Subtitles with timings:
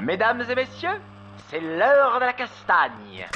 [0.00, 1.00] Mesdames et messieurs,
[1.50, 3.26] c'est l'heure de la castagne.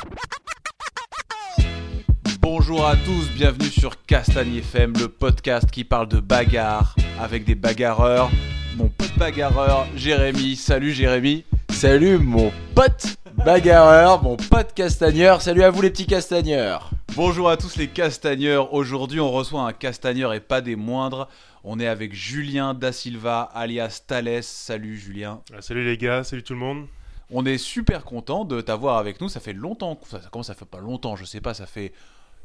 [2.41, 7.55] Bonjour à tous, bienvenue sur Castagne FM, le podcast qui parle de bagarre avec des
[7.55, 8.31] bagarreurs.
[8.77, 10.57] Mon pote bagarreur, Jérémy.
[10.57, 11.45] Salut Jérémy.
[11.71, 15.43] Salut mon pote bagarreur, mon pote castagneur.
[15.43, 16.91] Salut à vous les petits castagneurs.
[17.17, 18.75] Bonjour à tous les castagneurs.
[18.75, 21.29] Aujourd'hui, on reçoit un castagneur et pas des moindres.
[21.65, 24.43] On est avec Julien Da Silva, alias Thales.
[24.43, 25.43] Salut Julien.
[25.53, 26.87] Ah, salut les gars, salut tout le monde.
[27.31, 29.29] On est super content de t'avoir avec nous.
[29.29, 31.93] Ça fait longtemps, ça commence ça fait pas longtemps, je sais pas, ça fait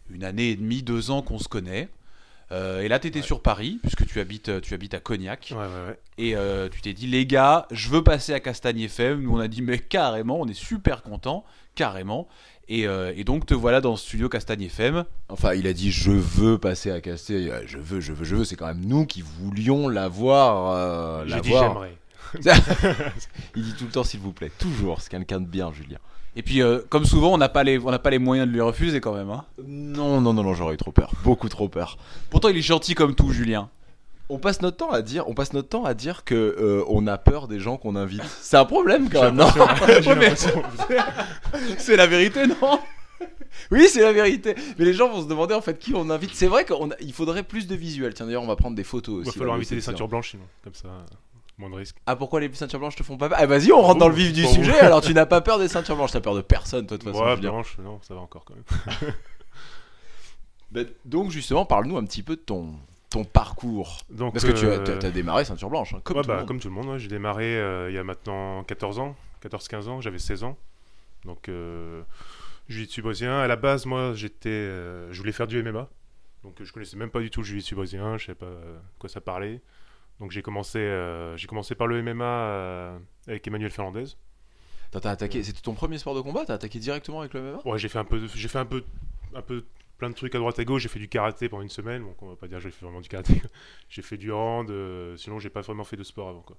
[0.09, 1.89] une année et demie, deux ans qu'on se connaît.
[2.51, 5.49] Euh, et là, tu étais sur Paris, puisque tu habites, tu habites à Cognac.
[5.51, 5.99] Ouais, ouais, ouais.
[6.17, 9.21] Et euh, tu t'es dit, les gars, je veux passer à Castagne FM.
[9.21, 11.45] Nous, on a dit, mais carrément, on est super content,
[11.75, 12.27] carrément.
[12.69, 15.03] Et, euh, et donc, te voilà dans le studio Castagne FM.
[15.29, 17.49] Enfin, il a dit je veux passer à Castagne.
[17.49, 18.45] Euh, Je veux, je veux, je veux.
[18.45, 20.73] C'est quand même nous qui voulions l'avoir.
[20.75, 21.97] euh, J'ai dit j'aimerais.
[23.55, 24.51] il dit tout le temps s'il vous plaît.
[24.57, 25.01] Toujours.
[25.01, 25.97] C'est quelqu'un de bien, Julien.
[26.35, 28.53] Et puis, euh, comme souvent, on n'a pas, les- on n'a pas les moyens de
[28.53, 29.29] lui refuser quand même.
[29.29, 29.45] hein.
[29.67, 31.11] Non, non, non, non, j'aurais eu trop peur.
[31.23, 31.97] Beaucoup trop peur.
[32.31, 33.69] Pourtant, il est gentil comme tout, Julien.
[34.29, 37.07] On passe notre temps à dire, on passe notre temps à dire que euh, on
[37.07, 38.23] a peur des gens qu'on invite.
[38.41, 39.47] C'est un problème quand même, non.
[41.77, 42.79] C'est la vérité, non
[43.71, 44.55] Oui, c'est la vérité.
[44.77, 46.31] Mais les gens vont se demander en fait qui on invite.
[46.33, 48.13] C'est vrai qu'il faudrait plus de visuels.
[48.13, 49.37] Tiens, d'ailleurs, on va prendre des photos Il aussi.
[49.37, 50.87] va falloir inviter de des ceintures blanches sinon, comme ça,
[51.57, 51.97] moins de risques.
[52.05, 53.37] Ah pourquoi les ceintures blanches te font pas peur?
[53.39, 55.59] Ah vas-y on rentre dans le vif du Pour sujet alors tu n'as pas peur
[55.59, 57.25] des ceintures blanches, t'as peur de personne toi de toute façon.
[57.25, 59.13] Ouais, blanche, non, ça va encore quand même.
[60.71, 62.73] Ben, donc justement parle-nous un petit peu de ton,
[63.13, 63.99] ton parcours.
[64.09, 66.39] Donc, Parce que tu as, euh, démarré ceinture blanche, hein, comme ouais, tout le bah,
[66.39, 66.47] monde.
[66.47, 69.87] comme tout le monde, ouais, j'ai démarré euh, il y a maintenant 14 ans, 14-15
[69.87, 70.57] ans, j'avais 16 ans.
[71.23, 72.01] Donc, euh,
[72.69, 73.39] jiu-jitsu brésilien.
[73.39, 75.87] À la base, moi, j'étais, euh, je voulais faire du MMA.
[76.41, 78.51] Donc, je connaissais même pas du tout le jiu-jitsu brésilien, je savais pas
[78.97, 79.61] quoi ça parlait.
[80.19, 80.79] Donc, j'ai commencé,
[81.35, 82.97] j'ai commencé par le MMA
[83.27, 84.05] avec Emmanuel Fernandez.
[84.89, 86.45] T'as attaqué, c'était ton premier sport de combat?
[86.45, 88.83] T'as attaqué directement avec le MMA Ouais, j'ai fait un peu, j'ai fait un peu,
[89.35, 89.63] un peu
[89.97, 90.83] plein de trucs à droite à gauche.
[90.83, 92.85] J'ai fait du karaté pendant une semaine, donc on va pas dire que j'ai fait
[92.85, 93.41] vraiment du karaté.
[93.89, 96.57] j'ai fait du hand, euh, sinon j'ai pas vraiment fait de sport avant quoi.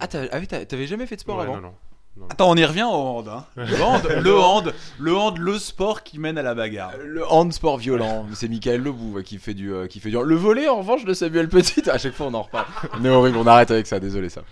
[0.00, 1.72] Ah ah oui, t'avais jamais fait de sport Ouais, avant non,
[2.16, 2.26] non.
[2.30, 3.28] Attends, on y revient au hand.
[3.28, 3.46] hein.
[3.56, 6.92] Le hand, le hand, le hand, le sport qui mène à la bagarre.
[6.98, 10.10] Euh, Le hand sport violent, c'est Michael Lebou ouais, qui fait du euh, qui fait
[10.10, 12.66] du le volet en revanche de Samuel Petit, à chaque fois on en reparle.
[12.94, 14.42] On est horrible, on arrête avec ça, désolé ça.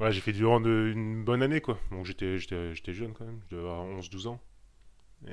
[0.00, 1.78] Ouais, j'ai fait du hand euh, une bonne année quoi.
[1.90, 3.40] Donc j'étais, j'étais, j'étais jeune quand même.
[3.50, 4.40] Je devais avoir 11-12 ans.
[5.26, 5.30] Et...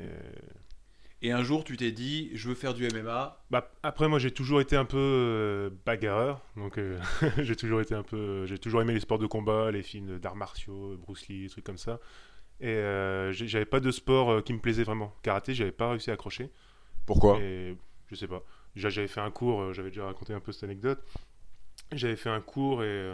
[1.24, 3.44] Et un jour, tu t'es dit, je veux faire du MMA.
[3.52, 7.00] Bah, après moi j'ai toujours été un peu euh, bagarreur, donc euh,
[7.38, 10.36] j'ai toujours été un peu, j'ai toujours aimé les sports de combat, les films d'arts
[10.36, 12.00] martiaux, Bruce Lee, des trucs comme ça.
[12.60, 15.14] Et euh, j'avais pas de sport euh, qui me plaisait vraiment.
[15.22, 16.50] Karaté, j'avais pas réussi à accrocher.
[17.06, 17.40] Pourquoi?
[17.40, 17.76] Et
[18.08, 18.44] je sais pas.
[18.76, 21.04] Déjà, j'avais fait un cours, j'avais déjà raconté un peu cette anecdote.
[21.92, 23.14] J'avais fait un cours et.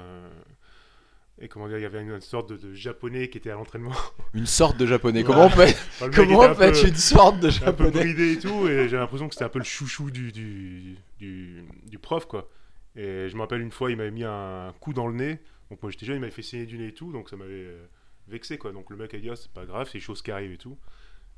[1.39, 3.93] Et comment dire, il y avait une sorte de, de japonais qui était à l'entraînement.
[4.33, 5.23] Une sorte de japonais.
[5.23, 7.91] Comment on fait Enfin, Comment on un fait peu- une sorte de un peu japonais
[7.91, 11.63] bridé et tout, et j'ai l'impression que c'était un peu le chouchou du, du, du,
[11.85, 12.49] du prof, quoi.
[12.95, 15.39] Et je me rappelle une fois, il m'avait mis un coup dans le nez.
[15.69, 17.51] Donc moi j'étais jeune, il m'avait fait saigner du nez et tout, donc ça m'avait
[17.53, 17.85] euh,
[18.27, 18.71] vexé, quoi.
[18.71, 20.57] Donc le mec a dit, Ah, c'est pas grave, c'est des choses qui arrivent et
[20.57, 20.77] tout.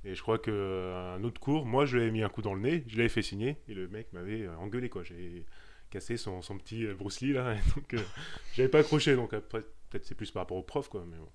[0.05, 2.41] Et je crois que euh, un autre cours, moi je lui avais mis un coup
[2.41, 5.03] dans le nez, je l'avais fait signer, et le mec m'avait euh, engueulé, quoi.
[5.03, 5.45] J'ai
[5.89, 7.99] cassé son, son petit Bruce Lee, là, et donc euh,
[8.55, 11.03] j'avais pas accroché, donc après, peut-être c'est plus par rapport au prof, quoi.
[11.09, 11.29] Mais bon.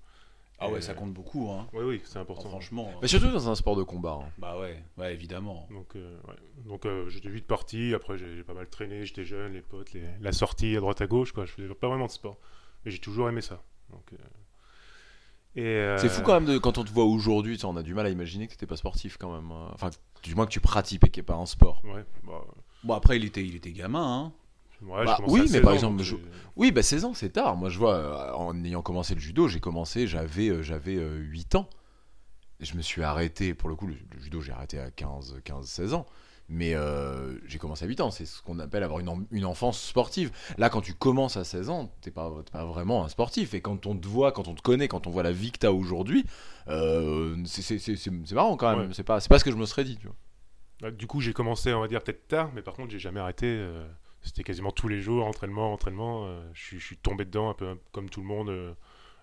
[0.57, 1.67] Ah ouais, Et, ça euh, compte beaucoup, hein.
[1.73, 2.47] Oui, oui, c'est important.
[2.49, 2.89] franchement.
[3.01, 4.19] Mais surtout dans un sport de combat.
[4.23, 4.29] hein.
[4.37, 5.67] Bah ouais, ouais, évidemment.
[5.69, 6.35] Donc, euh, ouais.
[6.65, 7.93] Donc euh, j'étais vite parti.
[7.93, 9.05] Après, j'ai pas mal traîné.
[9.05, 11.33] J'étais jeune, les potes, les- la sortie à droite à gauche.
[11.33, 11.45] Quoi.
[11.45, 12.37] Je faisais pas vraiment de sport.
[12.85, 13.61] Mais j'ai toujours aimé ça.
[13.89, 14.17] Donc, euh,
[15.57, 17.93] et, euh, C'est fou quand même de, quand on te voit aujourd'hui, on a du
[17.93, 19.51] mal à imaginer que t'étais pas sportif quand même.
[19.51, 19.71] hein.
[19.73, 19.89] Enfin,
[20.23, 21.81] du moins que tu pratiques et qu'il n'y ait pas un sport.
[21.85, 22.43] Ouais, bah,
[22.83, 24.33] Bon, après, il était, il était gamin, hein.
[24.81, 26.15] Ouais, Bah, oui, mais 16 par ans, exemple, je-
[26.55, 27.55] Oui, bah 16 ans, c'est tard.
[27.57, 31.17] Moi, je vois, euh, en ayant commencé le judo, j'ai commencé, j'avais euh, j'avais euh,
[31.17, 31.69] 8 ans.
[32.61, 35.41] Et je me suis arrêté, pour le coup, le, le judo, j'ai arrêté à 15,
[35.43, 36.05] 15 16 ans.
[36.47, 38.11] Mais euh, j'ai commencé à 8 ans.
[38.11, 40.31] C'est ce qu'on appelle avoir une, une enfance sportive.
[40.59, 43.53] Là, quand tu commences à 16 ans, t'es pas, t'es pas vraiment un sportif.
[43.55, 45.57] Et quand on te voit, quand on te connaît, quand on voit la vie que
[45.57, 46.23] t'as aujourd'hui,
[46.67, 48.87] euh, c'est- marrant quand même.
[48.89, 48.93] Ouais.
[48.93, 50.15] C'est pas, c'est pas ce que je me serais dit, tu vois.
[50.81, 52.51] Bah, du coup, j'ai commencé, on va dire, peut-être tard.
[52.53, 53.47] Mais par contre, j'ai jamais arrêté.
[53.47, 53.83] euh,
[54.25, 56.25] C'était quasiment tous les jours, entraînement, entraînement.
[56.25, 58.49] euh, je, suis, je suis tombé dedans, un peu comme tout le monde.
[58.49, 58.73] euh,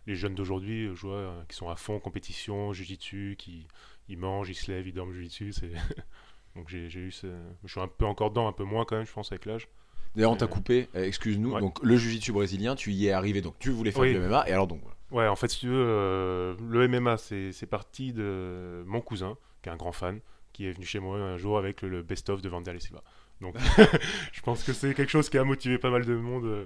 [0.06, 3.68] les jeunes d'aujourd'hui, euh, je vois, qui sont à fond compétition, jujitsu, qui
[4.08, 5.52] ils mangent, ils se lèvent, ils dorment jujitsu.
[6.56, 7.26] Donc j'ai eu ce...
[7.64, 9.68] Je suis un peu encore dedans, un peu moins quand même, je pense, avec l'âge.
[10.14, 11.52] D'ailleurs, on t'a coupé, excuse-nous.
[11.52, 11.60] ouais.
[11.60, 13.40] Donc, le jiu-jitsu brésilien, tu y es arrivé.
[13.40, 14.12] Donc, tu voulais faire Oui.
[14.12, 14.46] du MMA.
[14.48, 18.82] Et alors, donc, Ouais, en fait, si tu veux, euh, le MMA, c'est parti de
[18.86, 20.20] mon cousin, qui est un grand fan,
[20.52, 23.02] qui est venu chez moi un jour avec le, le best-of de Vanderlei Silva.
[23.42, 23.56] Donc,
[24.32, 26.64] je pense que c'est quelque chose qui a motivé pas mal de monde euh,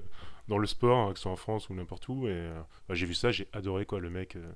[0.49, 2.29] dans le sport, hein, que ce soit en France ou n'importe où.
[2.29, 3.99] Et euh, bah, j'ai vu ça, j'ai adoré quoi.
[3.99, 4.53] Le mec, euh,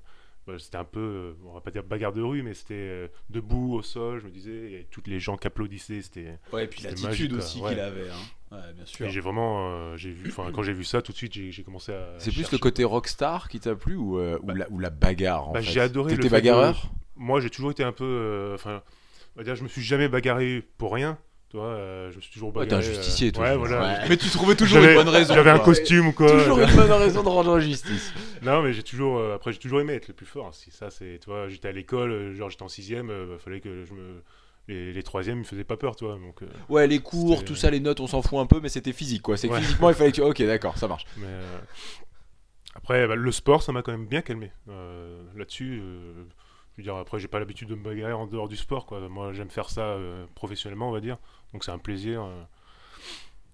[0.47, 3.07] bah, c'était un peu, euh, on va pas dire bagarre de rue, mais c'était euh,
[3.29, 4.19] debout au sol.
[4.21, 6.39] Je me disais, et toutes les gens qui applaudissaient, c'était.
[6.53, 8.09] Ouais, et puis l'attitude aussi qu'il avait.
[8.09, 8.55] Hein.
[8.55, 9.05] Ouais, bien sûr.
[9.05, 11.51] Et j'ai vraiment, euh, j'ai vu, enfin quand j'ai vu ça, tout de suite, j'ai
[11.51, 12.15] j'ai commencé à.
[12.17, 12.55] C'est plus chercher.
[12.55, 15.61] le côté rockstar qui t'a plu ou, euh, ou, la, ou la bagarre en bah,
[15.61, 15.71] fait?
[15.71, 16.91] j'ai adoré le T'étais bagarreur?
[17.15, 18.81] Moi, j'ai toujours été un peu, euh, enfin,
[19.35, 21.17] on va dire, je me suis jamais bagarré pour rien.
[21.51, 22.81] Tu vois, euh, je me suis toujours Ouais, bagarré.
[22.81, 23.43] t'es un justicier, euh, toi.
[23.43, 23.81] Ouais, voilà.
[23.81, 24.09] Ouais.
[24.09, 25.33] Mais tu trouvais toujours une bonne raison.
[25.33, 26.31] J'avais un costume ou quoi.
[26.31, 28.13] Toujours une bonne raison de rendre justice.
[28.41, 30.55] Non, mais j'ai toujours, euh, après, j'ai toujours aimé être le plus fort.
[30.55, 33.59] Si ça, c'est, tu vois, j'étais à l'école, euh, genre j'étais en sixième, euh, fallait
[33.59, 34.23] que je me,
[34.69, 36.13] les, les troisièmes, ils me faisaient pas peur, tu vois.
[36.15, 36.39] Donc,
[36.69, 39.21] Ouais, les cours, tout ça, les notes, on s'en fout un peu, mais c'était physique
[39.21, 39.35] quoi.
[39.35, 40.21] C'est que physiquement, il fallait que tu.
[40.21, 41.05] Ok, d'accord, ça marche.
[41.17, 41.27] mais
[42.75, 44.51] après, bah, le sport, ça m'a quand même bien calmé.
[45.35, 45.81] Là-dessus,
[46.81, 49.07] veux dire, après, j'ai pas l'habitude de me bagarrer en dehors du sport, quoi.
[49.09, 51.17] Moi, j'aime faire ça euh, professionnellement, on va dire.
[51.53, 52.23] Donc, c'est un plaisir.
[52.23, 52.43] euh.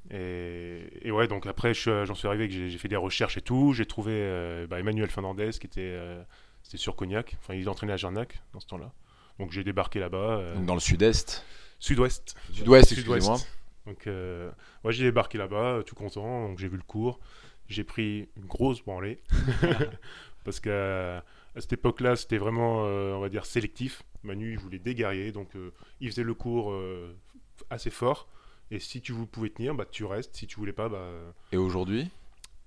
[0.09, 3.41] Et, et ouais, donc après, suis- j'en suis arrivé que j'ai fait des recherches et
[3.41, 3.74] tout.
[3.74, 6.21] J'ai trouvé euh, bah, Emmanuel Fernandez qui était, euh,
[6.63, 7.35] sur Cognac.
[7.41, 8.91] Enfin, il entraînait à Jarnac dans ce temps-là.
[9.39, 10.18] Donc, j'ai débarqué là-bas.
[10.39, 11.45] euh, dans le sud-est.
[11.79, 12.35] Sud-ouest.
[12.53, 13.38] Sud-ouest, excusez-moi.
[13.85, 14.50] Donc, euh,
[14.83, 16.47] moi, j'ai débarqué là-bas, euh, tout content.
[16.47, 17.19] Donc, j'ai vu le cours.
[17.68, 19.21] J'ai pris une grosse branlée.
[20.45, 21.24] Parce qu'à
[21.57, 24.04] à cette époque-là, c'était vraiment, euh, on va dire, sélectif.
[24.24, 25.31] Manu, il voulait des guerriers.
[25.31, 27.15] Donc, euh, il faisait le cours euh,
[27.71, 28.27] assez fort.
[28.69, 30.36] Et si tu pouvais tenir, bah, tu restes.
[30.36, 31.09] Si tu voulais pas, bah.
[31.51, 32.09] Et aujourd'hui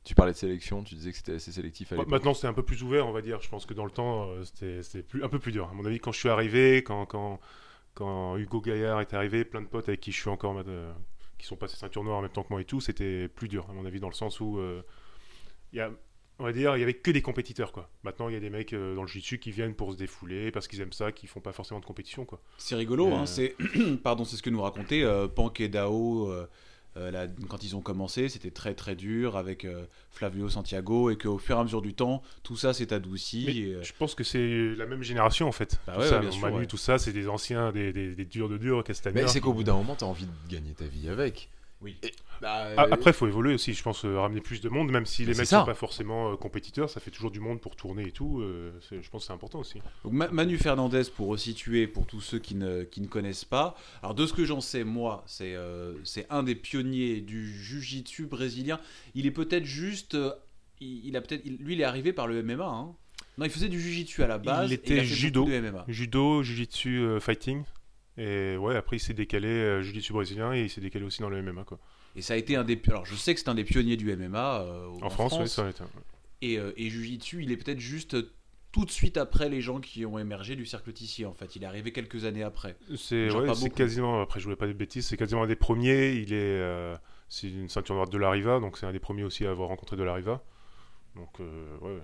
[0.03, 2.13] Tu parlais de sélection, tu disais que c'était assez sélectif à Bah, l'époque.
[2.13, 3.41] Maintenant, c'est un peu plus ouvert, on va dire.
[3.41, 5.69] Je pense que dans le temps, c'était plus, un peu plus dur.
[5.71, 7.39] À mon avis, quand je suis arrivé, quand, quand,
[7.95, 10.65] quand Hugo Gaillard est arrivé, plein de potes avec qui je suis encore,
[11.39, 13.69] qui sont passés ceinture noire en même temps que moi et tout, c'était plus dur,
[13.71, 14.61] à mon avis, dans le sens où
[15.73, 15.93] il y a,
[16.41, 17.89] on va dire, il y avait que des compétiteurs, quoi.
[18.03, 20.51] Maintenant, il y a des mecs euh, dans le jiu-jitsu qui viennent pour se défouler
[20.51, 22.41] parce qu'ils aiment ça, qui font pas forcément de compétition, quoi.
[22.59, 23.15] C'est rigolo, Euh.
[23.15, 23.55] hein, c'est
[24.03, 26.47] pardon, c'est ce que nous racontait euh, Pank et Dao euh,
[26.97, 31.17] euh, là, quand ils ont commencé, c'était très très dur avec euh, Flavio Santiago et
[31.17, 33.47] qu'au fur et à mesure du temps, tout ça s'est adouci.
[33.49, 35.79] Et, euh, Je pense que c'est la même génération, en fait.
[35.87, 36.67] Bah Tout ouais, ça, ouais, bien sûr, Manu, ouais.
[36.67, 39.23] tout ça, c'est des anciens, des, des, des durs de durs, Castagnard.
[39.23, 41.49] Mais c'est qu'au bout d'un moment, t'as envie de gagner ta vie avec.
[41.83, 41.97] Oui.
[42.03, 42.13] Et-
[42.43, 44.91] bah, Ah, euh, Après, il faut évoluer aussi, je pense, euh, ramener plus de monde,
[44.91, 45.61] même si les mecs ça.
[45.61, 48.41] sont pas forcément euh, compétiteurs, ça fait toujours du monde pour tourner et tout.
[48.41, 49.79] euh, je pense que c'est important aussi.
[50.05, 53.77] Donc Ma- Manu Fernandez, pour resituer, pour tous ceux qui ne, qui ne connaissent pas,
[54.03, 58.27] alors de ce que j'en sais, moi, c'est euh, c'est un des pionniers du jiu-jitsu
[58.27, 58.79] brésilien.
[59.15, 60.15] Il est peut-être juste.
[60.15, 60.33] euh,
[60.81, 62.65] il, il a peut-être, il- lui, il est arrivé par le MMA.
[62.67, 62.95] hein.
[63.39, 64.71] Non, il faisait du jiu-jitsu à la base.
[64.71, 65.45] et était a fait judo.
[65.47, 65.85] de MMA.
[65.89, 67.63] Judo, jiu-jitsu, euh, fighting.
[68.21, 71.31] Et ouais, après, il s'est décalé euh, jiu-jitsu brésilien et il s'est décalé aussi dans
[71.31, 71.65] le MMA.
[71.65, 71.79] Quoi.
[72.17, 72.81] Et ça a été un des.
[72.89, 75.69] Alors, je sais que c'est un des pionniers du MMA euh, En, France, ouais, ça
[75.69, 75.89] est un.
[76.43, 78.33] Et, euh, et Jiu-Jitsu, il est peut-être juste euh,
[78.73, 81.27] tout de suite après les gens qui ont émergé du cercle Tissier.
[81.27, 82.77] En fait, il est arrivé quelques années après.
[82.97, 86.13] C'est ouais, quasiment, après je voulais pas de bêtises, c'est quasiment un des premiers.
[86.13, 86.97] Il est, euh,
[87.29, 89.69] c'est une ceinture noire de la Riva, donc c'est un des premiers aussi à avoir
[89.69, 90.43] rencontré de la Riva.
[91.17, 92.01] Donc euh, ouais.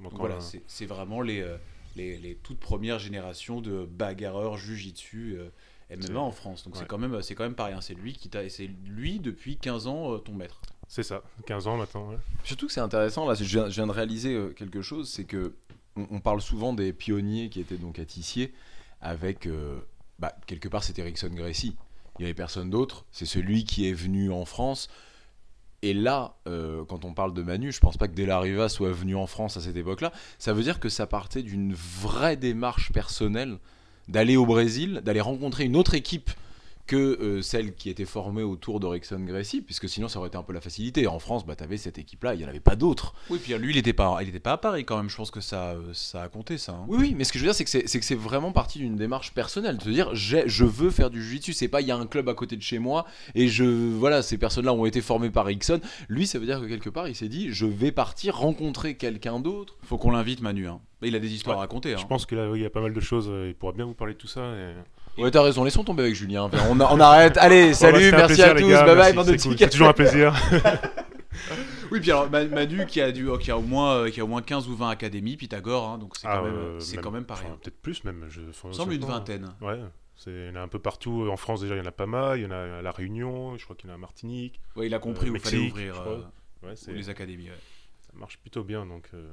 [0.00, 1.56] Donc, voilà, euh, c'est c'est vraiment les, euh,
[1.96, 5.48] les, les toutes premières générations de bagarreurs Jiu-Jitsu euh,
[5.90, 6.64] C'est- MMA en France.
[6.64, 7.80] Donc c'est quand même c'est quand même pas rien.
[7.80, 10.60] C'est lui qui t'a, et c'est lui depuis 15 ans euh, ton maître.
[10.88, 12.10] c'est ça, 15 ans maintenant.
[12.10, 12.16] ouais.
[12.44, 15.24] Surtout que c'est intéressant, là, je viens, je viens de réaliser euh, quelque chose, c'est
[15.24, 15.54] que
[15.96, 18.52] on, on parle souvent des pionniers qui étaient donc à Tissier,
[19.00, 19.78] avec, euh,
[20.18, 21.76] bah, quelque part, c'était Rickson Gracie.
[22.18, 24.88] Il n'y avait personne d'autre, c'est celui qui est venu en France.
[25.82, 28.68] Et là, euh, quand on parle de Manu, je pense pas que De La Riva
[28.68, 30.12] soit venu en France à cette époque-là.
[30.38, 33.58] Ça veut dire que ça partait d'une vraie démarche personnelle
[34.08, 36.30] d'aller au Brésil, d'aller rencontrer une autre équipe
[36.86, 40.36] que euh, celle qui était formée autour de Rickson Gracie, puisque sinon ça aurait été
[40.36, 41.06] un peu la facilité.
[41.06, 43.14] En France, bah, tu avais cette équipe-là, il n'y en avait pas d'autres.
[43.30, 45.08] Oui, puis lui, il était pas, il était pas à Paris quand même.
[45.08, 46.72] Je pense que ça, euh, ça a compté ça.
[46.72, 46.84] hein.
[46.88, 48.50] Oui, oui, mais ce que je veux dire, c'est que c'est, c'est que c'est vraiment
[48.52, 51.52] parti d'une démarche personnelle, de se dire, j'ai, je veux faire du jiu-jitsu.
[51.52, 54.22] C'est pas, il y a un club à côté de chez moi et je, voilà,
[54.22, 55.80] ces personnes-là ont été formées par Rickson.
[56.08, 59.38] Lui, ça veut dire que quelque part, il s'est dit, je vais partir rencontrer quelqu'un
[59.38, 59.76] d'autre.
[59.82, 60.66] Faut qu'on l'invite Manu.
[60.66, 60.80] hein.
[61.02, 61.94] Il a des histoires Ouais, à raconter.
[61.94, 61.98] hein.
[61.98, 63.28] Je pense que là, oui, il y a pas mal de choses.
[63.30, 64.40] euh, il pourra bien vous parler de tout ça.
[64.54, 64.74] et-
[65.18, 66.48] Ouais, t'as raison, laissons tomber avec Julien.
[66.70, 67.36] On, a- on arrête.
[67.40, 69.68] Allez, salut, merci plaisir, à tous, gars, bye bye, merci, de c'est cool.
[69.70, 70.34] toujours un plaisir.
[71.92, 74.24] Oui, puis alors Ma- Manu qui a, dû, qui a, au moins, euh, qui a
[74.24, 76.94] au moins 15 ou 20 académies, Pythagore, hein, donc c'est Ah, quand, même, euh, c'est
[76.96, 77.48] même- quand même pas rien.
[77.48, 78.26] enfin, Peut-être plus même.
[78.28, 79.48] Je, enfin, Il me semble une vingtaine.
[79.60, 79.80] Ouais,
[80.14, 81.28] c'est- il y en a un peu partout.
[81.28, 82.38] En France, déjà, il y en a pas mal.
[82.38, 84.60] Il y en a à La Réunion, je crois qu'il y en a à Martinique.
[84.76, 86.20] Ouais, il a compris Euh, où il fallait ouvrir euh.
[86.62, 87.48] Ouais, les académies.
[87.48, 87.58] ouais.
[88.06, 88.86] ça marche plutôt bien.
[88.86, 89.26] Donc, euh,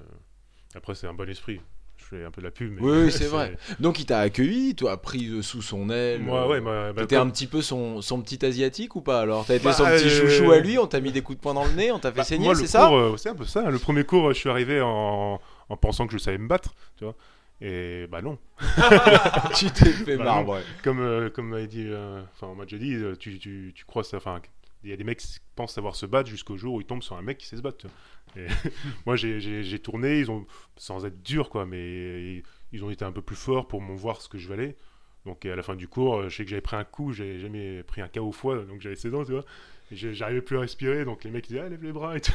[0.74, 1.62] Après, c'est un bon esprit.
[2.10, 2.74] Fais un peu de la pub.
[2.76, 3.58] Mais Oui, oui, c'est vrai.
[3.82, 6.22] Donc il t'a accueilli, toi, pris euh, sous son aile.
[6.22, 9.02] Moi, euh, ouais, bah, bah, T'étais comme- un petit peu son, son petit asiatique ou
[9.02, 9.46] pas alors?
[9.46, 11.42] T'as été Bah, son petit euh, chouchou à lui, on t'a mis des coups de
[11.42, 12.92] poing dans le nez, on t'a fait Bah, saigner, c'est ça?
[12.94, 13.70] euh, C'est un peu ça.
[13.70, 17.04] Le premier cours, je suis arrivé en, en pensant que je savais me battre, tu
[17.04, 17.16] vois.
[17.60, 18.38] Et bah non.
[19.56, 20.62] Tu t'es fait Bah, ouais.
[20.84, 24.04] Comme, euh, comme dit, euh, enfin, on m'a déjà dit, euh, tu, tu, tu crois
[24.04, 24.40] ça, enfin,
[24.84, 27.04] il y a des mecs qui pensent savoir se battre jusqu'au jour où ils tombent
[27.04, 27.88] sur un mec qui sait se battre.
[29.06, 33.22] moi, j'ai- tourné, ils ont, sans être dur, quoi, mais ils ont été un peu
[33.22, 34.78] plus forts pour m'en voir ce que je valais.
[35.26, 37.40] Donc à la fin du cours, euh, je sais que j'avais pris un coup, j'ai
[37.40, 39.44] jamais pris un KO au foie, donc j'avais 16 ans, tu vois.
[39.92, 42.32] J'arrivais plus à respirer, donc les mecs disaient ah, lève les bras et tout.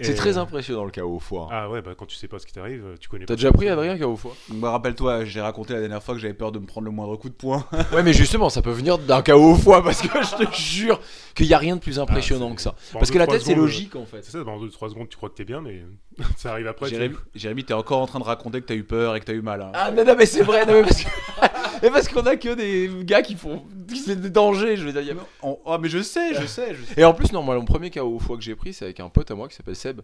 [0.00, 1.48] C'est très euh, impressionnant le chaos au foie.
[1.50, 3.68] Ah ouais, bah quand tu sais pas ce qui t'arrive, tu connais T'as déjà pris
[3.68, 4.34] Adrien chaos au foie?
[4.50, 7.16] Bah, rappelle-toi, j'ai raconté la dernière fois que j'avais peur de me prendre le moindre
[7.16, 7.64] coup de poing.
[7.92, 10.98] Ouais, mais justement, ça peut venir d'un chaos au foie parce que je te jure
[11.34, 12.74] qu'il y a rien de plus impressionnant c'est- que ça.
[12.92, 14.22] Bon, Parce que la tête, c'est logique en fait.
[14.24, 15.82] C'est ça, dans 2-3 secondes, tu crois que t'es bien, mais
[16.36, 16.88] ça arrive après.
[17.34, 19.42] Jérémy, t'es encore en train de raconter que t'as eu peur et que t'as eu
[19.42, 19.60] mal.
[19.62, 19.72] hein.
[19.74, 20.82] Ah non, non, mais c'est vrai, non,
[21.82, 23.62] mais parce qu'on a que des gars qui font.
[24.04, 25.02] C'est des dangers, je veux dire.
[25.02, 27.00] y a- On- Oh, mais je sais, je sais, je sais.
[27.00, 29.00] Et en plus, non, moi, mon premier KO au foie que j'ai pris, c'est avec
[29.00, 30.00] un pote à moi qui s'appelle Seb,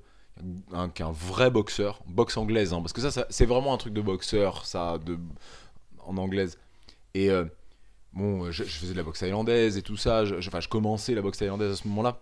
[0.72, 3.74] un, qui est un vrai boxeur, boxe anglaise, hein, parce que ça, ça- c'est vraiment
[3.74, 5.18] un truc de boxeur, ça, de,
[6.06, 6.58] en anglaise.
[7.14, 7.44] Et euh,
[8.12, 10.68] bon, je, je faisais de la boxe thaïlandaise et tout ça, je, je- enfin, je
[10.68, 12.20] commençais la boxe thaïlandaise à ce moment-là.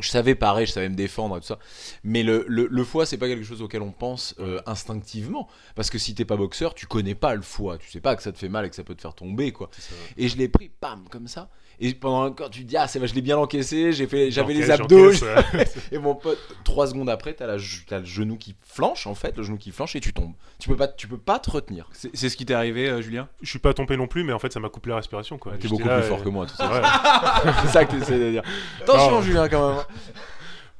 [0.00, 1.58] Je savais pareil, je savais me défendre et tout ça.
[2.04, 5.48] Mais le, le, le foie, c'est pas quelque chose auquel on pense euh, instinctivement.
[5.74, 7.78] Parce que si t'es pas boxeur, tu connais pas le foie.
[7.78, 9.50] Tu sais pas que ça te fait mal et que ça peut te faire tomber,
[9.52, 9.70] quoi.
[10.16, 11.50] Et je l'ai pris, pam, comme ça.
[11.80, 14.06] Et pendant un quand tu te dis, ah, c'est vrai, je l'ai bien encaissé, j'ai
[14.08, 15.12] fait, j'avais les abdos.
[15.92, 17.56] Et mon pote, trois secondes après, t'as, la,
[17.86, 20.32] t'as le genou qui flanche, en fait, le genou qui flanche et tu tombes.
[20.58, 21.88] Tu peux pas, tu peux pas te retenir.
[21.92, 23.28] C'est ce qui t'est arrivé, euh, Julien?
[23.42, 25.38] Je suis pas tombé non plus, mais en fait, ça m'a coupé la respiration.
[25.38, 25.52] quoi.
[25.52, 26.68] T'es J'étais beaucoup là, plus fort que moi, tout ça.
[26.70, 27.52] Ouais.
[27.62, 28.42] c'est ça que t'essaies de dire.
[28.82, 29.22] Attention, Non.
[29.22, 29.84] Julien, quand même.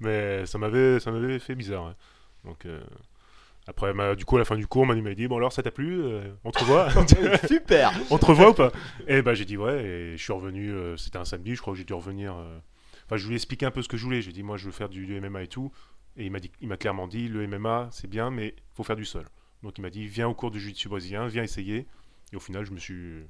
[0.00, 1.84] Mais ça m'avait, ça m'avait fait bizarre.
[1.86, 1.92] ouais.
[2.44, 2.80] Donc euh,
[3.68, 5.62] après, bah, du coup, à la fin du cours, Manu m'a dit bon alors ça
[5.62, 6.88] t'a plu Euh, On te revoit
[7.46, 7.92] Super.
[8.10, 8.72] On te revoit ou pas?
[9.06, 9.84] Et bah j'ai dit ouais.
[9.84, 10.70] Et je suis revenu.
[10.72, 12.34] euh, C'était un samedi, je crois que j'ai dû revenir.
[12.36, 12.58] euh,
[13.06, 14.20] Enfin, je lui ai expliqué un peu ce que je voulais.
[14.22, 15.70] J'ai dit moi je veux faire du, du MMA et tout.
[16.16, 18.96] Et il m'a dit, il m'a clairement dit le MMA c'est bien, mais faut faire
[18.96, 19.24] du sol.
[19.62, 21.86] Donc il m'a dit viens au cours du jiu-jitsu brésilien, viens essayer.
[22.32, 23.22] Et au final, je me suis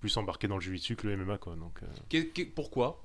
[0.00, 1.54] plus embarqué dans le jiu-jitsu que le MMA quoi.
[1.56, 1.86] Donc euh,
[2.54, 3.02] Pourquoi?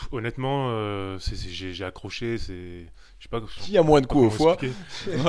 [0.00, 2.38] Pff, honnêtement, euh, c'est- c'est- j'ai j'ai accroché.
[2.38, 2.86] C'est,
[3.18, 3.40] je sais pas.
[3.66, 4.52] Il y a moins de coups au foie.
[4.54, 4.74] expliquer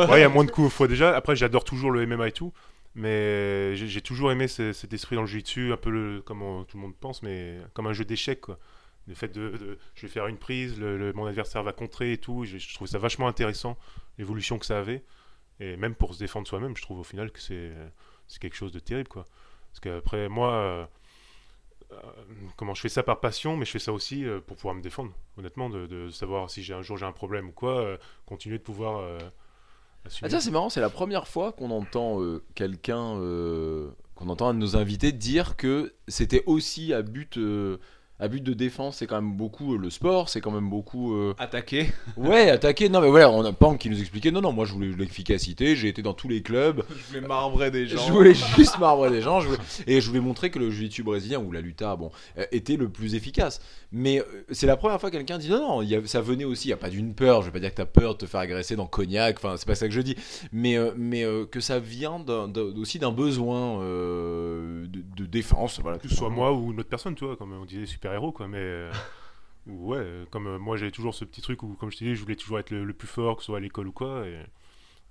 [0.10, 1.16] Ouais, il y a moins de coups au foie déjà.
[1.16, 2.54] Après, j'adore toujours le MMA et tout.
[2.96, 6.42] Mais j'ai j'ai toujours aimé ce- cet esprit dans le jiu-jitsu, un peu le, comme
[6.42, 8.42] on- tout le monde pense, mais comme un jeu d'échecs.
[8.42, 8.58] quoi.
[9.08, 12.14] Le fait de, de- je vais faire une prise, le, le- mon adversaire va contrer
[12.14, 12.46] et tout.
[12.46, 13.78] Je, je trouve ça vachement intéressant,
[14.18, 15.04] l'évolution que ça avait.
[15.60, 17.72] Et même pour se défendre soi-même, je trouve au final que c'est
[18.28, 19.10] c'est quelque chose de terrible.
[19.10, 19.26] quoi.
[19.72, 20.86] Parce qu'après, moi, euh,
[22.56, 24.82] comment je fais ça par passion, mais je fais ça aussi euh, pour pouvoir me
[24.82, 28.58] défendre, honnêtement, de, savoir si j'ai un jour j'ai un problème ou quoi, euh, continuer
[28.58, 29.18] de pouvoir euh.
[30.22, 34.50] Ah tiens, c'est marrant, c'est la première fois qu'on entend euh, quelqu'un, euh, qu'on entend
[34.50, 37.80] un de nos invités dire que c'était aussi à but, euh,
[38.20, 38.98] à but de défense.
[38.98, 41.16] C'est quand même beaucoup euh, le sport, c'est quand même beaucoup.
[41.16, 42.90] euh, Attaqué Ouais, attaquer.
[42.90, 44.32] Non, mais voilà, on a Pang qui nous expliquait.
[44.32, 45.76] Non, non, moi je voulais l'efficacité.
[45.76, 46.84] J'ai été dans tous les clubs.
[46.98, 49.40] Je voulais marbrer des Je voulais juste marbrer des gens.
[49.42, 52.46] je voulais- Et je voulais montrer que le jiu-jitsu brésilien ou la luta, bon, euh,
[52.52, 53.60] était le plus efficace.
[53.92, 56.44] Mais c'est la première fois que quelqu'un dit non, non, il y a- ça venait
[56.46, 56.68] aussi.
[56.68, 57.42] Il n'y a pas d'une peur.
[57.42, 59.38] Je vais pas dire que t'as peur de te faire agresser dans Cognac.
[59.38, 60.16] Enfin, c'est pas ça que je dis.
[60.52, 62.24] Mais, euh, mais euh, que ça vient
[62.78, 65.80] aussi d'un besoin euh, de, de défense.
[65.82, 68.32] Voilà, que ce soit moi ou une autre personne, tu vois, comme on disait super-héros,
[68.32, 68.58] quoi, mais...
[68.60, 68.92] euh,
[69.68, 72.06] ou ouais, euh, comme euh, moi j'avais toujours ce petit truc où, comme je t'ai
[72.06, 73.92] dit, je voulais toujours être le, le plus fort, que ce soit à l'école ou
[73.92, 74.40] quoi, et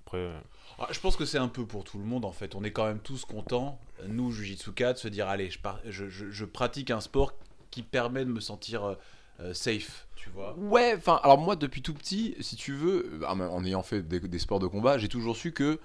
[0.05, 0.17] après...
[0.19, 0.39] euh,
[0.79, 2.55] Ah, je pense que c'est un peu pour tout le monde en fait.
[2.55, 6.07] On est quand même tous contents, nous, Jujitsuka, de se dire allez, je, par- je,
[6.07, 7.33] je- je pratique un sport
[7.69, 8.95] qui permet de me sentir
[9.41, 10.55] euh, safe, tu vois.
[10.57, 14.39] Ouais, enfin, alors moi depuis tout petit, si tu veux, en ayant fait des, des
[14.39, 15.79] sports de combat, j'ai toujours su que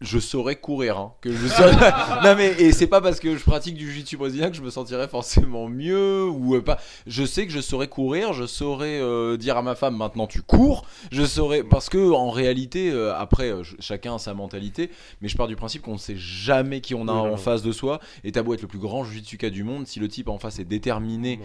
[0.00, 0.98] je saurais courir.
[0.98, 1.92] hein, que je saurais-
[2.24, 4.70] non mais et c'est pas parce que je pratique du jiu-jitsu brésilien que je me
[4.70, 6.78] sentirais forcément mieux ou euh, pas.
[7.06, 10.42] Je sais que je saurais courir, je saurais euh, dire à ma femme maintenant tu
[10.42, 10.86] cours.
[11.12, 15.36] Je saurais parce que en réalité, euh, après ch- chacun a sa mentalité, mais je
[15.36, 18.00] pars du principe qu'on ne sait jamais qui on a Oui, en face de soi.
[18.24, 20.58] Et t'as beau être le plus grand jiu-jitsuka du monde, si le type en face
[20.58, 21.40] est déterminé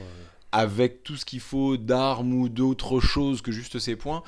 [0.51, 4.24] avec tout ce qu'il faut d'armes ou d'autres choses que juste ses points.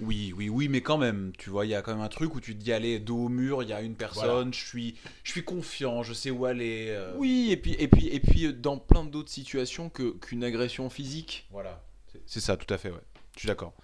[0.00, 2.34] Oui, oui, oui, mais quand même, tu vois, il y a quand même un truc
[2.34, 4.94] où tu te dis allez, dos au mur, il y a une personne, je suis,
[5.24, 6.86] je suis confiant, je sais où aller.
[6.90, 10.44] euh, Oui, et puis, et puis, et puis euh, dans plein d'autres situations que, qu'une
[10.44, 11.46] agression physique.
[11.50, 13.00] Voilà, c'est- c'est ça, tout à fait, ouais.
[13.34, 13.74] Je suis d'accord.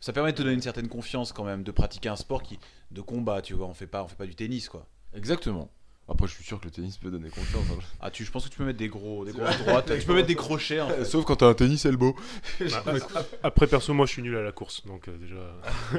[0.00, 2.58] Ça permet de te donner une certaine confiance quand même, de pratiquer un sport qui,
[2.90, 3.66] de combat, tu vois.
[3.66, 4.86] On fait pas, on fait pas du tennis, quoi.
[5.14, 5.70] Exactement.
[6.08, 7.64] Après, je suis sûr que le tennis peut donner confiance.
[7.70, 7.78] hein.
[8.00, 9.98] Ah, tu, je pense que tu peux mettre des gros, des grosses droites.
[10.00, 10.80] tu peux mettre des crochets.
[10.80, 11.04] En fait.
[11.04, 12.14] Sauf quand t'as un tennis elbow.
[12.60, 12.82] bah,
[13.42, 15.36] après, perso, moi je suis nul à la course, donc euh, déjà...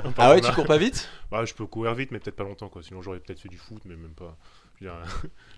[0.18, 1.10] Ah ouais, tu cours pas vite?
[1.32, 3.58] Bah, je peux courir vite, mais peut-être pas longtemps, quoi, sinon j'aurais peut-être fait du
[3.58, 4.38] foot, mais même pas...
[4.82, 5.00] Je veux dire,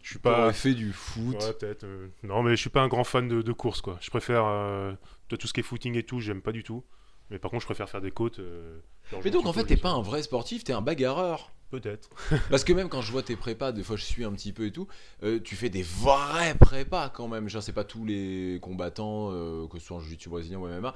[0.03, 1.35] je suis Pas fait du foot.
[1.41, 1.83] Ouais, peut-être.
[1.85, 3.97] euh, Non, mais je suis pas un grand fan de, de course, quoi.
[4.01, 4.93] Je préfère euh,
[5.29, 6.83] de tout ce qui est footing et tout, j'aime pas du tout.
[7.31, 8.37] Mais par contre, je préfère faire des côtes.
[8.39, 8.77] euh,
[9.09, 11.51] genre, Mais donc en fait, t'es pas un vrai sportif, t'es un bagarreur.
[11.71, 12.09] Peut-être.
[12.49, 14.65] Parce que même quand je vois tes prépas, des fois je suis un petit peu
[14.67, 14.87] et tout,
[15.23, 17.49] euh, tu fais des vrais prépas quand même.
[17.49, 20.93] Genre, c'est pas tous les combattants, euh, que ce soit en jiu-jitsu brésilien ou MMA,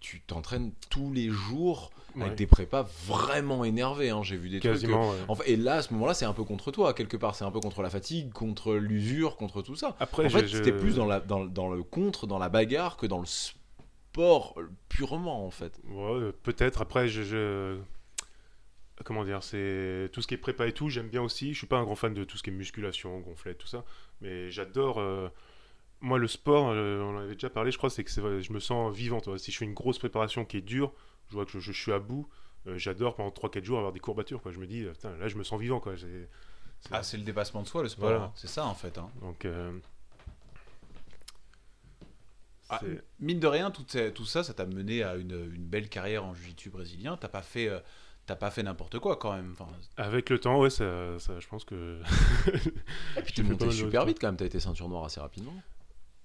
[0.00, 2.24] tu t'entraînes tous les jours Ouais.
[2.24, 4.10] avec des prépas vraiment énervés.
[4.10, 4.22] hein.
[4.24, 4.72] J'ai vu des trucs.
[4.72, 5.10] Quasiment.
[5.10, 5.16] ouais.
[5.16, 7.36] euh, enfin, et là, à ce moment-là, c'est un peu contre toi, quelque part.
[7.36, 9.94] C'est un peu contre la fatigue, contre l'usure, contre tout ça.
[10.00, 12.96] Après, en fait, je- c'était plus dans, la, dans, dans le contre, dans la bagarre,
[12.96, 15.80] que dans le sport purement, en fait.
[15.88, 16.82] Ouais, peut-être.
[16.82, 17.78] Après, je, je-
[19.04, 21.52] Comment dire C'est tout ce qui est prépa et tout, j'aime bien aussi.
[21.54, 23.84] Je suis pas un grand fan de tout ce qui est musculation, gonflette, tout ça.
[24.20, 24.98] Mais j'adore.
[24.98, 25.28] euh,
[26.00, 28.60] Moi, le sport, euh, on en avait déjà parlé, je crois, c'est que je me
[28.60, 29.20] sens vivant.
[29.20, 29.38] toi.
[29.38, 30.92] Si je fais une grosse préparation qui est dure,
[31.28, 32.28] je vois que je, je suis à bout.
[32.66, 34.42] euh, j'adore pendant 3-4 jours avoir des courbatures.
[34.42, 34.52] Quoi.
[34.52, 35.80] Je me dis, putain, là, je me sens vivant.
[35.80, 35.94] Quoi.
[36.90, 38.08] Ah, c'est le dépassement de soi, le sport.
[38.10, 38.24] Voilà.
[38.24, 38.32] hein.
[38.34, 38.98] C'est ça, en fait.
[38.98, 39.10] hein.
[39.22, 39.46] Donc.
[42.72, 42.80] Ah,
[43.18, 43.84] mine de rien, tout,
[44.26, 47.16] ça, ça t'a mené à une, une belle carrière en jiu-jitsu brésilien.
[47.16, 47.68] T'as pas fait,
[48.26, 49.50] t'as pas fait n'importe quoi quand même.
[49.58, 52.00] Enfin, Avec le temps, ouais, ça, ça- je pense que.
[53.16, 55.54] Et puis fait monté super vite quand même, t'as été ceinture noire assez rapidement.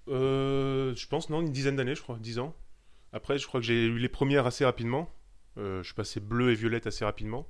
[0.08, 2.54] Euh, je pense, non, une dizaine d'années, je crois, 10 ans.
[3.12, 5.10] Après, je crois que j'ai eu les premières assez rapidement.
[5.58, 7.46] Euh, je suis passé bleu et violette assez rapidement.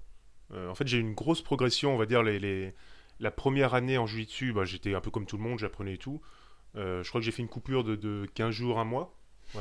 [0.53, 2.75] Euh, en fait, j'ai eu une grosse progression, on va dire, les, les-
[3.19, 5.99] la première année en jiu-jitsu, bah, j'étais un peu comme tout le monde, j'apprenais et
[5.99, 6.21] tout.
[6.76, 9.19] Euh, je crois que j'ai fait une coupure de, de 15 jours, un mois.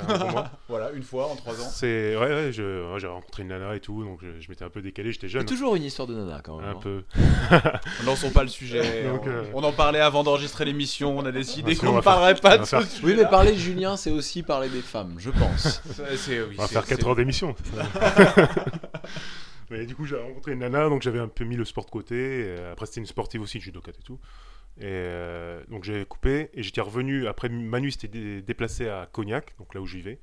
[0.09, 0.51] Un mois.
[0.67, 1.67] voilà, une fois en trois ans.
[1.71, 4.65] C'est, ouais, ouais, je- ouais, j'ai rencontré une nana et tout, donc je, je m'étais
[4.65, 5.45] un peu décalé, j'étais C'est jeune.
[5.45, 6.67] toujours une histoire de nana quand même.
[6.67, 6.79] Un hein.
[6.81, 7.03] peu.
[8.05, 9.03] Lançons pas le sujet.
[9.07, 11.17] Donc, on, euh, on en parlait avant d'enregistrer l'émission.
[11.17, 13.05] On a décidé qu'on on ne parlerait pas de faire- sujet.
[13.05, 15.81] Oui, mais parler de Julien, c'est aussi parler des femmes, je pense.
[15.95, 17.55] C'est- c'est- oui, On va c'est- faire 4 c'est- heures d'émission.
[17.75, 18.47] ça.
[19.71, 21.89] Mais du coup, j'ai rencontré une nana, donc j'avais un peu mis le sport de
[21.91, 22.15] côté.
[22.17, 24.19] euh, après, c'était une sportive aussi, judokate et tout.
[24.77, 27.27] Et euh, donc j'ai coupé et j'étais revenu.
[27.27, 30.19] Après, Manu s'était dé- déplacé à Cognac, donc là où j'y vais.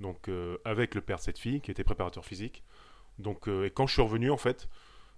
[0.00, 2.62] Donc euh, avec le père de cette fille qui était préparateur physique.
[3.18, 4.68] Donc, euh, et quand je suis revenu, en fait,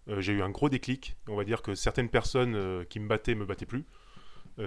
[0.06, 1.16] j'ai eu un gros déclic.
[1.28, 3.84] On va dire que certaines personnes qui me battaient me battaient plus.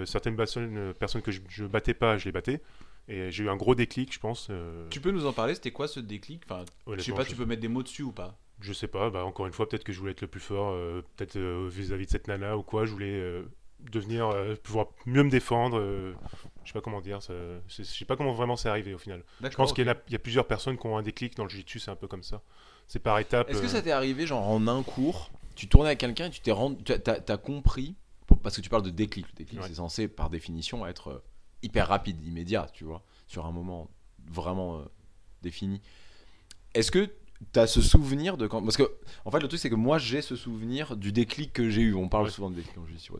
[0.06, 0.94] Certaines personnes,
[1.24, 2.62] que je, je battais pas, je les battais.
[3.08, 4.50] Et j'ai eu un gros déclic, je pense.
[4.92, 6.44] Tu peux nous en parler C'était quoi ce déclic?
[6.46, 6.64] Enfin,
[6.96, 8.38] Je sais pas, tu peux mettre des mots dessus ou pas?
[8.62, 10.74] Je sais pas, bah encore une fois, peut-être que je voulais être le plus fort,
[11.18, 12.86] peut-être vis-à-vis de cette nana ou quoi.
[12.86, 13.42] Je voulais
[13.92, 15.78] devenir, euh, pouvoir mieux me défendre.
[15.80, 16.14] euh,
[16.64, 17.34] je sais pas comment dire, ça,
[17.68, 19.24] je sais pas comment vraiment c'est arrivé au final.
[19.42, 21.44] Je pense qu'il y, a- il y a plusieurs personnes qui ont un déclic dans
[21.44, 22.42] le jiu-jitsu, c'est un peu comme ça.
[22.88, 23.50] C'est par étapes.
[23.50, 26.30] Est-ce que euh, ça t'est arrivé, genre en un cours, tu tournais avec quelqu'un et
[26.32, 27.96] tu t'es rendu, tu as, t'as- compris,
[28.42, 29.68] parce que tu parles de déclic, le déclic Ouais.
[29.68, 31.24] c'est censé par définition être euh,
[31.62, 33.90] hyper rapide, immédiat, tu vois, sur un moment
[34.32, 34.84] vraiment euh,
[35.42, 35.82] défini.
[36.74, 37.10] Est-ce que
[37.52, 38.62] tu as ce souvenir de quand.
[38.62, 38.90] Parce que,
[39.26, 41.94] en fait, le truc, c'est que moi, j'ai ce souvenir du déclic que j'ai eu.
[41.96, 42.32] On parle Ouais.
[42.32, 43.20] souvent de déclic en jiu-jitsu, ouais.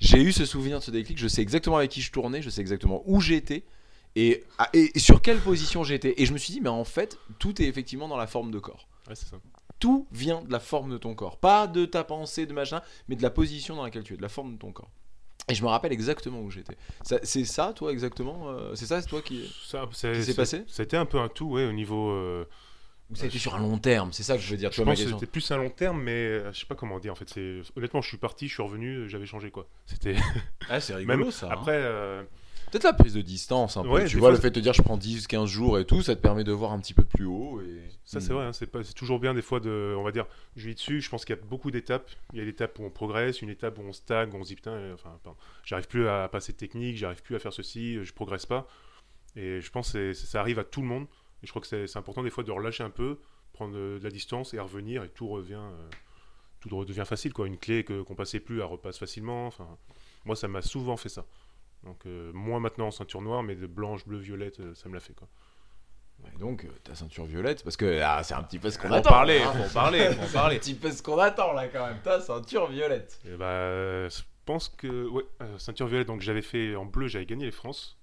[0.00, 2.50] J'ai eu ce souvenir de ce déclic, je sais exactement avec qui je tournais, je
[2.50, 3.64] sais exactement où j'étais.
[4.14, 6.14] Et, ah, et sur quelle position j'étais.
[6.20, 8.58] Et je me suis dit, mais en fait, tout est effectivement dans la forme de
[8.58, 9.36] corps Ouais, c'est ça.
[9.78, 11.36] tout vient de la forme de ton corps.
[11.38, 14.22] Pas de ta pensée, de machin, mais de la position dans laquelle tu es, de
[14.22, 14.90] la forme de ton corps.
[15.48, 16.76] Et je me rappelle exactement où j'étais.
[17.22, 19.48] C'est ça, toi, exactement euh, C'est ça, c'est toi qui.
[19.64, 20.64] Ça, c'est- Qui s'est passé?
[20.66, 22.08] C'était un peu un tout, ouais, au niveau.
[22.10, 22.44] euh,
[23.10, 24.70] Ou ça a été sur un long terme C'est ça que je veux dire.
[24.70, 26.74] Tu je vois, pense que c'était plus un long terme, mais euh, je sais pas
[26.74, 27.12] comment dire.
[27.12, 29.68] En fait, c'est honnêtement, je suis parti, je suis revenu, j'avais changé quoi.
[29.86, 30.16] C'était
[30.68, 31.46] Ah, c'est rigolo même ça.
[31.46, 31.50] hein.
[31.52, 31.76] après.
[31.76, 32.22] euh,
[32.72, 33.90] Peut-être la prise de distance un peu.
[33.90, 35.84] Ouais, tu vois, fois, le fait de te dire je prends 10, 15 jours et
[35.84, 37.60] tout, ça te permet de voir un petit peu plus haut.
[37.60, 37.80] Et...
[38.04, 38.36] Ça, c'est Mm.
[38.36, 39.94] vrai, hein, c'est pas- c'est toujours bien des fois de.
[39.96, 42.10] On va dire, je vis dessus, je pense qu'il y a beaucoup d'étapes.
[42.32, 44.48] Il y a l'étape où on progresse, une étape où on stagne, où on se
[44.48, 47.52] dit putain, euh, enfin, pardon, j'arrive plus à passer de technique, j'arrive plus à faire
[47.52, 48.66] ceci, je progresse pas.
[49.36, 51.06] Et je pense que c'est- ça arrive à tout le monde.
[51.42, 53.18] Et je crois que c'est important des fois de relâcher un peu,
[53.52, 55.54] prendre euh, de la distance et à revenir, et tout revient.
[55.60, 55.88] euh,
[56.60, 57.46] tout redevient facile, quoi.
[57.46, 59.46] Une clé que- qu'on passait plus, elle repasse facilement.
[59.46, 59.68] Enfin,
[60.24, 61.24] moi, ça m'a souvent fait ça.
[61.84, 64.94] Donc, euh, moi maintenant en ceinture noire, mais de blanche, bleu, violette, euh, ça me
[64.94, 65.28] l'a fait, quoi.
[66.34, 68.94] Et donc, ta ceinture violette, parce que ah, c'est un petit peu ce qu'on Faut
[68.94, 69.10] attend.
[69.10, 69.52] parler, hein.
[69.52, 70.56] faut parler, faut C'est parler.
[70.56, 72.00] un petit peu ce qu'on attend là quand même.
[72.02, 73.20] Ta ceinture violette.
[73.26, 76.08] Et bah, je pense que ouais, euh, ceinture violette.
[76.08, 77.98] Donc j'avais fait en bleu, j'avais gagné les France.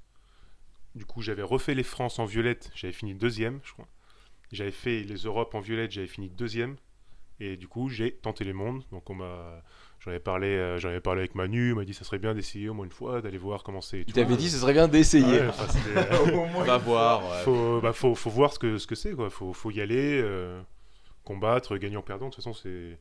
[0.96, 3.88] Du coup, j'avais refait les France en violette, j'avais fini deuxième, je crois.
[4.52, 6.76] J'avais fait les Europes en violette, j'avais fini deuxième.
[7.40, 8.84] Et du coup, j'ai tenté les mondes.
[8.92, 9.64] Donc on m'a,
[10.00, 11.70] j'en avais parlé, euh, j'en avais parlé avec Manu.
[11.70, 14.04] Il m'a dit ça serait bien d'essayer au moins une fois, d'aller voir comment c'est.
[14.08, 15.40] Il t'avait dit ce serait bien d'essayer.
[15.42, 17.24] Ouais, enfin, c'était- Au moins Va voir.
[17.28, 17.44] ouais.
[17.44, 19.32] faut, bah, faut, faut voir ce que ce que c'est quoi.
[19.32, 20.62] Faut, faut y aller, euh,
[21.24, 22.30] combattre, gagnant perdant.
[22.30, 22.98] De toute façon, c'est.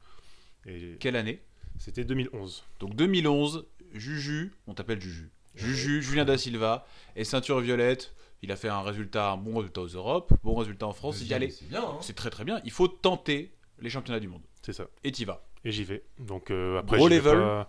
[0.66, 1.42] et Quelle année?
[1.78, 2.64] C'était 2011.
[2.80, 5.30] Donc 2011, Juju, on t'appelle Juju.
[5.54, 6.86] Juju, Julien Da Silva,
[7.16, 8.14] et ceinture violette.
[8.42, 11.18] Il a fait un résultat, un bon résultat aux Europes, bon résultat en France.
[11.20, 11.50] Il y allait.
[11.50, 11.82] C'est bien.
[11.82, 11.98] hein.
[12.00, 12.60] C'est très très bien.
[12.64, 14.42] Il faut tenter les championnats du monde.
[14.62, 14.84] C'est ça.
[15.04, 15.44] Et t'y vas.
[15.64, 16.02] Et j'y vais.
[16.18, 17.68] Donc euh, après, Gros level pas-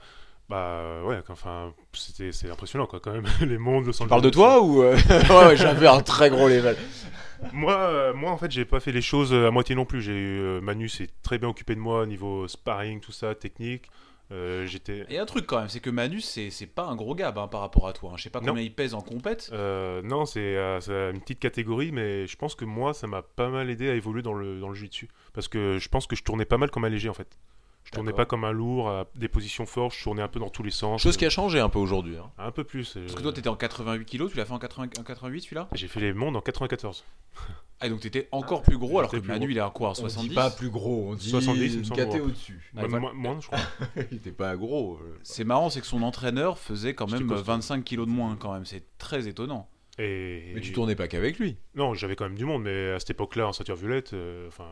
[0.50, 3.26] Bah ouais, enfin, c'est impressionnant quoi, quand même.
[3.41, 4.10] Les mondes, Los Tu Angeles.
[4.10, 4.96] parles de toi ou euh,
[5.30, 6.76] Ouais, ouais, j'avais un très gros level.
[7.52, 10.02] Moi, euh, moi en fait, j'ai pas fait les choses euh, à moitié non plus.
[10.02, 13.88] J'ai eu Manu s'est très bien occupé de moi au niveau sparring, tout ça, technique.
[14.31, 15.05] Euh, J'étais.
[15.09, 17.47] Et un truc quand même, c'est que Manu, c'est c'est pas un gros gab hein,
[17.47, 18.12] par rapport à toi.
[18.12, 18.17] hein.
[18.17, 18.47] Je sais pas Non.
[18.47, 19.49] combien il pèse en compète.
[19.53, 23.21] Euh, non, c'est euh, c'est une petite catégorie, mais je pense que moi, ça m'a
[23.21, 25.09] pas mal aidé à évoluer dans le, dans le jiu-jitsu.
[25.33, 27.38] Parce que je pense que je tournais pas mal comme un léger en fait.
[27.86, 30.50] Je tournais pas comme un lourd, à des positions fortes, je tournais un peu dans
[30.50, 31.02] tous les sens.
[31.02, 32.17] Chose qui a changé un peu aujourd'hui.
[32.17, 32.32] hein.
[32.38, 32.96] Un peu plus.
[32.98, 35.41] euh, Parce que toi, t'étais en 88 kilos, tu l'as fait en 80 en 88
[35.41, 35.67] celui-là?
[35.74, 37.04] J'ai fait les mondes en 94.
[37.80, 39.50] Ah, donc t'étais encore plus gros alors que Manu, gros.
[39.50, 41.80] il est à quoi à On 70 dit pas plus gros, on dit 70, il
[41.80, 42.72] me semble, gâté au-dessus.
[42.78, 43.00] Ah, voilà.
[43.00, 43.60] moins, moins, je crois.
[44.10, 45.00] il était pas gros.
[45.04, 45.19] euh.
[45.24, 47.43] C'est marrant, c'est que son entraîneur faisait quand même costaud.
[47.43, 48.63] 25 kilos de moins quand même.
[48.63, 49.67] C'est très étonnant.
[50.00, 50.54] Et...
[50.56, 51.58] Mais tu tournais pas qu'avec lui.
[51.76, 54.69] Non, j'avais quand même du monde, mais à cette époque-là, en ceinture violette, euh, enfin,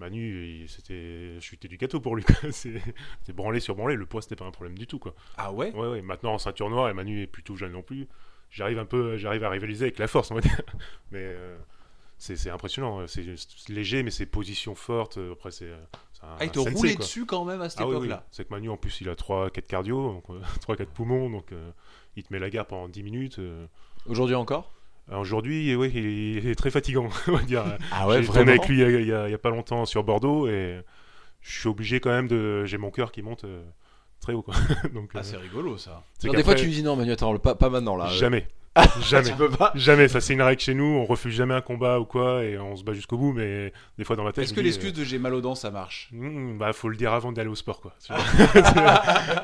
[0.00, 2.24] Manu, c'était, je suis du gâteau pour lui.
[2.50, 2.72] c'est,
[3.32, 3.94] branlé sur branlé.
[3.94, 5.14] Le poids, c'était pas un problème du tout, quoi.
[5.36, 5.70] Ah ouais?
[5.72, 6.02] Ouais, ouais.
[6.02, 8.08] Maintenant, en ceinture noire, et Manu est plutôt jeune non plus.
[8.50, 10.60] J'arrive un peu, j'arrive à rivaliser avec la force, on va dire.
[11.12, 11.56] Mais euh,
[12.18, 13.06] c'est, impressionnant.
[13.06, 15.18] C'est, c'est léger, mais c'est position forte.
[15.18, 15.76] euh, Après, c'est, euh,
[16.22, 17.04] Ah, il te sensei, roulait quoi.
[17.04, 18.06] dessus quand même à cette Ah oui, oui.
[18.06, 18.26] époque-là.
[18.32, 20.24] C'est que Manu, en plus, il a 3-4 cardio, donc,
[20.68, 21.70] 3-4 poumons, donc euh,
[22.16, 23.38] il te met la garde pendant 10 minutes.
[23.38, 23.66] euh.
[24.06, 24.72] Aujourd'hui encore?
[25.12, 27.64] Aujourd'hui, oui, il est très fatigant, on va dire.
[27.92, 30.80] Ah J'ai tourné avec lui il y, a, pas longtemps sur Bordeaux et
[31.40, 32.64] je suis obligé quand même de.
[32.64, 33.62] J'ai mon cœur qui monte euh,
[34.20, 34.54] très haut, quoi.
[34.94, 36.02] donc, Ah, euh, c'est rigolo ça.
[36.22, 38.06] des fois tu lui dis non Manu attends pas, pas maintenant là.
[38.06, 38.46] Jamais.
[39.02, 39.30] jamais.
[39.30, 40.06] Tu peux pas Jamais.
[40.06, 40.84] Ça, c'est une règle chez nous.
[40.84, 44.04] On refuse jamais un combat ou quoi et on se bat jusqu'au bout, mais des
[44.04, 44.44] fois dans ma tête.
[44.44, 46.08] Est-ce que l'excuse de j'ai mal aux dents ça marche?
[46.12, 47.94] Hmm, bah, faut le dire avant d'aller au sport, quoi.
[48.04, 48.22] Tu vois,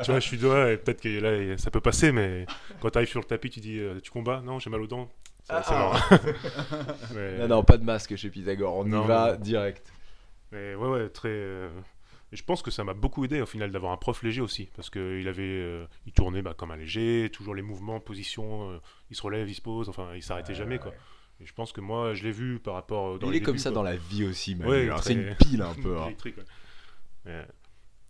[0.05, 2.47] tu vois, je suis doigt et peut-être que là, ça peut passer, mais
[2.81, 4.43] quand tu arrives sur le tapis, tu dis euh, Tu combats?
[4.45, 5.11] Non, j'ai mal aux dents.
[5.49, 5.79] Ça- Ah.
[5.79, 6.09] mort.
[7.15, 9.41] Mais- Non non pas de masque chez Pythagore, on Non, y va non.
[9.41, 9.93] direct.
[10.53, 11.29] Mais ouais, ouais, très.
[11.31, 11.69] euh,
[12.33, 14.69] Et je pense que ça m'a beaucoup aidé au final d'avoir un prof léger aussi,
[14.75, 18.79] parce qu'il avait, euh, il tournait bah, comme un léger, toujours les mouvements, position, euh,
[19.11, 20.93] il se relève, il se pose, enfin, il s'arrêtait jamais quoi.
[21.41, 23.41] Et je pense que moi, je l'ai vu par rapport euh, dans il les est
[23.43, 23.75] comme débuts, ça quoi.
[23.77, 24.57] dans la vie aussi.
[24.57, 24.95] Ouais, hein.
[24.97, 25.97] très- C'est une pile un peu.
[25.99, 26.09] hein.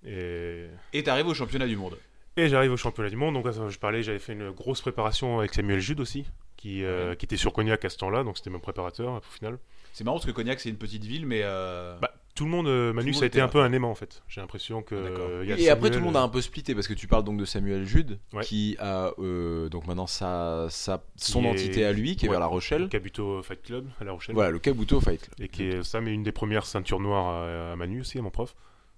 [0.04, 1.98] Et, Et t'arrives au championnat du monde.
[2.36, 5.52] et j'arrive au championnat du monde, donc je parlais, j'avais fait une grosse préparation avec
[5.54, 6.24] Samuel Jude aussi,
[6.66, 9.58] qui, euh, qui était sur Cognac à ce temps-là, donc c'était mon préparateur au final.
[9.92, 11.40] C'est marrant parce que Cognac c'est une petite ville, mais.
[11.44, 13.72] euh, Bah, tout le monde, euh, Manu, le monde ça a été un peu un
[13.72, 14.22] aimant en fait.
[14.28, 14.94] J'ai l'impression que.
[14.94, 15.26] Ah, d'accord.
[15.30, 17.06] euh, y a Et après tout le monde a un peu splitté parce que tu
[17.06, 18.42] parles donc de Samuel Jude Ouais.
[18.44, 22.28] qui a euh, donc maintenant sa, sa son Qui est- entité à lui qui est
[22.28, 22.82] vers La Rochelle.
[22.82, 24.34] Le Kabuto Fight Club à La Rochelle.
[24.34, 25.34] Voilà le Kabuto Fight Club.
[25.40, 28.22] Et qui est ça, mais une des premières ceintures noires à, à Manu aussi, à
[28.22, 28.54] mon prof.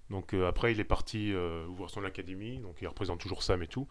[0.09, 3.61] Donc euh, après, il est parti euh, ouvrir son académie, donc il représente toujours Sam
[3.63, 3.87] et tout.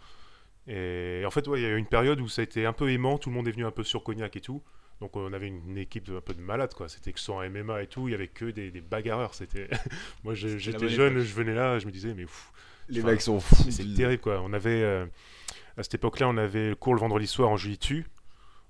[0.68, 2.72] Et en fait, ouais, il y a eu une période où ça a été un
[2.72, 4.62] peu aimant, tout le monde est venu un peu sur Cognac et tout.
[5.00, 6.88] Donc on avait une, une équipe de, un peu de malades, quoi.
[6.88, 9.33] C'était que sans MMA et tout, il y avait que des, des bagarreurs.
[9.35, 9.68] C'était,
[10.24, 11.22] moi j'étais jeune, époque.
[11.24, 12.52] je venais là, je me disais mais pff,
[12.88, 13.70] Les mecs sont fous.
[13.70, 14.40] c'est terrible quoi.
[14.42, 15.07] On avait euh,
[15.76, 18.07] à cette époque-là, on avait le cours le vendredi soir en jiu-jitsu.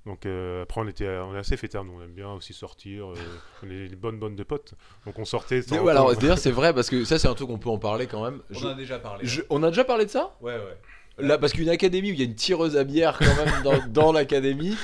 [0.06, 3.10] Donc euh, après on était on est assez fêtards, nous on aime bien aussi sortir,
[3.10, 3.14] euh,
[3.62, 4.74] on est des bonnes bonnes de potes.
[5.06, 5.60] Donc on sortait.
[5.80, 6.20] ouais, alors temps.
[6.20, 8.40] d'ailleurs c'est vrai parce que ça c'est un truc qu'on peut en parler quand même.
[8.50, 9.26] On Je- en a déjà parlé.
[9.26, 10.36] je- on a déjà parlé de ça?
[10.40, 10.78] Ouais, ouais.
[11.18, 13.86] Là parce qu'une académie où il y a une tireuse à bière quand même dans,
[13.88, 14.76] dans l'académie,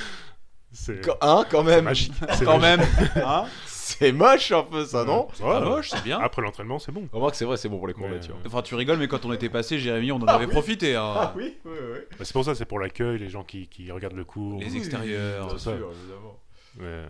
[0.71, 2.13] c'est hein quand c'est même, magique.
[2.37, 2.79] C'est Quand magique.
[2.79, 2.87] même.
[3.25, 3.45] Hein
[3.87, 5.61] c'est moche un peu ça non ouais.
[5.61, 6.19] moche, c'est bien.
[6.19, 7.07] Après l'entraînement, c'est bon.
[7.13, 8.35] Remarque c'est vrai c'est bon pour les courbatures.
[8.45, 10.95] Enfin, tu rigoles, mais quand on était passé, Jérémy, on en avait profité.
[10.95, 11.31] hein.
[11.35, 11.99] oui, oui, oui.
[12.17, 14.59] Bah, c'est pour ça, c'est pour l'accueil, les gens qui, qui regardent le cours.
[14.59, 15.47] Les extérieurs.
[15.47, 15.77] Bien ça.
[15.77, 16.39] sûr, évidemment.
[16.79, 17.05] Ouais.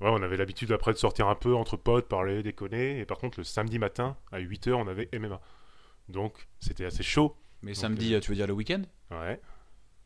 [0.00, 2.98] Ouais, on avait l'habitude après de sortir un peu entre potes, parler, déconner.
[2.98, 5.40] Et par contre, le samedi matin, à 8h, on avait MMA.
[6.08, 7.34] Donc, c'était assez chaud.
[7.66, 8.82] Mais Donc, samedi, euh, tu veux dire le week-end?
[9.10, 9.40] Ouais.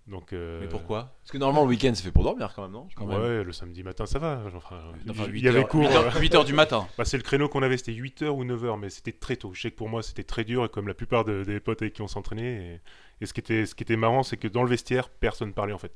[0.07, 1.14] Donc, euh, Mais pourquoi?
[1.23, 2.88] Parce que normalement le week-end c'est fait pour dormir quand même non?
[2.96, 3.20] Quand même.
[3.20, 4.42] Ouais, le samedi matin, ça va.
[4.57, 5.83] Enfin, Enfin, il 8 y avait cours.
[5.83, 6.88] 8 heures- 8 heures du matin.
[6.99, 9.53] Bah, c'est le créneau qu'on avait, c'était 8h ou 9h, mais c'était très tôt.
[9.55, 11.83] Je sais que pour moi, c'était très dur, et comme la plupart de- des potes
[11.83, 12.81] avec qui on s'entraînait.
[13.20, 15.53] Et, et ce, qui était, ce qui était marrant, c'est que dans le vestiaire, personne
[15.53, 15.92] parlait en fait.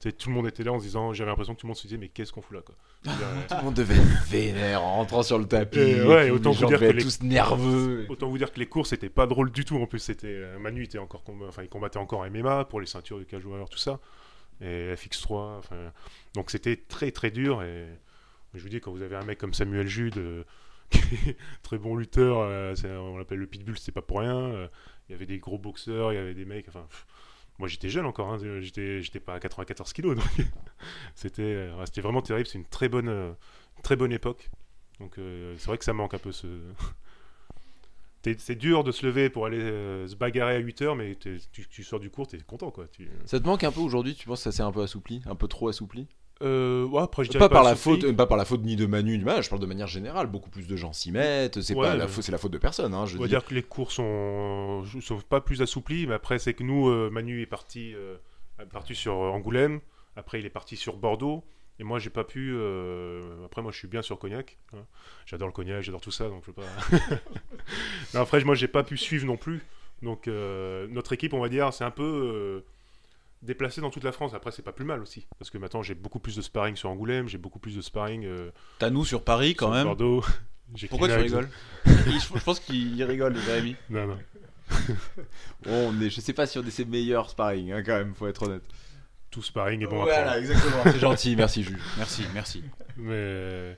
[0.00, 1.82] Tout le monde était là en se disant, j'avais l'impression que tout le monde se
[1.82, 2.74] disait, mais qu'est-ce qu'on fout là quoi?
[3.48, 5.78] Tout le monde devait être vénère en rentrant sur le tapis.
[5.78, 8.06] Et ouais, et autant vous dire que les- tous nerveux.
[8.08, 10.58] Autant vous dire que les cours c'était pas drôle du tout en plus c'était euh,
[10.58, 13.42] Manu était encore comb- enfin il combattait encore en MMA pour les ceintures de cage
[13.42, 13.98] joueur tout ça
[14.60, 15.76] et FX3 enfin
[16.34, 17.86] donc c'était très très dur et
[18.54, 20.42] je vous dis quand vous avez un mec comme Samuel Jude euh,
[21.62, 24.68] très bon lutteur euh, on l'appelle le pitbull c'est pas pour rien euh,
[25.08, 27.06] il y avait des gros boxeurs il y avait des mecs enfin pff,
[27.58, 30.24] moi j'étais jeune encore hein, j'étais pas à 94 kilos donc
[31.14, 33.32] c'était euh, c'était vraiment terrible c'est une très bonne euh,
[33.82, 34.50] très bonne époque
[35.00, 36.46] donc euh, c'est vrai que ça manque un peu ce
[38.36, 42.00] C'est dur de se lever pour aller se bagarrer à 8h, mais t'es- tu, sors
[42.00, 42.74] du cours, t'es content.
[43.24, 45.34] Ça te manque un peu aujourd'hui Tu penses que ça s'est un peu assoupli Un
[45.34, 46.06] peu trop assoupli?
[46.42, 48.86] Euh, ouais, après, je Pas par la faute, euh, pas par la faute ni de
[48.86, 50.28] Manu ni de je parle de manière générale.
[50.28, 51.60] Beaucoup plus de gens s'y mettent.
[51.60, 52.94] C'est Ouais, pas la faute, c'est la faute de personne.
[52.94, 53.30] Hein, je On va dis.
[53.30, 57.10] dire que les cours sont, sont pas plus assouplis, mais après, c'est que nous, euh,
[57.10, 58.16] Manu est parti, euh,
[58.72, 59.80] parti sur Angoulême,
[60.14, 61.42] après, il est parti sur Bordeaux,
[61.80, 62.56] et moi, j'ai pas pu.
[63.44, 64.58] Après, moi, je suis bien sur Cognac.
[64.74, 64.84] hein.
[65.26, 66.62] J'adore le Cognac, j'adore tout ça, donc je veux pas.
[68.14, 69.60] Non, après, moi, j'ai pas pu suivre non plus.
[70.02, 72.62] Donc, notre équipe, on va dire, c'est un peu
[73.42, 74.34] déplacée dans toute la France.
[74.34, 76.90] Après, c'est pas plus mal aussi, parce que maintenant, j'ai beaucoup plus de sparring sur
[76.90, 79.84] Angoulême, j'ai beaucoup plus de sparring euh, T'as nous sur Paris quand sur même.
[79.84, 80.24] Bordeaux.
[80.90, 81.48] Pourquoi tu rigoles
[81.86, 83.76] Je pense qu'il rigole, Jérémy.
[83.90, 84.18] Non, non.
[85.62, 88.14] Bon, on est, je sais pas si on est ses meilleurs sparring, hein, quand même,
[88.14, 88.62] faut être honnête.
[89.30, 90.12] Tout sparring est bon à prendre.
[90.12, 90.82] voilà, exactement.
[90.84, 91.78] C'est gentil, merci Jules.
[91.96, 92.64] Merci, merci.
[92.96, 93.74] Mais euh,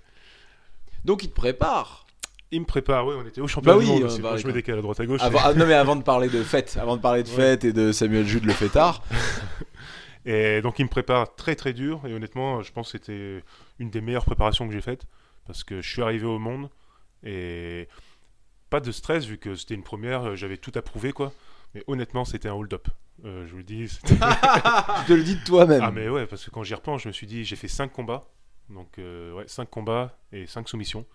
[1.04, 2.06] Donc il te prépare.
[2.52, 4.46] Il me prépare, oui, on était au championnat Bah du oui, monde euh, bah je
[4.46, 5.20] me décale à droite à gauche.
[5.22, 7.34] Avant- ah, non mais avant de parler de fête, avant de parler de Ouais.
[7.36, 9.02] fête et de Samuel Jude le fêtard.
[10.26, 12.02] Et donc il me prépare très très dur.
[12.06, 13.42] Et honnêtement, je pense que c'était
[13.78, 15.04] une des meilleures préparations que j'ai faites.
[15.46, 16.68] Parce que je suis arrivé au monde
[17.24, 17.88] et
[18.68, 21.32] pas de stress vu que c'était une première, euh, j'avais tout approuvé quoi.
[21.74, 22.88] Mais honnêtement, c'était un hold-up.
[23.24, 23.86] Euh, je vous le dis.
[24.06, 25.82] tu te le dis de toi-même.
[25.82, 27.90] ah mais ouais, parce que quand j'y repense, je me suis dit, j'ai fait 5
[27.92, 28.28] combats.
[28.68, 31.06] Donc euh, ouais, 5 combats et 5 soumissions.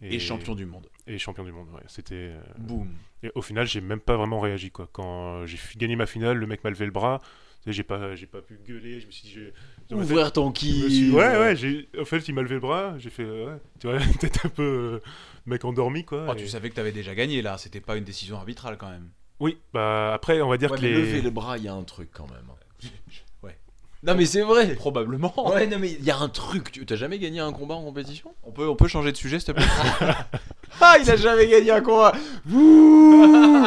[0.00, 0.86] Et champion du monde.
[1.06, 1.82] Et champion du monde, ouais.
[1.88, 2.14] C'était...
[2.14, 2.88] euh, Boum.
[3.22, 4.88] Et au final, j'ai même pas vraiment réagi quoi.
[4.92, 7.20] Quand j'ai gagné ma finale, le mec m'a levé le bras.
[7.66, 9.00] J'ai pas, j'ai pas pu gueuler.
[9.00, 10.90] Je me suis dit, Ouvrir ton je me ki.
[10.90, 11.56] suis- Ouais, ouais.
[11.56, 12.94] J'ai, en fait, il m'a levé le bras.
[12.98, 13.60] J'ai fait, euh, ouais.
[13.80, 15.08] Tu vois, peut-être un peu euh,
[15.44, 16.26] mec endormi quoi.
[16.28, 18.88] Oh, et- tu savais que t'avais déjà gagné là, c'était pas une décision arbitrale quand
[18.90, 19.10] même.
[19.40, 19.58] Oui.
[19.72, 20.96] Bah après, on va dire Ouais, que mais les.
[20.98, 22.46] lever le bras, il y a un truc quand même.
[24.02, 24.74] Non mais c'est vrai.
[24.74, 25.32] Probablement.
[25.52, 26.70] Ouais, non mais il y a un truc.
[26.70, 28.32] Tu t'as jamais gagné un combat en compétition?
[28.44, 29.66] On peut, on peut changer de sujet s'il te plaît
[30.80, 32.12] Ah, il a jamais gagné un combat.
[32.52, 33.64] Ouh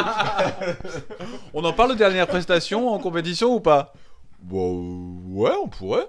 [1.54, 3.92] On en parle de dernière prestation en compétition ou pas?
[4.40, 6.08] Bon, ouais, on pourrait.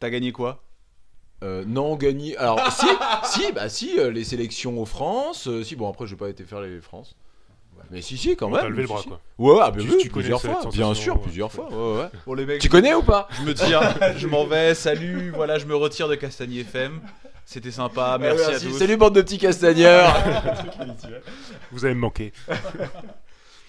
[0.00, 0.62] T'as gagné quoi?
[1.42, 2.36] Euh, non, gagné.
[2.38, 2.86] Alors, si,
[3.24, 5.46] si, bah si, euh, les sélections aux France.
[5.48, 7.16] euh, si, bon, après, j'ai pas été faire les France.
[7.90, 8.60] Mais si, si, quand même.
[8.60, 9.08] t'a levé le bras si.
[9.08, 9.20] quoi.
[9.38, 10.62] Ouais, ouais, ah, bah Tu- oui, tu connais plusieurs cette fois.
[10.62, 11.66] sensation, Bien sûr, ouais, plusieurs fois.
[11.68, 11.80] connais.
[11.80, 12.08] Ouais, ouais.
[12.26, 13.80] Bon les mecs, Tu connais ou pas je me tire,
[14.16, 17.00] je m'en vais, salut, voilà, je me retire de Castagny FM.
[17.46, 18.78] C'était sympa, merci, Ouais, à tous.
[18.78, 20.14] Salut, bande de petits castagneurs.
[21.72, 22.32] Vous allez me manquer.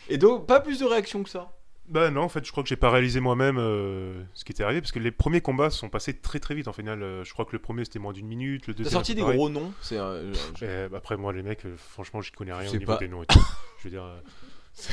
[0.08, 1.50] Et donc, pas plus de réactions que ça.
[1.88, 4.64] Bah non, en fait, je crois que j'ai pas réalisé moi-même euh, ce qui était
[4.64, 7.04] arrivé parce que les premiers combats sont passés très très vite en final.
[7.04, 8.92] Euh, je crois que le premier c'était moins d'une minute, le T'as deuxième.
[8.94, 9.38] sorti c'est des pareil.
[9.38, 9.72] gros noms.
[9.82, 9.98] C'est.
[10.00, 12.98] euh, Et, bah, après moi les mecs, euh, franchement, j'y connais rien au niveau pas-
[12.98, 13.40] des noms et tout.
[13.80, 14.04] je veux dire,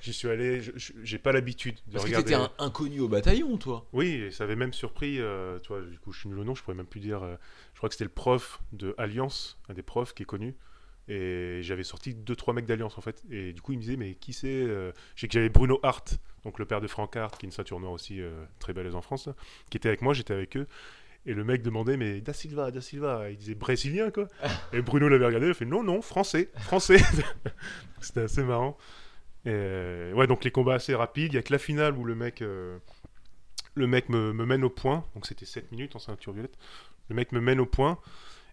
[0.00, 0.62] j'y suis allé,
[1.02, 2.30] j'ai pas l'habitude de Parce que regarder.
[2.32, 3.86] t'étais un inconnu au bataillon, toi.
[3.92, 6.54] Oui, et ça avait même surpris, euh, vois, du coup je suis nul au nom,
[6.54, 7.22] je pourrais même plus dire.
[7.22, 7.36] euh,
[7.74, 10.54] je crois que c'était le prof de Alliance, un des profs qui est connu.
[11.08, 13.22] Et j'avais sorti deux trois mecs d'Alliance en fait.
[13.30, 15.78] Et du coup il me disait mais qui c'est euh Je sais que j'avais Bruno
[15.82, 18.72] Hart, donc le père de Franck Hart, qui est une ceinture noire aussi euh, très
[18.72, 19.34] balaise en France, là,
[19.70, 20.66] qui était avec moi, j'étais avec eux.
[21.24, 24.28] Et le mec demandait mais Da Silva, Da Silva, il disait brésilien quoi.
[24.72, 26.98] Et Bruno l'avait regardé, il a fait non non français, français.
[28.00, 28.76] C'était assez marrant.
[29.44, 31.32] Et euh, ouais donc les combats assez rapides.
[31.32, 32.78] Il y a que la finale où le mec euh,
[33.74, 36.56] le mec me, me mène au point, donc c'était 7 minutes en ceinture violette.
[37.08, 37.98] Le mec me mène au point,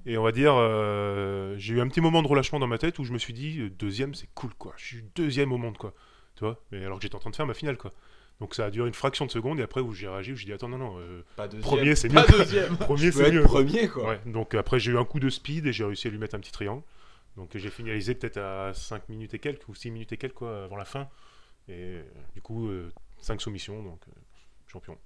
[0.05, 2.99] et on va dire, euh, j'ai eu un petit moment de relâchement dans ma tête
[2.99, 4.73] où je me suis dit, euh, deuxième, c'est cool, quoi.
[4.77, 5.93] Je suis deuxième au monde, quoi.
[6.35, 7.91] Tu vois Mais alors que j'étais en train de faire ma finale, quoi.
[8.39, 10.45] Donc ça a duré une fraction de seconde, et après où j'ai réagi, où j'ai
[10.45, 11.61] dit, attends, non, non, euh, Pas deuxième.
[11.61, 12.37] premier, c'est Pas mieux.
[12.39, 12.77] deuxième.
[12.79, 13.43] premier, c'est mieux.
[13.43, 14.09] premier, quoi.
[14.09, 16.35] Ouais, donc après j'ai eu un coup de speed et j'ai réussi à lui mettre
[16.35, 16.81] un petit triangle.
[17.37, 20.63] Donc j'ai finalisé peut-être à 5 minutes et quelques, ou 6 minutes et quelques, quoi,
[20.65, 21.07] avant la fin.
[21.67, 22.69] Et euh, du coup,
[23.21, 24.11] 5 soumissions, donc euh,
[24.67, 24.97] champion.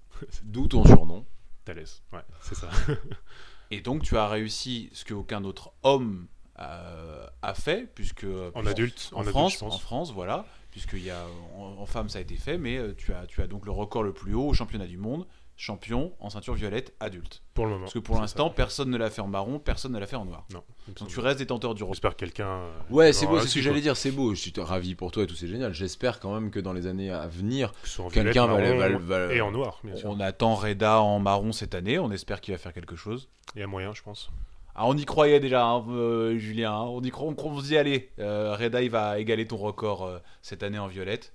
[0.43, 1.25] D'où ton surnom.
[1.65, 2.69] Thalès, ouais, c'est ça.
[3.71, 6.27] Et donc tu as réussi ce qu'aucun autre homme
[6.59, 8.25] euh, a fait, puisque
[8.55, 11.25] En adulte, en, France, en France, voilà, puisqu'il y a
[11.57, 13.71] en, en femme ça a été fait, mais euh, tu as tu as donc le
[13.71, 17.41] record le plus haut au championnat du monde, champion en ceinture violette adulte.
[17.55, 17.83] Pour le moment.
[17.85, 20.23] Parce que pour l'instant personne ne l'a fait en marron, personne ne l'a fait en
[20.25, 20.45] noir.
[20.53, 20.63] non.
[20.95, 21.95] Donc tu restes détenteur du record.
[21.95, 22.47] J'espère que quelqu'un.
[22.47, 24.33] euh, Ouais, c'est beau, c'est ce que j'allais dire, c'est beau.
[24.35, 25.73] Je suis ravi pour toi et tout, c'est génial.
[25.73, 29.41] J'espère quand même que dans les années à venir, Que quelqu'un va, va- va- Et
[29.41, 30.09] en noir, bien sûr.
[30.09, 33.27] On attend Reda en marron cette année, on espère qu'il va faire quelque chose.
[33.55, 34.29] Il y a moyen, je pense.
[34.75, 36.71] Ah, on y croyait déjà, hein, euh, Julien.
[36.71, 36.83] hein.
[36.83, 40.05] On y cro- on, on se dit, allez, euh, Reda, il va égaler ton record
[40.05, 41.33] euh, cette année en violette.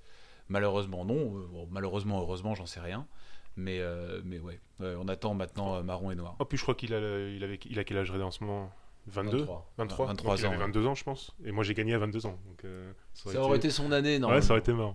[0.49, 1.31] Malheureusement, non.
[1.53, 3.07] Bon, malheureusement, heureusement, j'en sais rien.
[3.57, 6.37] Mais, euh, mais ouais, Ouais, on attend maintenant euh, marron et noir.
[6.41, 8.43] Oh, puis je crois qu'il a, il avait, il a quel âge Reda en ce
[8.43, 8.71] moment?
[9.07, 9.73] 22 23.
[9.79, 10.67] 23 23 Donc, il avait ans, ouais.
[10.67, 11.37] 22 ans, je pense.
[11.45, 12.39] Et moi, j'ai gagné à 22 ans.
[12.47, 14.29] Donc, euh, ça aurait été son année, non?
[14.31, 14.95] Ouais, ça aurait été marrant.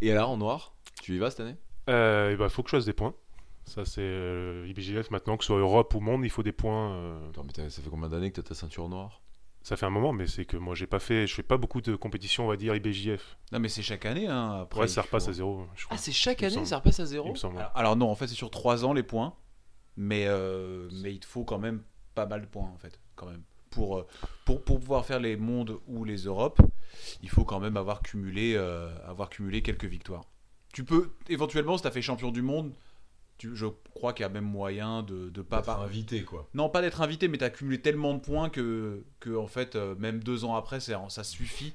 [0.00, 1.56] Et alors, en noir, tu y vas cette année?
[1.88, 3.14] Euh, et bah, faut que je fasse des points.
[3.64, 7.20] Ça, c'est IBJF maintenant, que ce soit Europe ou monde, il faut des points.
[7.30, 9.20] Attends, mais ça fait combien d'années que t'as ta ceinture noire
[9.68, 11.80] ça fait un moment, mais c'est que moi, j'ai pas fait, je fais pas beaucoup
[11.80, 13.36] de compétitions, on va dire IBJF.
[13.52, 14.26] Non, mais c'est chaque année.
[14.26, 15.66] Hein, après, ouais, il ça repasse faut- à zéro.
[15.76, 15.96] Je crois.
[15.96, 16.66] Ah, c'est chaque année, semble.
[16.66, 17.34] ça repasse à zéro.
[17.44, 19.34] Alors, alors non, en fait, c'est sur 3 ans les points.
[19.96, 21.82] mais, euh, mais il te faut quand même
[22.14, 23.42] pas mal de points en fait, quand même.
[23.70, 24.06] Pour, euh,
[24.46, 26.60] pour, pour pouvoir faire les mondes ou les Europes,
[27.22, 30.24] il faut quand même avoir cumulé, euh, avoir cumulé quelques victoires.
[30.72, 32.72] Tu peux, éventuellement, si tu as fait champion du monde,
[33.38, 36.48] tu, je crois qu'il y a même moyen de ne pas, Pas invité, quoi.
[36.54, 39.76] non, pas d'être invité, mais tu as cumulé tellement de points que, que en fait,
[39.76, 41.74] euh, même deux ans après, ça suffit.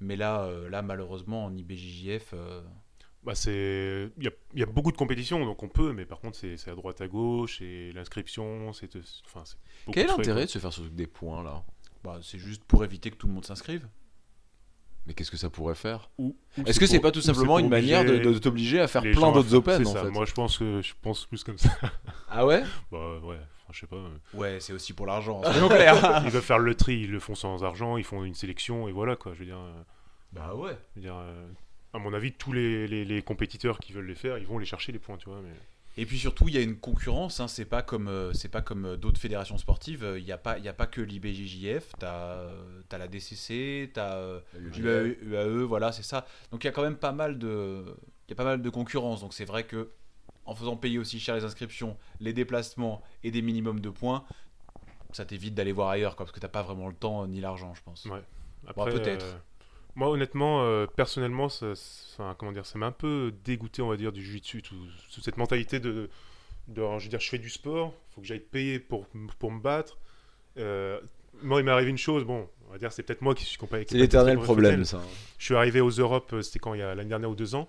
[0.00, 2.62] Mais là, euh, là malheureusement, en IBJJF, euh,
[3.24, 4.10] Bah, c'est...
[4.18, 6.36] Il y a, il y a beaucoup de compétitions, donc on peut, mais par contre,
[6.36, 8.96] c'est, c'est à droite à gauche, et l'inscription, c'est.
[9.24, 9.56] Enfin, c'est
[9.92, 11.64] Quel est l'intérêt de se faire ce truc des points, là?
[12.04, 13.88] Bah, c'est juste pour éviter que tout le monde s'inscrive.
[15.08, 17.68] Mais qu'est-ce que ça pourrait faire Ou- ou Est-ce que c'est pas tout simplement une
[17.70, 20.02] manière de, obliger de t'obliger à faire plein d'autres open, c'est en ça.
[20.04, 21.70] fait Moi, je pense que je pense plus comme ça.
[22.30, 23.38] Ah ouais bah, ouais,
[23.72, 23.96] je sais pas.
[24.34, 26.22] Ouais, c'est aussi pour l'argent, soyons clairs.
[26.26, 28.92] Ils veulent faire le tri, ils le font sans argent, ils font une sélection, et
[28.92, 29.32] voilà, quoi.
[29.32, 29.56] Je veux dire.
[29.58, 29.72] euh,
[30.32, 30.76] Bah ouais.
[30.94, 31.46] je veux dire euh,
[31.94, 34.66] à mon avis, tous les, les, les compétiteurs qui veulent les faire, ils vont les
[34.66, 35.40] chercher les points, tu vois.
[35.42, 35.54] Mais...
[36.00, 37.40] Et puis surtout, il y a une concurrence.
[37.40, 40.14] Hein, c'est pas comme euh, c'est pas comme euh, d'autres fédérations sportives.
[40.16, 41.90] Il n'y a pas il y a pas que l'IBJJF.
[41.98, 42.46] T'as
[42.92, 46.24] as la DCC, t'as euh, UAE, UAE, voilà, c'est ça.
[46.52, 47.84] Donc il y a quand même pas mal de
[48.28, 49.20] il y a pas mal de concurrence.
[49.22, 49.90] Donc c'est vrai que
[50.46, 54.24] en faisant payer aussi cher les inscriptions, les déplacements et des minimums de points,
[55.12, 57.74] ça t'évite d'aller voir ailleurs, quoi, parce que t'as pas vraiment le temps ni l'argent,
[57.74, 58.04] je pense.
[58.06, 58.22] Ouais.
[58.76, 59.24] Bon, peut-être.
[59.24, 59.38] euh,
[59.98, 63.88] moi, honnêtement, euh, personnellement, ça, ça- enfin, comment dire, ça m'a un peu dégoûté, on
[63.88, 64.76] va dire, du jiu-jitsu, tout-
[65.12, 66.08] toute cette mentalité de,
[66.68, 69.06] de, je veux dire, je fais du sport, faut que j'aille payer pour,
[69.40, 69.98] pour me battre.
[70.56, 71.00] Euh,
[71.42, 73.58] moi, il m'est arrivé une chose, bon, on va dire, c'est peut-être moi qui suis
[73.58, 73.84] comparé.
[73.88, 75.00] C'est l'éternel problème, ça.
[75.38, 77.54] Je suis arrivé aux Europes, euh, c'était quand il y a l'année dernière ou deux
[77.56, 77.68] ans.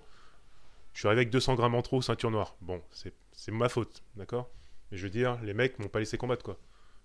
[0.92, 2.54] Je suis arrivé avec 200 grammes en trop, ceinture noire.
[2.60, 4.50] Bon, c'est c'est ma faute, d'accord?
[4.90, 6.58] Mais je veux dire, les mecs m'ont pas laissé combattre, quoi.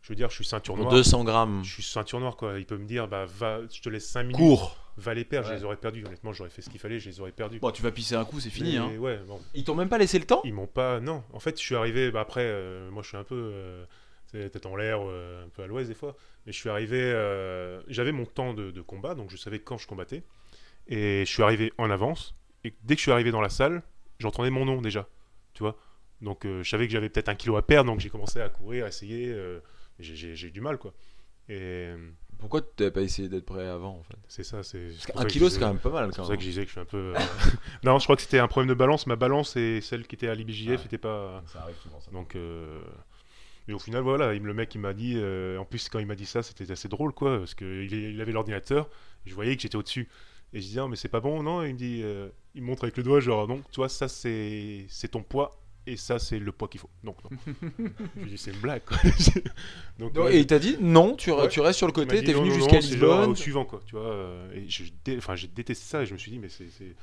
[0.05, 0.91] Je veux dire, je suis ceinture noire.
[0.93, 1.61] 200 grammes.
[1.63, 2.59] Je suis ceinture noire, quoi.
[2.59, 4.35] Il peut me dire, bah, va, je te laisse 5 minutes.
[4.37, 4.77] Cours.
[4.97, 6.05] Va les perdre, je les aurais perdus.
[6.05, 7.57] Honnêtement, j'aurais fait ce qu'il fallait, je les aurais perdus.
[7.59, 8.73] Bon, tu vas pisser un coup, c'est fini.
[8.73, 8.97] Mais, Hein.
[8.99, 9.41] Ouais, bon.
[9.55, 10.41] Ils t'ont même pas laissé le temps?
[10.43, 10.99] Ils m'ont pas.
[10.99, 12.11] Non, en fait, je suis arrivé.
[12.11, 13.35] Bah, après, euh, moi, je suis un peu.
[13.51, 13.83] euh,
[14.27, 16.15] c'est tête en l'air, euh, un peu à l'ouest des fois.
[16.45, 16.99] Mais je suis arrivé.
[17.01, 20.21] euh, J'avais mon temps de, de combat, donc je savais quand je combattais.
[20.87, 22.35] Et je suis arrivé en avance.
[22.63, 23.81] Et dès que je suis arrivé dans la salle,
[24.19, 25.07] j'entendais mon nom déjà.
[25.55, 25.75] Tu vois?
[26.21, 28.49] Donc, euh, je savais que j'avais peut-être un kilo à perdre, donc j'ai commencé à
[28.49, 29.29] courir, à essayer.
[29.29, 29.59] euh,
[29.99, 30.93] j'ai- eu du mal, quoi.
[31.47, 31.91] Et
[32.39, 34.17] Pourquoi tu t'avais pas essayé d'être prêt avant, en fait?
[34.27, 34.63] C'est ça.
[34.63, 36.67] c'est Un kilo, c'est quand même pas mal, C'est pour ça que je disais que
[36.67, 37.13] je suis un peu.
[37.15, 37.15] euh,
[37.83, 39.07] non, je crois que c'était un problème de balance.
[39.07, 40.77] Ma balance et celle qui était à l'IBJF Ouais.
[40.83, 41.43] n'était pas.
[41.47, 42.11] Ça arrive souvent, ça.
[42.11, 42.35] Donc.
[42.35, 42.81] euh,
[43.67, 45.13] Et au final, voilà, il me- le mec il m'a dit.
[45.15, 47.39] euh, En plus, quand il m'a dit ça, c'était assez drôle, quoi.
[47.39, 48.89] Parce qu'il il avait l'ordinateur.
[49.25, 50.07] Je voyais que j'étais au-dessus.
[50.53, 51.63] Et je disais, ah, mais c'est pas bon, non?
[51.63, 52.01] Il me dit.
[52.03, 55.59] euh, Il me montre avec le doigt, genre, non, tu vois, ça c'est ton poids.
[55.87, 56.89] Et ça, c'est le poids qu'il faut.
[57.03, 57.29] Donc, non.
[58.15, 58.97] je lui dis, c'est une blague, quoi.
[59.99, 61.47] Donc, Non, ouais, et il t'a dit non, tu, Ouais.
[61.47, 63.29] tu restes sur le côté, t'es venu jusqu'à Lisbonne.
[63.31, 63.81] Au suivant, quoi.
[63.85, 64.05] Tu vois.
[64.05, 66.69] euh, Et je dé- enfin, j'ai détesté ça et je me suis dit, mais c'est.
[66.69, 66.95] c'est-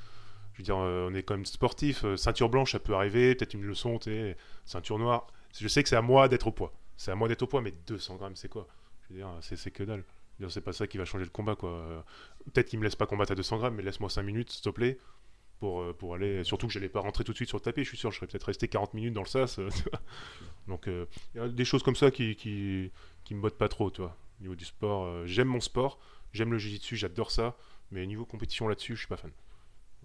[0.54, 2.04] Je veux dire, euh, on est quand même sportif.
[2.04, 3.34] euh, Ceinture blanche, ça peut arriver.
[3.34, 4.36] Peut-être une leçon, sais.
[4.66, 5.26] Ceinture noire.
[5.58, 6.72] Je sais que c'est à moi d'être au poids.
[6.96, 8.66] C'est à moi d'être au poids, mais 200 grammes, c'est quoi?
[9.08, 10.04] Je veux dire, c'est c'est que dalle.
[10.38, 12.04] Je veux dire, C'est pas ça qui va changer le combat, quoi.
[12.52, 14.68] Peut-être qu'il me laisse pas combattre à 200 grammes, mais laisse-moi 5 minutes, s'il te
[14.70, 14.98] plaît.
[15.62, 16.42] Pour, euh, pour aller.
[16.42, 18.10] Surtout que j'allais pas rentrer tout de suite sur le tapis, je suis sûr.
[18.10, 19.60] Je serais peut-être resté 40 minutes dans le sas.
[19.60, 19.68] euh.
[20.66, 22.90] Donc, euh, il y a des choses comme ça qui, qui,
[23.22, 24.16] qui me bottent pas trop, tu vois.
[24.40, 26.00] Au niveau du sport, euh, j'aime mon sport,
[26.32, 27.56] j'aime le jiu-jitsu, j'adore ça,
[27.92, 29.30] mais niveau compétition là-dessus, je suis pas fan.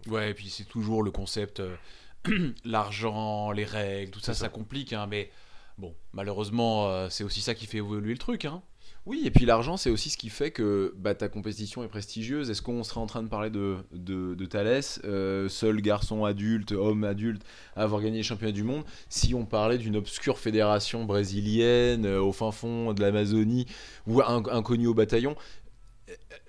[0.05, 1.75] Ouais, et puis c'est toujours le concept, euh,
[2.63, 4.49] l'argent, les règles, tout ça, ça, ça.
[4.49, 4.93] complique.
[4.93, 5.31] hein, mais
[5.79, 8.45] bon, malheureusement, euh, c'est aussi ça qui fait évoluer le truc.
[8.45, 8.61] Hein.
[9.07, 12.49] Oui, et puis l'argent, c'est aussi ce qui fait que bah, ta compétition est prestigieuse.
[12.49, 16.73] Est-ce qu'on serait en train de parler de, de, de Thalès, euh, seul garçon adulte,
[16.73, 17.41] homme adulte,
[17.77, 22.21] à avoir gagné les championnats du monde, si on parlait d'une obscure fédération brésilienne euh,
[22.21, 23.65] au fin fond de l'Amazonie
[24.07, 25.37] ou inconnue au bataillon?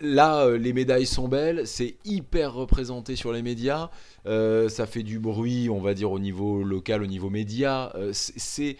[0.00, 3.88] Là, euh, les médailles sont belles, c'est hyper représenté sur les médias,
[4.24, 7.94] ça fait du bruit, on va dire, au niveau local, au niveau média.
[8.12, 8.76] c'est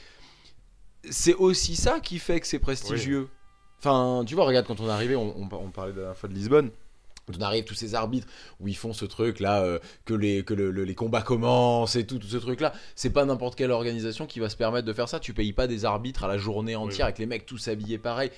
[1.39, 3.29] aussi ça qui fait que c'est prestigieux.
[3.81, 6.29] Enfin, tu vois, regarde, quand on est arrivé, on, on, on parlait la dernière fois
[6.29, 6.71] de Lisbonne.
[7.27, 8.27] Quand on arrive, tous ces arbitres
[8.59, 11.95] où ils font ce truc là, euh, que, les, que le- le- les combats commencent
[11.95, 14.87] et tout, tout ce truc là, c'est pas n'importe quelle organisation qui va se permettre
[14.87, 15.21] de faire ça.
[15.21, 17.03] Tu payes pas des arbitres à la journée entière Oui.
[17.03, 18.31] avec les mecs tous habillés pareil.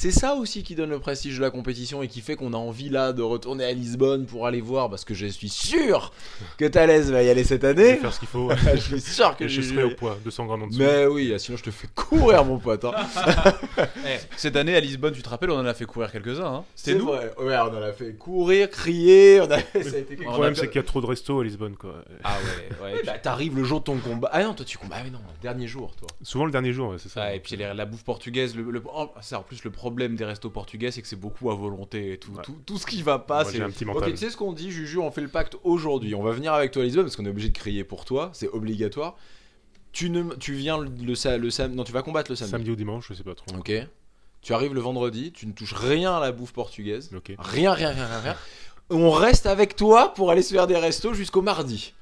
[0.00, 2.56] C'est ça aussi qui donne le prestige de la compétition et qui fait qu'on a
[2.56, 6.12] envie là de retourner à Lisbonne pour aller voir, parce que je suis sûr
[6.56, 7.96] que Thalès va y aller cette Je vais année.
[7.96, 8.48] faire ce qu'il faut.
[8.76, 10.78] je suis sûr que et je je serai au poids, 200 grammes en dessous.
[10.78, 12.84] Mais oui, sinon je te fais courir mon pote.
[12.84, 12.92] hein.
[14.06, 16.44] Eh, cette année à Lisbonne, tu te rappelles, on en a fait courir quelques-uns.
[16.46, 16.64] Hein.
[16.76, 17.06] C'est C'était nous.
[17.06, 17.32] vrai.
[17.38, 19.58] Ouais, on en a fait courir, crier, on a...
[19.82, 22.04] ça a été Le problème, c'est qu'il y a trop de restos à Lisbonne, quoi.
[22.22, 22.36] Ah
[22.80, 23.02] ouais, ouais.
[23.04, 24.30] Bah, T'arrives le jour de ton combat.
[24.32, 24.96] Ah non, toi tu combats.
[25.00, 26.06] Ah mais non, dernier jour, toi.
[26.22, 27.22] Souvent le dernier jour, ouais, c'est ça.
[27.24, 30.24] Ah, et puis la bouffe portugaise, le, le- en, ça, en plus le problème des
[30.24, 32.42] restos portugais, c'est que c'est beaucoup à volonté et tout, Ouais.
[32.42, 34.10] tout, tout ce qui va pas, c'est j'ai un petit Ok, mental.
[34.10, 36.14] tu sais ce qu'on dit, Juju On fait le pacte aujourd'hui.
[36.14, 38.30] On va venir avec toi à Lisbonne parce qu'on est obligé de crier pour toi,
[38.34, 39.16] c'est obligatoire.
[39.92, 42.50] Tu, ne, tu viens le, le, sa- le sam- Non, tu vas combattre le samedi.
[42.52, 43.46] Samedi ou dimanche, je sais pas trop.
[43.56, 43.72] Ok.
[44.42, 47.10] Tu arrives le vendredi, tu ne touches rien à la bouffe portugaise.
[47.16, 47.32] Ok.
[47.38, 48.36] Rien, rien, rien, rien, rien.
[48.90, 51.94] On reste avec toi pour aller se faire des restos jusqu'au mardi.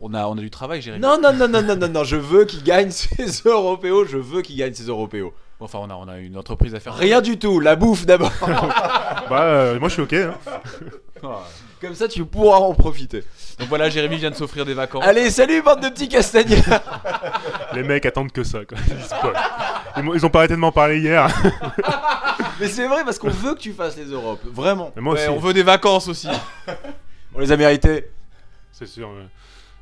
[0.00, 1.02] On a, on a du travail, Jérémy.
[1.02, 4.42] Non, non, non, non, non, non, non, je veux qu'il gagne ses européos, je veux
[4.42, 5.32] qu'il gagne ses européos.
[5.60, 6.94] Enfin, on a, on a une entreprise à faire.
[6.94, 8.32] Rien du tout, la bouffe d'abord.
[9.30, 10.12] Bah, euh, moi je suis ok.
[10.12, 10.34] Hein.
[11.80, 13.24] Comme ça, tu pourras en profiter.
[13.58, 15.02] Donc voilà, Jérémy vient de s'offrir des vacances.
[15.04, 16.80] Allez, salut, bande de petits castagnards.
[17.74, 18.64] Les mecs attendent que ça.
[18.64, 18.76] Quoi.
[18.88, 19.36] Ils, se collent.
[19.96, 21.26] Ils m'ont- ils ont pas arrêté de m'en parler hier.
[22.60, 24.92] Mais c'est vrai parce qu'on veut que tu fasses les Europes, vraiment.
[24.96, 26.28] Mais moi Ouais, aussi, on veut des vacances aussi.
[27.34, 28.10] On les a mérités.
[28.72, 29.08] c'est sûr.
[29.08, 29.26] ouais.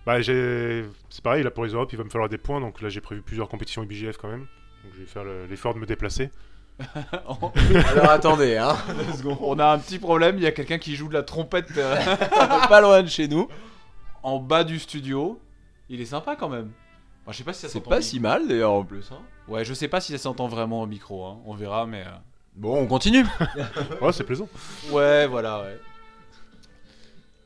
[0.07, 0.85] Bah, j'ai...
[1.11, 2.61] C'est pareil, là pour les Europes, il va me falloir des points.
[2.61, 4.47] Donc là, j'ai prévu plusieurs compétitions IBGF quand même.
[4.85, 6.31] Donc je vais faire le- l'effort de me déplacer.
[7.25, 8.77] Alors attendez, hein.
[9.41, 10.37] on a un petit problème.
[10.39, 11.97] Il y a quelqu'un qui joue de la trompette euh,
[12.69, 13.49] Pas loin de chez nous.
[14.23, 15.41] en bas du studio.
[15.89, 16.71] Il est sympa quand même.
[17.23, 17.91] Enfin, je sais pas si ça C'est s'entend.
[17.91, 19.11] pas au si mal d'ailleurs en plus.
[19.13, 19.21] hein.
[19.49, 21.25] Ouais, je sais pas si ça s'entend vraiment au micro.
[21.27, 21.39] hein.
[21.45, 22.01] On verra, mais.
[22.01, 22.11] euh,
[22.57, 23.25] Bon, on continue.
[24.01, 24.49] Ouais, c'est plaisant.
[24.91, 25.79] Ouais, voilà, ouais.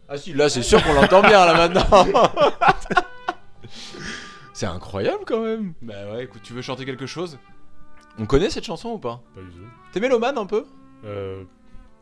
[0.09, 2.07] Ah si, là c'est sûr qu'on l'entend bien là maintenant.
[4.57, 5.75] C'est incroyable quand même.
[5.83, 7.39] Bah ouais, écoute, tu veux chanter quelque chose?
[8.19, 9.23] On connaît cette chanson ou pas?
[9.35, 9.59] Pas du tout.
[9.93, 10.65] T'es mélomane un peu?
[11.05, 11.45] Euh,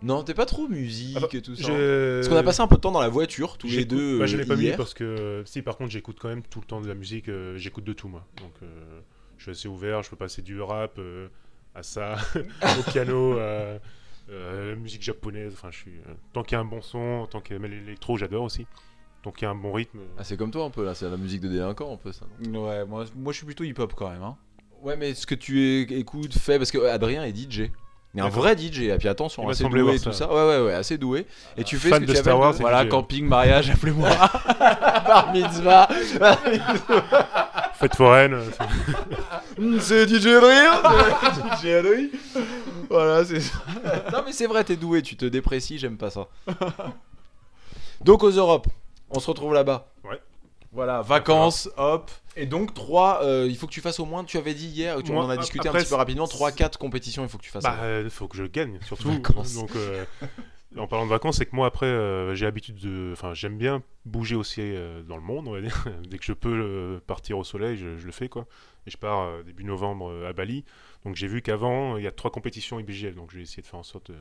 [0.03, 1.69] Non, t'es pas trop musique ah bah, et tout ça.
[1.69, 4.19] Parce qu'on a passé un peu de temps dans la voiture tous les J'écoute- deux.
[4.21, 4.77] Bah, je euh, l'ai pas mis hier.
[4.77, 7.57] parce que si par contre j'écoute quand même tout le temps de la musique, euh,
[7.57, 8.25] j'écoute de tout moi.
[8.37, 9.01] Donc euh,
[9.39, 11.29] je suis assez ouvert, je peux passer du rap euh,
[11.75, 12.15] à ça,
[12.79, 13.79] au piano, euh,
[14.29, 15.53] la musique japonaise.
[15.55, 17.59] Enfin, je suis euh, tant qu'il y a un bon son, tant qu'il y a
[17.61, 18.67] mais l'électro, j'adore aussi.
[19.25, 19.99] Tant qu'il y a un bon rythme.
[20.18, 22.27] Ah, c'est comme toi un peu là, c'est la musique de délinquant un peu ça.
[22.47, 22.68] non?
[22.68, 24.22] Ouais, moi, moi je suis plutôt hip-hop quand même.
[24.22, 24.37] Hein.
[24.83, 27.70] Ouais, mais ce que tu écoutes, fais parce que Adrien est DJ.
[28.12, 30.29] Il est un vrai DJ, et puis attention, Il m'a assez doué et tout ça.
[30.29, 30.29] ça.
[30.33, 31.27] Ouais, ouais, ouais, assez doué.
[31.57, 32.89] Et tu fais Fan ce que de tu Star Wars, Voilà, DJ.
[32.91, 34.11] camping, mariage, appelez-moi.
[34.61, 35.89] bar mitzvah.
[37.75, 38.35] Fête foraine.
[38.35, 38.45] euh,
[39.81, 40.75] c'est- c'est DJ Adrien
[41.61, 42.09] DJ Adrien
[42.89, 43.55] Voilà, c'est ça.
[44.12, 46.29] non, mais c'est vrai, t'es doué, tu te déprécies, j'aime pas ça.
[48.01, 48.68] Donc aux Europes,
[49.15, 49.93] on se retrouve là-bas.
[50.73, 52.11] voilà, vacances, hop.
[52.37, 55.12] Et donc, 3, il faut que tu fasses au moins, tu avais dit hier, tu,
[55.12, 57.62] on en a discuté un petit peu rapidement, 3-4 compétitions, il faut que tu fasses.
[57.62, 59.11] Bah, euh, faut que je gagne, surtout.
[59.11, 59.55] Vacances.
[59.55, 60.05] Donc, euh,
[60.77, 63.11] en parlant de vacances, c'est que moi, après, euh, j'ai l'habitude de.
[63.12, 65.87] Enfin, j'aime bien bouger aussi euh, dans le monde, on va dire.
[66.11, 68.47] Dès que je peux euh, partir au soleil, je, je le fais, quoi.
[68.87, 70.65] Et je pars euh, début novembre euh, à Bali.
[71.05, 73.15] Donc, j'ai vu qu'avant, il y a trois compétitions IBGL.
[73.15, 74.15] Donc, j'ai essayé de faire en sorte euh,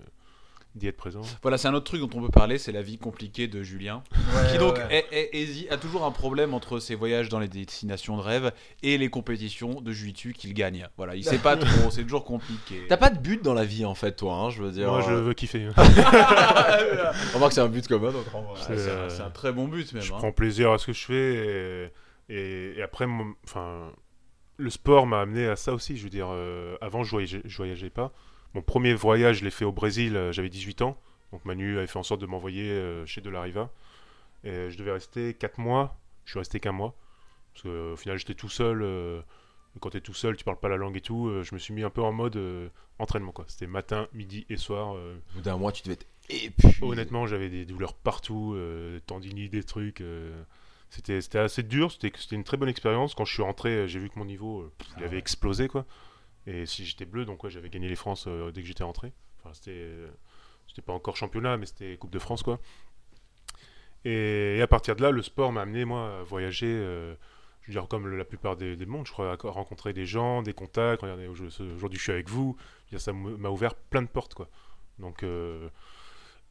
[0.75, 1.21] d'y être présent.
[1.41, 4.03] Voilà, c'est un autre truc dont on peut parler, c'est la vie compliquée de Julien.
[4.51, 8.17] qui donc est- est- hési- a toujours un problème entre ses voyages dans les destinations
[8.17, 8.51] de rêve
[8.81, 10.87] et les compétitions de jiu-jitsu qu'il gagne.
[10.97, 12.85] Voilà, il sait pas trop, c'est toujours compliqué.
[12.89, 14.87] T'as pas de but dans la vie en fait, toi, hein, je veux dire.
[14.87, 15.69] Moi, je euh, veux kiffer.
[17.33, 18.61] Remarque, c'est un but commun, donc en vrai.
[18.65, 20.01] C'est, un- euh, un très bon but même.
[20.01, 20.17] je hein.
[20.17, 21.91] prends plaisir à ce que je fais
[22.29, 23.91] et, et- et après mon- enfin
[24.57, 27.57] le sport m'a amené à ça aussi je veux dire euh, avant je voyageais, je
[27.57, 28.11] voyageais pas
[28.53, 30.97] mon premier voyage je l'ai fait au Brésil euh, j'avais 18 ans
[31.31, 33.69] donc Manu avait fait en sorte de m'envoyer euh, chez Delariva
[34.43, 36.93] et je devais rester 4 mois je suis resté qu'un mois
[37.53, 39.21] parce qu'au final j'étais tout seul euh,
[39.79, 41.73] quand t'es tout seul tu parles pas la langue et tout euh, je me suis
[41.73, 45.35] mis un peu en mode euh, entraînement quoi c'était matin midi et soir euh, Au
[45.37, 46.75] bout d'un mois, tu devais être épuisé.
[46.83, 49.99] Honnêtement, j'avais des douleurs partout, euh, tendinites, des trucs.
[50.01, 50.41] euh,
[50.89, 53.13] c'était, assez dur, c'était, une très bonne expérience.
[53.15, 55.67] Quand je suis rentré, euh, j'ai vu que mon niveau euh, il avait explosé.
[55.67, 55.85] quoi.
[56.45, 59.13] Et si j'étais bleu, donc ouais, j'avais gagné les France euh, dès que j'étais rentré.
[59.39, 60.07] Enfin, c'était, euh,
[60.67, 62.43] c'était pas encore championnat, mais c'était Coupe de France.
[62.43, 62.59] quoi.
[64.05, 66.67] Et, à partir de là, le sport m'a amené, moi, à voyager.
[66.67, 67.15] euh,
[67.61, 70.53] je veux comme la plupart des, des mondes, je crois, à rencontrer des gens, des
[70.53, 71.01] contacts.
[71.01, 72.57] Regardez, aujourd'hui, je suis avec vous.
[72.97, 74.33] Ça m'a ouvert plein de portes.
[74.33, 74.49] quoi.
[74.99, 75.23] Donc.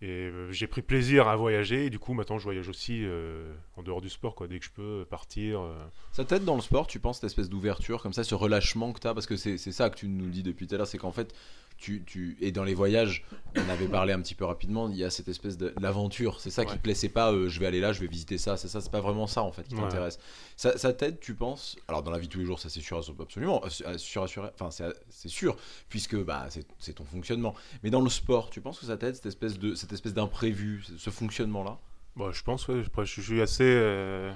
[0.03, 3.55] Et euh, j'ai pris plaisir à voyager, et du coup, maintenant, je voyage aussi euh,
[3.77, 4.49] en dehors du sport, quoi.
[4.49, 5.61] Dès que je peux partir.
[5.61, 5.75] euh.
[6.11, 8.99] Ça t'aide dans le sport, tu penses, cette espèce d'ouverture, comme ça, ce relâchement que
[8.99, 9.15] t'as?
[9.15, 11.33] Parce que c'est ça que tu nous dis depuis tout à l'heure, c'est qu'en fait,
[11.77, 12.37] tu, tu.
[12.41, 13.25] Et dans les voyages,
[13.57, 16.41] on avait parlé un petit peu rapidement, il y a cette espèce de- l'aventure.
[16.41, 18.39] C'est ça qui te plaît, c'est pas euh, je vais aller là, je vais visiter
[18.39, 19.81] ça, c'est ça, c'est pas vraiment ça en fait qui Ouais.
[19.83, 20.19] t'intéresse.
[20.57, 22.81] Ça, ça t'aide, tu penses Alors dans la vie de tous les jours, ça c'est
[22.81, 25.57] sûr, absolument, euh, sûr, assuré- enfin c'est sûr,
[25.89, 26.47] puisque bah,
[26.79, 27.55] c'est ton fonctionnement.
[27.83, 30.85] Mais dans le sport, tu penses que ça t'aide, cette espèce de cette espèce d'imprévu,
[30.99, 31.79] ce- fonctionnement-là?
[32.17, 32.83] Bon, je pense, ouais.
[32.87, 34.31] Après, je suis assez euh,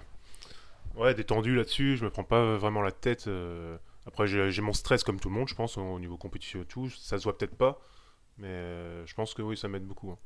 [0.97, 1.97] ouais, détendu là-dessus.
[1.97, 3.27] Je me prends pas vraiment la tête.
[3.29, 3.77] euh.
[4.07, 6.89] Après, j'ai mon stress comme tout le monde, je pense, au niveau compétition et tout.
[6.91, 7.81] Ça se voit peut-être pas,
[8.39, 10.11] mais euh, je pense que oui, ça m'aide beaucoup.
[10.11, 10.19] hein.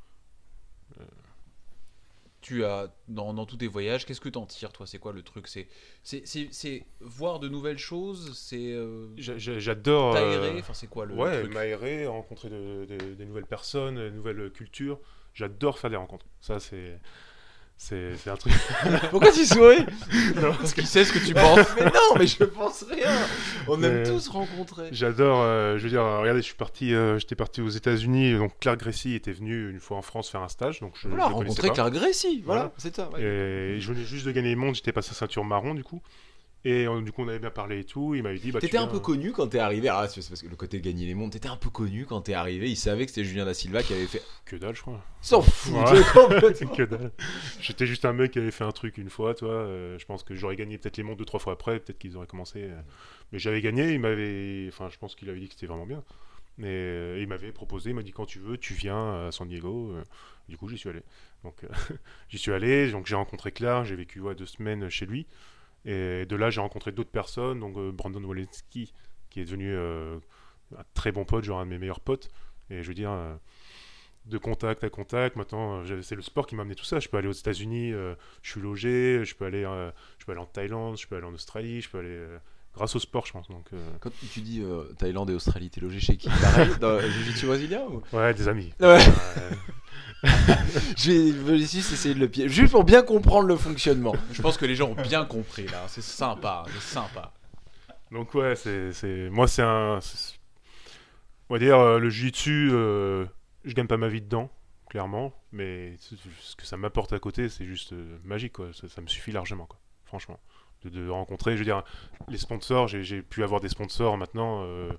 [2.42, 4.86] Tu as dans, dans tous tes voyages, qu'est-ce que t'en tires toi?
[4.86, 5.46] C'est quoi le truc?
[5.46, 10.14] C'est voir de nouvelles choses, c'est euh, J'a- j'a- J'adore.
[10.16, 10.58] euh, t'aérer?
[10.60, 14.98] Enfin, c'est quoi le ouais, m'aérer, rencontrer de- de- des nouvelles personnes, des nouvelles cultures.
[15.34, 16.24] J'adore faire des rencontres.
[16.40, 16.98] Ça, c'est
[17.82, 18.52] C'est c'est un truc.
[19.10, 19.86] Pourquoi tu souris
[20.34, 21.66] Parce qu'il sait ce que tu penses.
[21.78, 23.08] Mais non, mais je pense rien.
[23.66, 24.90] On aime Mais- tous rencontrer.
[24.92, 28.36] J'adore, euh, je veux dire, euh, regardez, je suis parti, euh, j'étais parti aux États-Unis,
[28.36, 31.28] donc Claire Gracie était venue une fois en France faire un stage, donc je, Voilà,
[31.30, 31.70] je rencontrer.
[31.70, 32.42] Claire Gracie.
[32.44, 32.72] Voilà, Voilà.
[32.76, 33.08] c'est ça.
[33.14, 33.22] ouais.
[33.22, 36.02] Et je venais juste de gagner le monde, j'étais passé ceinture marron du coup.
[36.62, 38.14] Et euh, du coup, on avait bien parlé et tout.
[38.14, 39.88] Il m'avait dit, bah, T'étais un viens- peu connu quand t'es arrivé.
[39.88, 42.20] Ah, c'est parce que le côté de gagner les mondes, t'étais un peu connu quand
[42.20, 42.68] t'es arrivé.
[42.68, 44.22] Il savait que c'était Julien Da Silva qui avait fait.
[44.44, 45.02] Que dalle, je crois.
[45.22, 46.02] S'en fout Ouais.
[46.12, 46.68] complètement.
[46.74, 47.12] que dalle.
[47.62, 49.48] J'étais juste un mec qui avait fait un truc une fois, toi.
[49.48, 51.80] euh, je pense que j'aurais gagné peut-être les mondes deux, trois fois après.
[51.80, 52.64] Peut-être qu'ils auraient commencé.
[52.64, 52.80] euh.
[53.32, 53.92] Mais j'avais gagné.
[53.94, 54.66] Il m'avait.
[54.68, 56.02] Enfin, je pense qu'il avait dit que c'était vraiment bien.
[56.58, 57.88] Et euh, il m'avait proposé.
[57.88, 59.92] Il m'a dit quand tu veux, tu viens à San Diego.
[59.94, 60.02] euh.
[60.50, 61.00] Du coup, j'y suis allé.
[61.42, 61.68] Donc, euh,
[62.28, 62.90] j'y suis allé.
[62.90, 63.86] Donc, j'ai rencontré Claire.
[63.86, 65.26] J'ai vécu ouais, deux semaines chez lui.
[65.84, 67.60] Et de là, j'ai rencontré d'autres personnes.
[67.60, 68.92] Donc, euh, Brandon Walensky,
[69.30, 70.18] qui est devenu euh,
[70.76, 72.30] un très bon pote, genre un de mes meilleurs potes.
[72.70, 73.10] Et je veux dire.
[73.10, 73.34] euh,
[74.26, 75.36] de contact à contact.
[75.36, 77.00] Maintenant, c'est le sport qui m'a amené tout ça.
[77.00, 78.16] Je peux aller aux États-Unis, je
[78.50, 79.62] suis logé, je peux aller,
[80.18, 82.26] je peux aller en Thaïlande, je peux aller en Australie, je peux aller
[82.74, 83.48] grâce au sport, je pense.
[83.48, 86.28] Donc, euh, Quand tu dis euh, Thaïlande et Australie, t'es logé chez qui?
[86.28, 88.02] Pareil, dans le Jiu-Jitsu brésilien ou?
[88.16, 88.72] Ouais, des amis.
[88.80, 88.98] Ouais.
[89.38, 89.50] Euh,
[90.96, 94.14] Je vais, je vais juste essayer de le piéger, juste pour bien comprendre le fonctionnement.
[94.32, 95.84] Je pense que les gens ont bien compris là.
[95.88, 97.32] C'est sympa, c'est sympa.
[98.10, 99.98] donc ouais, c'est, c'est, moi c'est un,
[101.48, 103.24] on va dire euh, le jiu-jitsu, euh,
[103.64, 104.50] je gagne pas ma vie dedans,
[104.90, 108.68] clairement, mais ce que ça m'apporte à côté, c'est juste magique, quoi.
[108.74, 109.78] Ça, ça me suffit largement, quoi.
[110.04, 110.38] Franchement,
[110.84, 111.82] de, de rencontrer, je veux dire,
[112.28, 114.90] les sponsors, j'ai, pu avoir des sponsors maintenant, euh,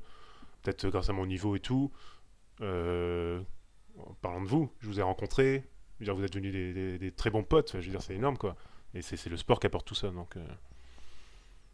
[0.61, 1.91] peut-être grâce à mon niveau et tout.
[2.61, 3.41] Euh,
[3.97, 5.63] en parlant de vous, je vous ai rencontré,
[5.99, 8.01] je veux dire, vous êtes devenus des, des- des très bons potes, je veux dire,
[8.01, 8.55] c'est énorme, quoi.
[8.93, 10.35] Et c'est, le sport qui apporte tout ça, donc.
[10.37, 10.45] euh,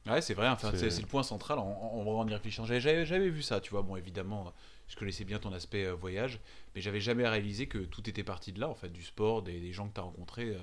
[0.08, 2.66] Ouais, c'est vrai, enfin, C'est- le point central en, en, en y réfléchissant.
[2.66, 3.82] J'avais- vu ça, tu vois.
[3.82, 4.53] Bon, évidemment,
[4.88, 6.39] je connaissais bien ton aspect voyage,
[6.74, 9.60] mais j'avais jamais réalisé que tout était parti de là, en fait, du sport, des,
[9.60, 10.55] des gens que tu as rencontrés.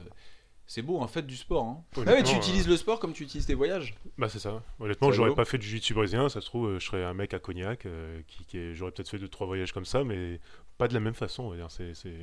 [0.66, 1.64] C'est beau, en fait, du sport.
[1.64, 1.84] Hein.
[2.06, 3.94] Ah ouais, tu euh, utilises le sport comme tu utilises tes voyages.
[4.16, 4.62] Bah c'est ça.
[4.80, 7.34] Honnêtement, j'aurais pas fait du jiu-jitsu brésilien, ça se trouve, euh, je serais un mec
[7.34, 10.40] à Cognac, euh, qui, qui est- j'aurais peut-être fait deux trois voyages comme ça, mais
[10.78, 11.42] pas de la même façon.
[11.44, 11.68] On va dire.
[11.78, 12.14] Je veux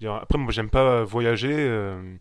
[0.00, 1.54] dire, après, moi, j'aime pas voyager.
[1.54, 2.14] euh,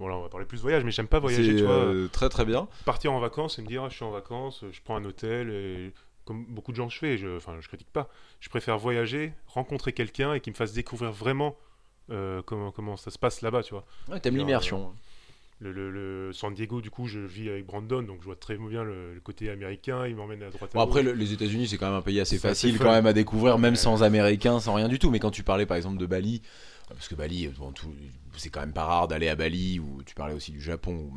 [0.00, 1.52] Bon là, on va parler plus de voyage, mais j'aime pas voyager.
[1.52, 2.68] C'est Tu vois, euh, très très bien.
[2.84, 5.50] partir en vacances et me dire, ah, je suis en vacances, je prends un hôtel
[5.50, 5.92] et
[6.24, 8.08] comme beaucoup de gens je fais, je, enfin, je critique pas.
[8.40, 11.56] Je préfère voyager, rencontrer quelqu'un et qui me fasse découvrir vraiment
[12.10, 13.84] euh, comment comment ça se passe là-bas, tu vois.
[14.08, 14.92] Ouais, T'aimes l'immersion.
[15.60, 18.56] Le, le- le San Diego, du coup, je vis avec Brandon, donc je vois très
[18.56, 20.06] bien le, le côté américain.
[20.06, 22.38] Il m'emmène à droite à Bon, après, les États-Unis, c'est quand même un pays assez
[22.38, 23.76] facile quand même à découvrir, même Ouais.
[23.78, 25.10] sans américain, sans rien du tout.
[25.10, 26.42] Mais quand tu parlais par exemple de Bali,
[26.88, 27.72] parce que Bali, bon,
[28.36, 31.10] c'est quand même pas rare d'aller à Bali, ou tu parlais aussi du Japon.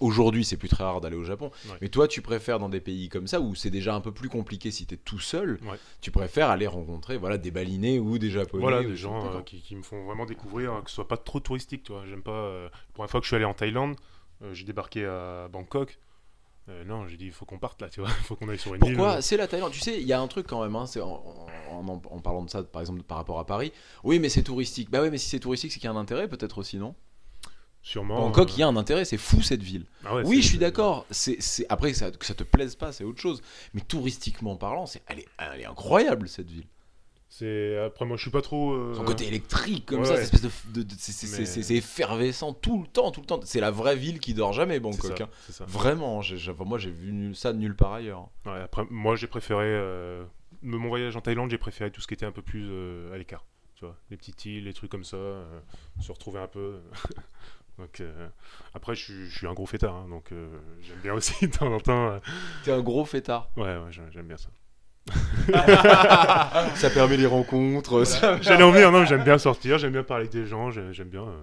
[0.00, 1.50] Aujourd'hui, c'est plus très rare d'aller au Japon.
[1.66, 1.76] Ouais.
[1.80, 4.28] Mais toi, tu préfères dans des pays comme ça, où c'est déjà un peu plus
[4.28, 5.78] compliqué si t'es tout seul, Ouais.
[6.00, 8.62] tu préfères aller rencontrer voilà, des Balinais ou des Japonais.
[8.62, 11.16] Voilà, des gens euh, qui, qui me font vraiment découvrir, euh, que ce soit pas
[11.16, 12.04] trop touristique, tu vois.
[12.06, 12.32] J'aime pas.
[12.32, 13.96] euh, pour une fois que je suis allé en Thaïlande,
[14.42, 15.98] euh, j'ai débarqué à Bangkok.
[16.70, 18.08] Euh, non, j'ai dit, il faut qu'on parte là, tu vois.
[18.08, 18.94] Il faut qu'on aille sur une île.
[18.96, 19.20] Pourquoi?
[19.20, 19.72] C'est la Thaïlande.
[19.72, 21.22] Tu sais, il y a un truc quand même, hein, c'est en,
[21.70, 23.72] en- en- en parlant de ça, par exemple, par rapport à Paris.
[24.02, 24.90] Oui, mais c'est touristique.
[24.90, 26.94] Bah oui, mais si c'est touristique, c'est qu'il y a un intérêt, peut-être aussi, non?
[27.82, 28.16] Sûrement.
[28.16, 29.84] Bangkok, il euh, y a un intérêt, c'est fou cette ville.
[30.06, 31.04] ah ouais, oui, je suis d'accord.
[31.10, 31.38] C'est,
[31.68, 33.42] Après, que ça, que ça te plaise pas, c'est autre chose.
[33.74, 36.64] Mais touristiquement parlant, c'est, elle, est, elle est incroyable cette ville.
[37.36, 38.74] C'est après moi je suis pas trop.
[38.74, 40.24] euh, Son côté électrique comme ouais, ça, ouais.
[40.24, 43.40] cette espèce de, de- de- c'est, Mais- effervescent tout le temps, tout le temps.
[43.42, 45.18] C'est la vraie ville qui dort jamais, Bangkok.
[45.18, 45.28] ça, hein.
[45.50, 45.64] ça.
[45.66, 48.28] Vraiment, j'ai- moi j'ai vu nul- ça nulle part ailleurs.
[48.46, 49.64] Ouais, après, moi j'ai préféré.
[49.66, 50.24] euh,
[50.62, 53.18] mon voyage en Thaïlande, j'ai préféré tout ce qui était un peu plus euh, à
[53.18, 53.44] l'écart.
[53.74, 55.60] Tu vois, les petites îles, les trucs comme ça, euh,
[56.00, 56.78] se retrouver un peu.
[57.78, 58.28] donc euh,
[58.74, 61.50] après, je suis, je suis un gros fêtard, hein, donc euh, j'aime bien aussi de
[61.52, 62.10] temps en temps.
[62.10, 62.18] euh,
[62.64, 63.50] T'es un gros fêtard.
[63.56, 64.50] Ouais, ouais, j'aime bien ça.
[66.74, 68.04] ça permet les rencontres.
[68.04, 70.92] ça- J'allais en venir, non, j'aime bien sortir, j'aime bien parler avec des gens, j'ai-
[70.92, 71.42] j'aime bien euh,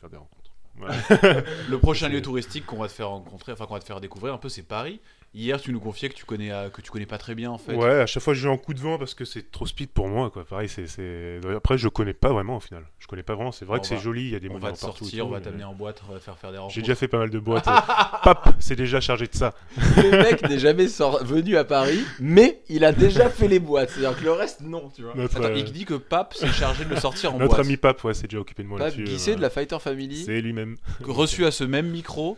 [0.00, 0.50] faire des rencontres.
[0.80, 1.44] Ouais.
[1.68, 4.34] Le prochain lieu touristique qu'on va te faire rencontrer, enfin qu'on va te faire découvrir
[4.34, 5.00] un peu, c'est Paris.
[5.34, 7.56] Hier, tu nous confiais que tu connais, euh, que tu connais pas très bien en
[7.56, 7.74] fait.
[7.74, 9.88] Ouais, à chaque fois je vais en coup de vent parce que c'est trop speed
[9.88, 10.44] pour moi, quoi.
[10.44, 11.40] Pareil, c'est, c'est...
[11.56, 12.84] Après, je connais pas vraiment au final.
[12.98, 13.50] Je connais pas vraiment.
[13.50, 15.04] C'est vrai On que c'est joli, il y a des On monuments va te partout.
[15.04, 16.74] sortir, tout, on va mais- t'amener en boîte, on va faire faire des rencontres.
[16.74, 17.64] J'ai déjà fait pas mal de boîtes.
[18.24, 19.54] Pape, c'est déjà chargé de ça.
[19.96, 23.88] le mec n'est jamais sor- venu à Paris, mais il a déjà fait les boîtes.
[23.88, 25.14] C'est-à-dire que le reste, non, tu vois.
[25.14, 27.66] Notre, Attends, euh, il dit que Pape s'est chargé de le sortir en notre boîte.
[27.66, 29.04] ami Pape, ouais, c'est déjà occupé de moi Pape là-dessus.
[29.04, 30.24] Guisset euh, de la Fighter Family.
[30.26, 30.76] C'est lui-même.
[31.00, 32.36] Reçu à ce même micro,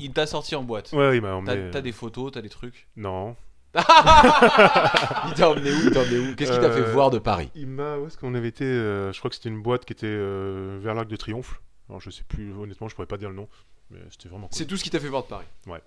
[0.00, 0.92] il t'a sorti en boîte.
[0.92, 1.70] Ouais, il m'a emmené.
[1.70, 2.88] t'as des photos, t'as des trucs?
[2.96, 3.36] Non.
[3.74, 5.76] Il t'a emmené où?
[5.86, 6.34] Il t'a emmené où?
[6.36, 7.50] Qu'est-ce qui t'a fait Euh, voir de Paris?
[7.54, 7.96] Il m'a.
[7.96, 10.78] Où est-ce qu'on avait été euh, Je crois que c'était une boîte qui était euh,
[10.82, 11.62] vers l'Arc de Triomphe.
[11.88, 13.48] Alors je sais plus, honnêtement, je pourrais pas dire le nom.
[13.90, 14.58] Mais c'était vraiment cool.
[14.58, 15.46] C'est tout ce qui t'a fait voir de Paris?
[15.66, 15.78] Bah,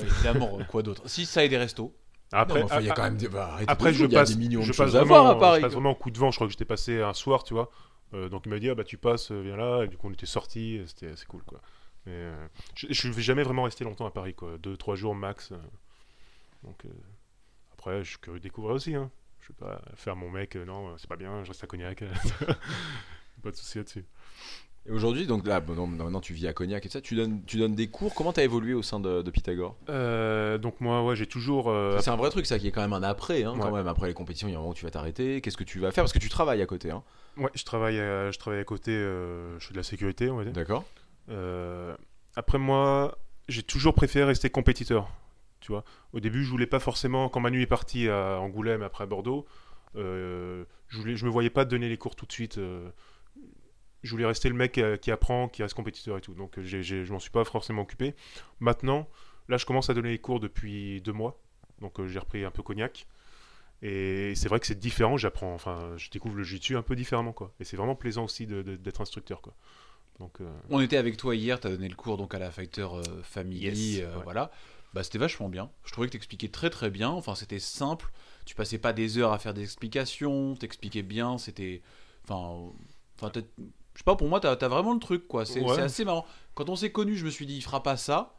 [0.00, 1.02] évidemment, euh, quoi d'autre?
[1.06, 1.94] Si ça et des restos.
[2.32, 3.28] Après, Non, mais enfin, il y a quand même des.
[3.28, 5.60] bah, Après, je y a des millions je de choses à vraiment, voir à Paris.
[5.60, 6.30] Je passe vraiment en coup de vent.
[6.30, 7.70] Je crois que j'étais passé un soir, tu vois.
[8.14, 9.84] Euh, donc il m'a dit ah, bah tu passes, euh, viens là.
[9.84, 11.60] Et du coup on était sortis, euh, c'était assez cool quoi.
[12.06, 15.14] Mais, euh, je, je vais jamais vraiment rester longtemps à Paris quoi, deux trois jours
[15.14, 15.52] max.
[15.52, 15.56] euh.
[16.62, 16.88] donc euh,
[17.72, 18.94] après je suis curieux de découvrir aussi.
[18.94, 19.10] Hein.
[19.40, 22.02] Je vais pas faire mon mec, non c'est pas bien, je reste à Cognac.
[23.42, 24.04] pas de souci là-dessus.
[24.86, 27.42] Et aujourd'hui, donc là, bon, maintenant tu vis à Cognac et tout ça, tu donnes,
[27.46, 28.14] tu donnes des cours?
[28.14, 29.76] Comment t'as évolué au sein de, de Pythagore?
[29.88, 32.82] Euh, donc moi ouais j'ai toujours euh, C'est un vrai truc, ça, qui est quand
[32.82, 33.88] même un après, hein, quand même.
[33.88, 35.40] Après les compétitions, il y a un moment où tu vas t'arrêter.
[35.40, 36.04] Qu'est-ce que tu vas faire?
[36.04, 37.02] Parce que tu travailles à côté, hein.
[37.38, 40.36] ouais je travaille à, je travaille à côté, euh, je fais de la sécurité on
[40.36, 40.52] va dire.
[40.52, 40.84] D'accord
[41.28, 43.18] après moi,
[43.48, 45.10] j'ai toujours préféré rester compétiteur.
[45.60, 47.28] Tu vois, au début, je voulais pas forcément.
[47.30, 49.46] Quand Manu est parti à Angoulême après à Bordeaux,
[49.96, 52.58] euh, je voulais, je me voyais pas donner les cours tout de suite.
[52.58, 52.90] euh,
[54.02, 56.34] je voulais rester le mec euh, qui apprend, qui reste compétiteur et tout.
[56.34, 58.14] Donc, j'ai, j'ai- je m'en suis pas forcément occupé.
[58.60, 59.08] Maintenant,
[59.48, 61.40] là, je commence à donner les cours depuis deux mois.
[61.80, 63.06] Donc, euh, j'ai repris un peu cognac.
[63.80, 65.16] Et c'est vrai que c'est différent.
[65.16, 67.52] J'apprends, enfin, je découvre le jiu-jitsu un peu différemment, quoi.
[67.60, 69.54] Et c'est vraiment plaisant aussi d'être instructeur, quoi.
[70.20, 72.50] Donc, euh, On était avec toi hier, tu as donné le cours donc à la
[72.50, 73.58] Fighter euh, Family,
[73.96, 74.22] Yes, euh, ouais.
[74.24, 74.50] voilà.
[74.92, 75.70] Bah, c'était vachement bien.
[75.84, 77.08] Je trouvais que t'expliquais très très bien.
[77.10, 78.12] Enfin, c'était simple.
[78.46, 80.54] Tu passais pas des heures à faire des explications.
[80.54, 81.36] T'expliquais bien.
[81.38, 81.82] C'était,
[82.22, 82.70] enfin,
[83.20, 83.40] enfin, je
[83.98, 84.14] sais pas.
[84.14, 85.44] Pour moi, t'as as vraiment le truc, quoi.
[85.44, 85.80] C'est Ouais.
[85.80, 86.24] assez marrant.
[86.54, 88.36] Quand on s'est connus, je me suis dit, il fera pas ça.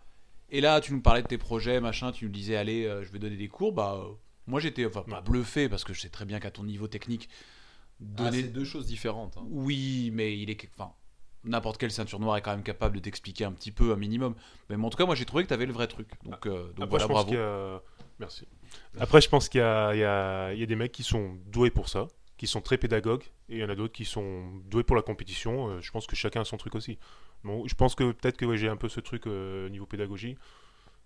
[0.49, 2.13] Et là, tu nous parlais de tes projets, machin.
[2.13, 3.73] Tu nous disais, allez, euh, je vais donner des cours.
[3.73, 4.13] Bah, euh,
[4.47, 7.27] moi, j'étais, enfin, pas bluffé parce que je sais très bien qu'à ton niveau technique,
[7.99, 9.35] Ah, donner c'est deux choses différentes.
[9.35, 9.45] hein.
[9.49, 10.69] oui, mais il est.
[10.77, 10.93] Enfin,
[11.45, 14.35] n'importe quelle ceinture noire est quand même capable de t'expliquer un petit peu, un minimum.
[14.69, 16.07] Mais en tout cas, moi j'ai trouvé que tu avais le vrai truc.
[16.25, 17.29] Donc, euh, donc Après, voilà, je pense bravo.
[17.29, 17.81] qu'il y a...
[18.19, 18.47] Merci.
[18.99, 20.03] Après, je pense qu'il y y, y
[20.63, 23.63] a des mecs qui sont doués pour ça, qui sont très pédagogues, et il y
[23.63, 25.69] en a d'autres qui sont doués pour la compétition.
[25.69, 26.97] Euh, je pense que chacun a son truc aussi.
[27.43, 30.37] Bon, je pense que peut-être que ouais, j'ai un peu ce truc euh, niveau pédagogie.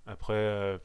[0.06, 0.78] Après, euh,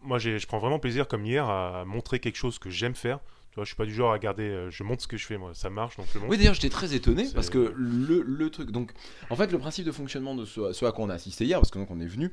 [0.00, 3.18] moi, je prends vraiment plaisir, comme hier, à montrer quelque chose que j'aime faire.
[3.50, 5.26] Tu vois, je suis pas du genre à regarder, euh, je montre ce que je
[5.26, 6.30] fais, moi, ça marche, donc je le montre.
[6.30, 8.70] Oui, d'ailleurs, j'étais très étonné parce que le, le truc.
[8.70, 8.92] Donc,
[9.30, 11.58] en fait, le principe de fonctionnement de ce, ce à quoi on a assisté hier,
[11.58, 12.32] parce que donc on est venu,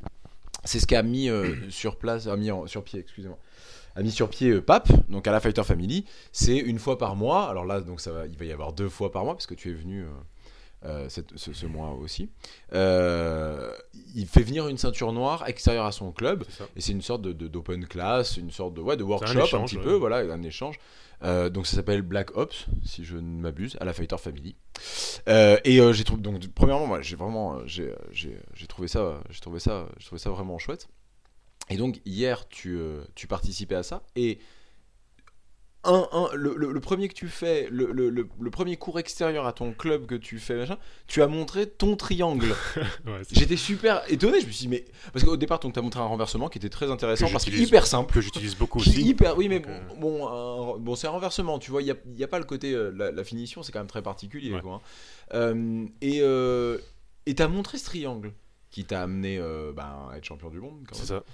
[0.65, 3.39] c'est ce qu'a mis euh, sur place, a mis en- sur pied, excusez-moi,
[3.95, 6.05] a mis sur pied euh, Pape, donc à la Fighter Family.
[6.33, 7.49] C'est une fois par mois.
[7.49, 9.55] Alors là, donc ça va, il va y avoir deux fois par mois parce que
[9.55, 10.03] tu es venu.
[10.03, 10.07] euh,
[10.85, 12.29] euh, cette- ce, ce mois aussi.
[12.73, 13.71] Euh,
[14.13, 16.43] il fait venir une ceinture noire extérieure à son club
[16.75, 19.69] et c'est une sorte de, d'open class, une sorte de, ouais, de workshop un, échange,
[19.71, 19.83] petit ouais.
[19.83, 20.79] peu, voilà, un échange.
[21.23, 24.55] Euh, donc ça s'appelle Black Ops, si je ne m'abuse, à la Fighter Family.
[25.27, 27.93] Euh, et euh, j'ai trouvé, donc premièrement, moi j'ai vraiment, j'ai,
[28.67, 30.87] trouvé ça, j'ai trouvé ça, j'ai trouvé ça vraiment chouette.
[31.69, 32.77] Et donc hier tu,
[33.15, 34.37] tu participais à ça et
[35.85, 39.71] un, un, le, le- le premier que tu fais, le, premier cours extérieur à ton
[39.73, 40.77] club que tu fais, machin,
[41.07, 42.47] tu as montré ton triangle.
[43.05, 44.85] Ouais, J'étais super étonné, je me suis dit, mais.
[45.13, 47.53] Parce qu'au départ, tu as montré un renversement qui était très intéressant Que parce qu'il
[47.53, 48.13] est j'utilise- hyper simple.
[48.13, 49.01] que j'utilise beaucoup aussi.
[49.01, 51.91] hyper, oui, mais Donc, euh, bon, un- bon c'est un renversement, tu vois, il n'y
[51.91, 52.73] a, y a pas le côté.
[52.73, 54.51] euh, la, la finition, c'est quand même très particulier.
[54.53, 54.61] Ouais.
[54.61, 54.81] Quoi, hein.
[55.33, 56.77] Euh,
[57.25, 58.31] et tu as montré ce triangle
[58.71, 59.37] qui t'a amené
[59.75, 60.83] ben, à être champion du monde.
[60.87, 61.21] Quand C'est même.
[61.21, 61.25] ça.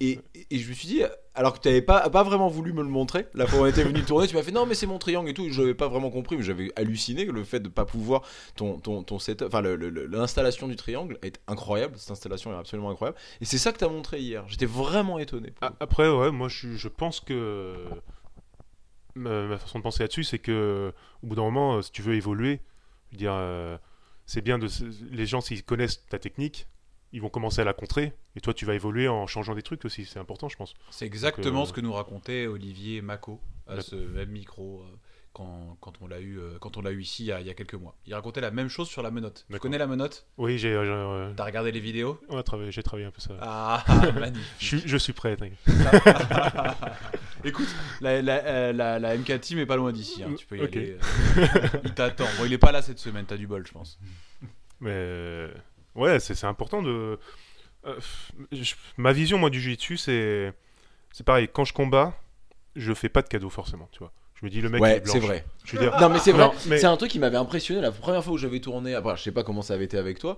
[0.00, 0.20] Et,
[0.50, 1.02] je me suis dit,
[1.34, 3.82] alors que tu n'avais pas, pas vraiment voulu me le montrer, fois où on était
[3.82, 5.50] venu tourner, tu m'as fait non, mais c'est mon triangle et tout.
[5.50, 8.22] Je n'avais pas vraiment compris, mais j'avais halluciné que le fait de ne pas pouvoir.
[8.56, 11.94] Ton, ton, ton setup, enfin, l'installation du triangle est incroyable.
[11.96, 13.18] Cette installation est absolument incroyable.
[13.40, 14.44] Et c'est ça que tu as montré hier.
[14.46, 15.52] J'étais vraiment étonné.
[15.80, 17.74] Après, ouais, moi je, je pense que
[19.18, 20.92] ma, façon de penser là-dessus, c'est que
[21.22, 22.60] au bout d'un moment, euh, si tu veux évoluer,
[23.10, 23.76] je veux dire, euh,
[24.26, 24.68] c'est bien de
[25.10, 26.66] les gens s'ils connaissent ta technique,
[27.12, 29.84] ils vont commencer à la contrer, et toi tu vas évoluer en changeant des trucs
[29.84, 30.04] aussi.
[30.04, 30.74] C'est important, je pense.
[30.90, 34.96] C'est exactement Donc, euh, ce que nous racontait Olivier Mako à ce même micro euh,
[35.34, 37.46] quand, quand on l'a eu, euh, quand on l'a eu ici il y, a, il
[37.46, 37.94] y a quelques mois.
[38.06, 39.46] Il racontait la même chose sur la menotte.
[39.52, 40.26] Tu connais la menotte?
[40.38, 42.18] Oui, j'ai, euh, T'as regardé les vidéos?
[42.44, 43.34] Travaillé, j'ai travaillé un peu ça.
[43.40, 43.84] Ah,
[44.18, 44.46] magnifique.
[44.58, 45.36] Je suis, je suis prêt.
[47.44, 47.68] Écoute,
[48.00, 50.22] la, la, la- la MK Team est pas loin d'ici.
[50.24, 50.96] hein, Tu peux y aller.
[51.84, 52.24] il t'attend.
[52.38, 53.24] Bon, il est pas là cette semaine.
[53.26, 53.98] T'as du bol, je pense.
[54.80, 55.48] Mais
[55.98, 57.18] ouais, c'est, c'est important de.
[57.86, 57.94] euh,
[58.52, 60.52] je- ma vision moi du jiu-jitsu, c'est
[61.12, 61.48] c'est pareil.
[61.52, 62.14] Quand je combats,
[62.76, 64.12] je fais pas de cadeaux forcément, tu vois.
[64.34, 64.80] Je me dis le mec.
[64.80, 65.44] Ouais, c'est vrai.
[65.64, 66.48] Je veux dire, Non, mais c'est vrai.
[66.68, 68.94] Mais- C'est un truc qui m'avait impressionné la première fois où j'avais tourné.
[68.94, 70.36] Après, je sais pas comment ça avait été avec toi,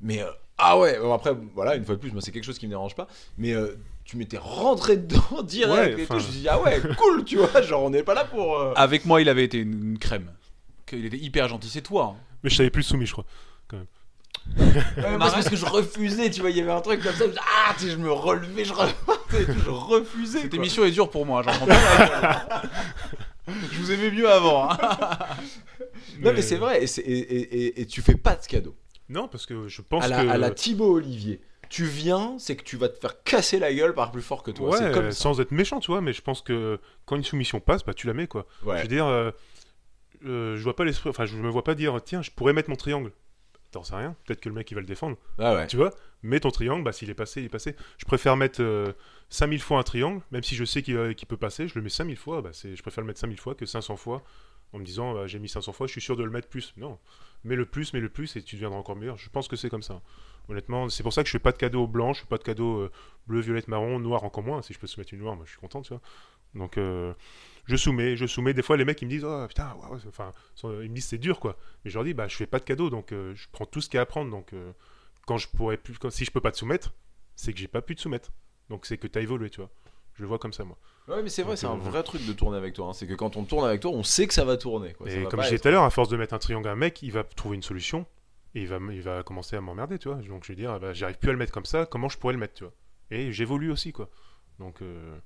[0.00, 0.98] mais euh, ah ouais.
[1.00, 3.08] bon, après, voilà, une fois de plus, moi c'est quelque chose qui me dérange pas.
[3.38, 6.12] Mais euh, tu m'étais rentré dedans direct Ouais, et tout.
[6.12, 7.60] Je me suis dit ah ouais, cool, tu vois.
[7.62, 8.56] Genre on n'est pas là pour.
[8.56, 10.30] euh, Avec moi, il avait été une, crème.
[10.92, 11.68] Il était hyper gentil.
[11.68, 12.14] C'est toi.
[12.16, 12.20] hein.
[12.44, 13.24] Mais je savais plus soumis, je crois.
[13.72, 13.86] Ouais, moi,
[14.56, 17.38] c'est parce que je refusais, tu vois, il y avait un truc comme ça, je,
[17.38, 20.40] ah, tu sais, je me relevais, je, refusais.
[20.40, 20.56] Cette quoi.
[20.58, 21.42] émission est dure pour moi.
[21.42, 22.70] J'en prends pas la gueule.
[23.72, 24.70] Je vous aimais mieux avant.
[24.70, 24.78] hein.
[26.20, 28.76] Non, mais c'est vrai, et, c'est- et, et- et- et tu fais pas de cadeau.
[29.08, 30.28] Non, parce que je pense À la, que.
[30.28, 33.94] à la Thibaut Olivier, tu viens, c'est que tu vas te faire casser la gueule
[33.94, 34.68] par plus fort que toi.
[34.78, 37.84] ouais, comme sans être méchant, tu vois, mais je pense que quand une soumission passe,
[37.84, 38.46] bah tu la mets quoi.
[38.64, 38.76] Ouais.
[38.78, 39.30] Je veux dire, euh,
[40.26, 41.08] euh, je vois pas l'esprit.
[41.10, 43.10] Enfin, je me vois pas dire, tiens, je pourrais mettre mon triangle.
[43.70, 44.16] T'en sais rien.
[44.24, 45.16] Peut-être que le mec il va le défendre.
[45.38, 45.66] Ah ouais.
[45.66, 45.92] Tu vois?
[46.22, 47.76] Mets ton triangle, bah s'il est passé, il est passé.
[47.98, 48.92] Je préfère mettre euh,
[49.28, 52.16] 5000 fois un triangle, même si je sais qu'il peut passer, je le mets 5000
[52.16, 52.42] fois.
[52.42, 54.22] Bah, je préfère le mettre 5000 fois que 500 fois
[54.72, 56.72] en me disant, bah, j'ai mis 500 fois, je suis sûr de le mettre plus.
[56.76, 56.98] Non.
[57.44, 59.16] Mets le plus, mets le plus et tu deviendras encore meilleur.
[59.18, 60.02] Je pense que c'est comme ça.
[60.48, 62.42] Honnêtement, c'est pour ça que je fais pas de cadeaux blancs, je fais pas de
[62.42, 62.90] cadeaux euh,
[63.26, 64.62] bleu, violette, marron, noir encore moins.
[64.62, 66.02] Si je peux soumettre une noire, moi je suis content, tu vois.
[66.54, 67.12] Donc euh,
[67.70, 68.52] je soumets, je soumets.
[68.54, 69.74] Des fois, les mecs ils me disent, oh putain,
[70.08, 71.56] enfin, ils me disent c'est dur quoi.
[71.84, 73.80] Mais je leur dis, bah je fais pas de cadeaux, donc euh, je prends tout
[73.80, 74.30] ce qu'il y a à prendre.
[74.30, 74.72] Donc euh,
[75.26, 76.92] quand je pourrais plus, quand- si je peux pas te soumettre,
[77.36, 78.30] c'est que j'ai pas pu te soumettre.
[78.68, 79.70] Donc c'est que t'as évolué, tu vois.
[80.14, 80.76] Je le vois comme ça moi.
[81.08, 82.88] Ouais, mais c'est vrai, c'est un euh, vrai truc de tourner avec toi.
[82.88, 82.92] hein.
[82.92, 84.92] C'est que quand on tourne avec toi, on sait que ça va tourner.
[84.92, 85.10] Quoi.
[85.10, 86.72] Et va comme je disais tout à l'heure, à force de mettre un triangle à
[86.72, 88.06] un mec, il va trouver une solution
[88.54, 90.18] et il va, m- il va commencer à m'emmerder, tu vois.
[90.18, 92.18] Donc je vais dire, ah bah, j'arrive plus à le mettre comme ça, comment je
[92.18, 92.72] pourrais le mettre, tu vois.
[93.10, 94.08] Et j'évolue aussi, quoi.
[94.58, 95.16] Donc euh,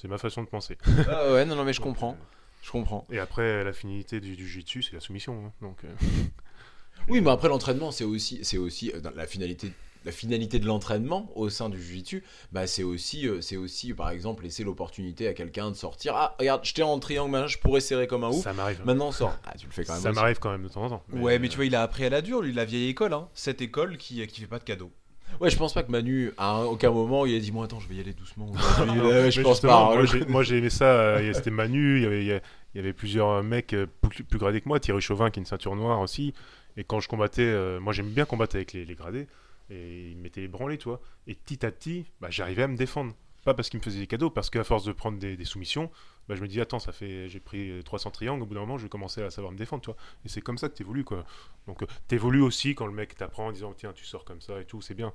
[0.00, 0.76] c'est ma façon de penser.
[1.10, 2.12] Ah ouais, non, non, mais je comprends.
[2.12, 2.24] euh,
[2.62, 3.06] Je comprends.
[3.10, 5.46] Et après, la finalité du, du jiu-jitsu, c'est la soumission.
[5.46, 5.52] hein.
[5.62, 5.88] Donc euh,
[7.08, 9.72] Oui, mais après l'entraînement, c'est aussi, c'est aussi euh, dans la finalité.
[10.04, 12.22] La finalité de l'entraînement au sein du jiu-jitsu,
[12.52, 16.14] bah c'est aussi, euh, c'est aussi par exemple laisser l'opportunité à quelqu'un de sortir.
[16.14, 18.42] Ah, regarde, j'étais en triangle, maintenant, je pourrais serrer comme un ouf.
[18.44, 18.80] ça m'arrive.
[18.84, 19.36] Maintenant sort.
[19.44, 20.02] Ah, tu le fais quand même.
[20.02, 20.18] Ça aussi.
[20.20, 21.02] m'arrive quand même de temps en temps.
[21.12, 23.28] Ouais, mais tu vois, il a appris à la dure, lui, la vieille école, hein.
[23.34, 24.92] Cette école qui, qui fait pas de cadeaux.
[25.40, 27.80] Ouais, je pense pas que Manu, à un- aucun moment, il a dit Moi, attends,
[27.80, 28.50] je vais y aller doucement.
[28.50, 29.00] Aujourd'hui.
[29.00, 29.94] Ouais, mais je pense justement, pas.
[29.94, 30.06] Moi hein.
[30.06, 30.84] j'ai, moi, j'ai aimé ça.
[30.86, 32.40] euh, C'était Manu, il y avait, il y a-
[32.74, 34.78] il y avait plusieurs mecs euh, plus, plus gradés que moi.
[34.80, 36.34] Thierry Chauvin qui a une ceinture noire aussi.
[36.76, 39.26] Et quand je combattais, euh, moi j'aime bien combattre avec les, les gradés.
[39.70, 41.00] Et il me mettait les branlés, tu vois.
[41.26, 43.14] Et petit à petit, bah, j'arrivais à me défendre.
[43.44, 45.90] Pas parce qu'il me faisait des cadeaux, parce qu'à force de prendre des, des soumissions,
[46.28, 48.42] bah, je me dis attends, ça fait, j'ai pris euh, 300 triangles.
[48.42, 49.96] Au bout d'un moment, je vais commencer à savoir me défendre, tu vois.
[50.24, 51.24] Et c'est comme ça que t'évolues, quoi.
[51.66, 54.60] Donc euh, t'évolues aussi quand le mec t'apprend en disant tiens, tu sors comme ça
[54.60, 55.12] et tout, c'est bien.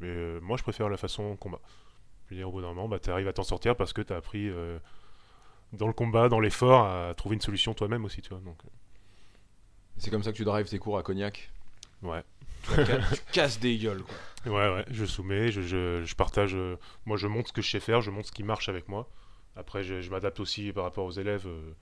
[0.00, 1.60] Mais euh, moi, je préfère la façon combat.
[2.26, 4.02] Je veux dire, au bout d'un moment, bah, tu arrives à t'en sortir parce que
[4.02, 4.78] tu as appris euh,
[5.72, 8.40] dans le combat, dans l'effort, à trouver une solution toi-même aussi, tu vois.
[8.40, 8.58] Donc,
[9.96, 11.50] C'est comme ça que tu drives tes cours à Cognac?
[12.04, 12.22] euh, ouais.
[12.62, 14.52] Tu ca- tu casses des gueules, quoi.
[14.52, 16.54] Ouais, ouais, je soumets, je, je, je partage.
[16.54, 18.88] euh, moi, je montre ce que je sais faire, je montre ce qui marche avec
[18.88, 19.08] moi.
[19.56, 21.46] Après, je, je m'adapte aussi par rapport aux élèves.
[21.46, 21.72] euh,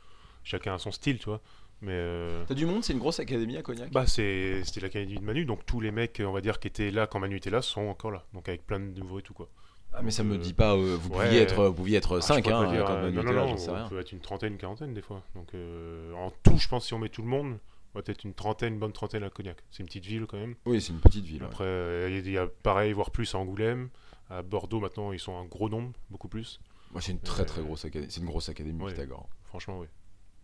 [0.44, 1.40] chacun a son style, tu vois.
[1.82, 3.90] Mais euh, T'as du monde, c'est une grosse académie à Cognac.
[3.90, 6.90] bah, c'est- c'était l'académie de Manu, donc tous les mecs, on va dire, qui étaient
[6.90, 8.24] là quand Manu était là, sont encore là.
[8.34, 9.48] Donc avec plein de nouveaux et tout, quoi.
[9.92, 11.24] Ah, mais ça me euh, dit pas, euh, vous, ouais.
[11.26, 13.16] pouviez être, vous pouviez être Ah, je 5 pourrais hein, pas dire, quand euh, Manu
[13.16, 13.88] non, était non, là, non, j'en sais on rien.
[13.88, 15.22] peut être une trentaine, une quarantaine des fois.
[15.34, 17.58] Donc euh, en tout, je pense si on met tout le monde,
[17.94, 19.58] on va peut-être une trentaine, une bonne trentaine à Cognac.
[19.70, 20.54] C'est une petite ville quand même.
[20.66, 21.42] Oui, c'est une petite ville.
[21.42, 21.48] ouais.
[21.48, 23.88] Après, euh, il y a- il y, a pareil, voire plus à Angoulême.
[24.28, 26.60] À Bordeaux, maintenant, ils sont un gros nombre, beaucoup plus.
[26.92, 28.10] Moi, c'est une très très Euh, grosse académie.
[28.12, 28.90] C'est une grosse académie, ouais.
[28.92, 29.28] Pythagore.
[29.46, 29.86] Franchement, oui.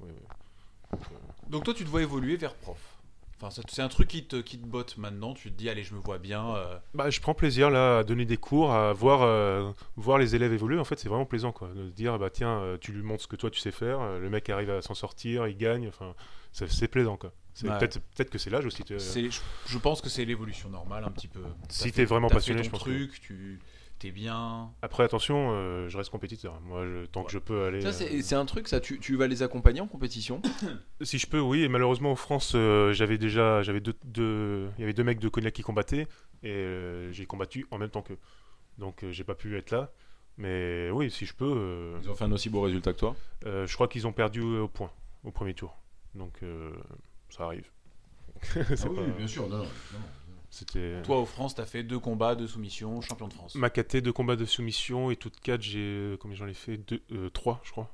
[0.00, 0.26] Oui, oui.
[0.92, 2.78] Donc, euh, Donc toi, tu te vois évoluer vers prof?
[3.40, 5.34] Enfin, c'est un truc qui te, qui te botte maintenant.
[5.34, 6.54] Tu te dis, allez, je me vois bien.
[6.56, 10.34] euh, Bah, je prends plaisir là à donner des cours, à voir, euh, voir les
[10.34, 10.78] élèves évoluer.
[10.78, 11.68] En fait, c'est vraiment plaisant quoi.
[11.68, 14.30] De se dire, bah tiens, tu lui montres ce que toi tu sais faire, le
[14.30, 15.86] mec arrive à s'en sortir, il gagne.
[15.88, 16.14] Enfin,
[16.66, 17.32] c'est plaisant quoi.
[17.54, 17.78] C'est- Ouais.
[17.78, 18.84] Peut-être peut que c'est l'âge aussi.
[18.84, 21.40] tu- c'est- je, je pense que c'est l'évolution normale, un petit peu.
[21.70, 23.58] Si t'es vraiment t'as fait passionné, ton je pense que- truc, tu
[23.98, 24.70] t'es bien.
[24.82, 26.60] Après, attention, euh, je reste compétiteur.
[26.60, 27.80] Moi, je- tant que je peux aller.
[27.80, 30.42] Ça, euh, c'est c'est un truc, ça, tu, tu vas les accompagner en compétition
[31.00, 31.62] Si je peux, oui.
[31.62, 35.18] Et malheureusement, en France, euh, j'avais déjà, j'avais deux, deux- il y avait deux mecs
[35.18, 36.06] de Cognac qui combattaient
[36.42, 38.18] et euh, j'ai combattu en même temps qu'eux.
[38.76, 39.90] Donc, euh, j'ai pas pu être là.
[40.36, 41.46] Mais oui, si je peux.
[41.56, 44.12] euh, Ils ont fait un aussi beau résultat que toi euh, je crois qu'ils ont
[44.12, 44.90] perdu au point
[45.24, 45.74] au premier tour.
[46.16, 46.72] Donc, euh,
[47.28, 47.70] ça arrive.
[48.42, 49.66] C'est pas- sûr, non, non.
[50.50, 53.54] C'était Toi, au France, t'as fait deux combats, deux soumissions, champion de France.
[53.56, 56.76] Macaté, deux combats de soumission et toutes quatre, j'ai euh, combien j'en ai fait?
[56.78, 57.92] Deux, euh, trois, je crois.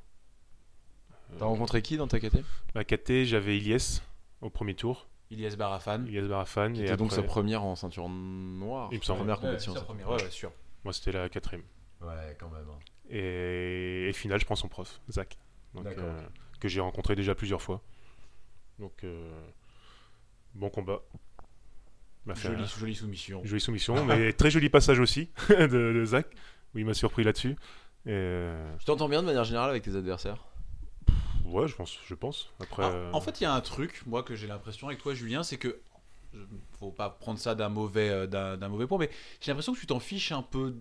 [1.38, 2.44] T'as rencontré qui dans ta caté?
[2.74, 4.00] Macaté, j'avais Ilyes
[4.42, 6.04] au premier tour, Ilyes Barafan.
[6.06, 9.18] Ilyes Barafan Qui et était donc sa première en ceinture noire Il me sa semble.
[9.20, 9.74] première Ouais, compétition.
[9.74, 10.52] sa première, ouais, ouais, sûr.
[10.84, 11.64] moi c'était la quatrième.
[12.02, 12.66] Ouais, quand même.
[12.70, 12.78] hein.
[13.08, 15.38] Et, et finale, je prends son prof, Zach.
[15.74, 16.22] Donc, euh,
[16.60, 17.82] que j'ai rencontré déjà plusieurs fois.
[18.82, 19.30] Donc, euh,
[20.54, 21.00] bon combat.
[22.26, 23.40] M'a fait Jolie, un- jolie soumission.
[23.44, 26.26] jolie soumission, mais très joli passage aussi de, de Zach,
[26.74, 27.52] où il m'a surpris là-dessus.
[28.06, 30.44] Et, euh, Tu t'entends bien de manière générale avec tes adversaires?
[31.44, 31.98] Ouais, je pense.
[32.06, 32.50] Je pense.
[32.60, 35.00] Après, Ah, euh, En fait, il y a un truc, moi, que j'ai l'impression avec
[35.00, 35.80] toi, Julien, c'est que.
[36.34, 36.40] je-
[36.80, 39.10] Faut pas prendre ça d'un mauvais, euh, d'un d'un mauvais point, mais
[39.40, 40.74] j'ai l'impression que tu t'en fiches un peu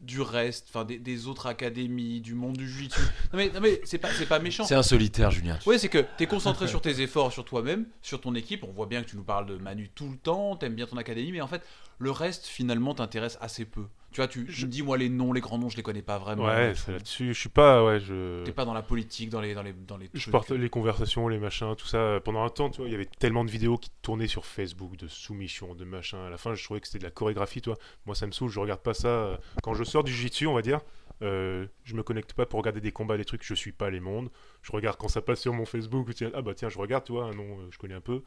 [0.00, 3.00] du reste, enfin des, des autres académies, du monde du jiu-jitsu.
[3.32, 4.64] Non mais, non mais c'est pas, c'est pas méchant.
[4.64, 5.58] C'est un solitaire, Julien.
[5.66, 8.62] Ouais, c'est que t'es concentré sur tes efforts, sur toi-même, sur ton équipe.
[8.64, 10.98] On voit bien que tu nous parles de Manu tout le temps, t'aimes bien ton
[10.98, 11.62] académie, mais en fait,
[11.98, 13.86] le reste finalement t'intéresse assez peu.
[14.16, 16.00] Tu vois, tu, je me dis moi les noms, les grands noms, je les connais
[16.00, 16.46] pas vraiment.
[16.46, 17.34] ouais, c'est là-dessus.
[17.34, 17.84] Je suis pas.
[17.84, 18.44] Ouais, je.
[18.44, 21.28] T'es pas dans la politique, dans les, dans les, dans les Je porte les conversations,
[21.28, 22.18] les machins, tout ça.
[22.24, 24.96] Pendant un temps, tu vois, il y avait tellement de vidéos qui tournaient sur Facebook,
[24.96, 26.24] de soumission, de machin.
[26.24, 27.76] À la fin, je trouvais que c'était de la chorégraphie, toi.
[28.06, 29.38] Moi, ça me saoule, je regarde pas ça.
[29.62, 30.80] Quand je sors du jiu-jitsu, on va dire,
[31.20, 33.42] Euh, je me connecte pas pour regarder des combats, des trucs.
[33.44, 34.30] Je suis pas les mondes.
[34.62, 36.08] Je regarde quand ça passe sur mon Facebook.
[36.14, 38.22] tiens, ah bah tiens, je regarde, tu vois, un nom, euh, je connais un peu.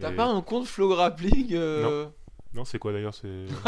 [0.00, 2.12] T'as pas un compte Flow Grappling euh, Non,
[2.64, 3.26] c'est quoi d'ailleurs C'est.
[3.28, 3.46] non,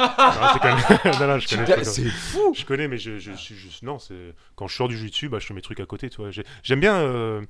[0.53, 1.65] c'est quand même- non, non, je connais.
[1.65, 1.85] Putain, pas.
[1.85, 3.83] C'est fou Je connais, mais je, je suis juste.
[3.83, 4.35] Non, c'est.
[4.57, 6.31] Quand je sors du jiu-jitsu, bah, je fais mes trucs à côté, tu vois.
[6.63, 6.97] J'aime bien.
[6.97, 7.43] euh,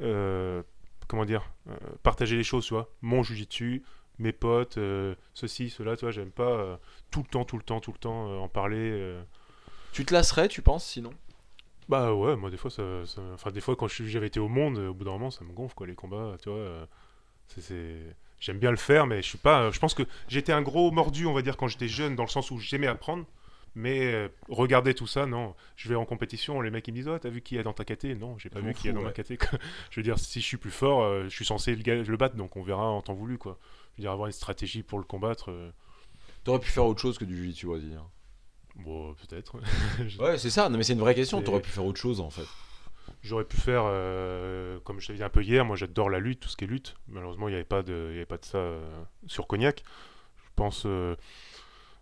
[0.00, 0.62] euh,
[1.08, 2.88] comment dire euh, Partager les choses, tu vois.
[3.02, 3.82] Mon jiu-jitsu,
[4.18, 6.12] mes potes, euh, ceci, cela, tu vois.
[6.12, 6.76] J'aime pas euh,
[7.10, 8.90] tout le temps, tout le temps, tout le temps euh, en parler.
[8.92, 9.22] euh.
[9.92, 11.10] Tu te lasserais, tu penses, sinon?
[11.88, 13.04] Bah ouais, moi, des fois, ça.
[13.04, 15.44] ça- Enfin, des fois, quand je j'avais été au monde, au bout d'un moment, ça
[15.44, 16.58] me gonfle, quoi, les combats, tu vois.
[16.58, 16.86] euh,
[17.48, 18.16] c'est- c'est.
[18.40, 19.70] J'aime bien le faire, mais je suis pas.
[19.70, 22.28] Je pense que j'étais un gros mordu, on va dire, quand j'étais jeune, dans le
[22.30, 23.24] sens où j'aimais apprendre.
[23.76, 25.54] Mais euh, regarder tout ça, non.
[25.76, 27.72] Je vais en compétition, les mecs ils me disent Oh, t'as vu qui est dans
[27.72, 29.36] ta KT Non, j'ai pas Je vu qui est dans ma ouais.
[29.36, 29.58] Quoi.
[29.90, 32.34] je veux dire, si je suis plus fort, euh, je suis censé le, le battre,
[32.34, 33.38] donc on verra en temps voulu.
[33.38, 33.58] quoi.
[33.94, 35.70] Je veux dire, avoir une stratégie pour le combattre, euh,
[36.42, 38.04] T'aurais pu faire autre chose que du jiu-jitsu brésilien.
[38.74, 39.60] bon, peut-être.
[40.08, 40.68] Je- Ouais, c'est ça.
[40.68, 41.40] Non, mais c'est une vraie question.
[41.42, 42.46] T'aurais pu faire autre chose, en fait.
[43.22, 46.40] J'aurais pu faire, euh, comme je t'avais dit un peu hier, moi j'adore la lutte,
[46.40, 46.94] tout ce qui est lutte.
[47.08, 49.84] Malheureusement, il n'y avait, pas de- ça euh, sur Cognac.
[50.44, 50.84] Je pense.
[50.86, 51.16] euh,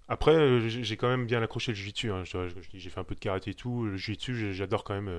[0.08, 2.10] Après, j'ai quand même bien accroché le jiu-jitsu.
[2.12, 2.22] hein.
[2.72, 3.84] J'ai fait un peu de karaté et tout.
[3.84, 5.10] Le jiu-jitsu, j'adore quand même.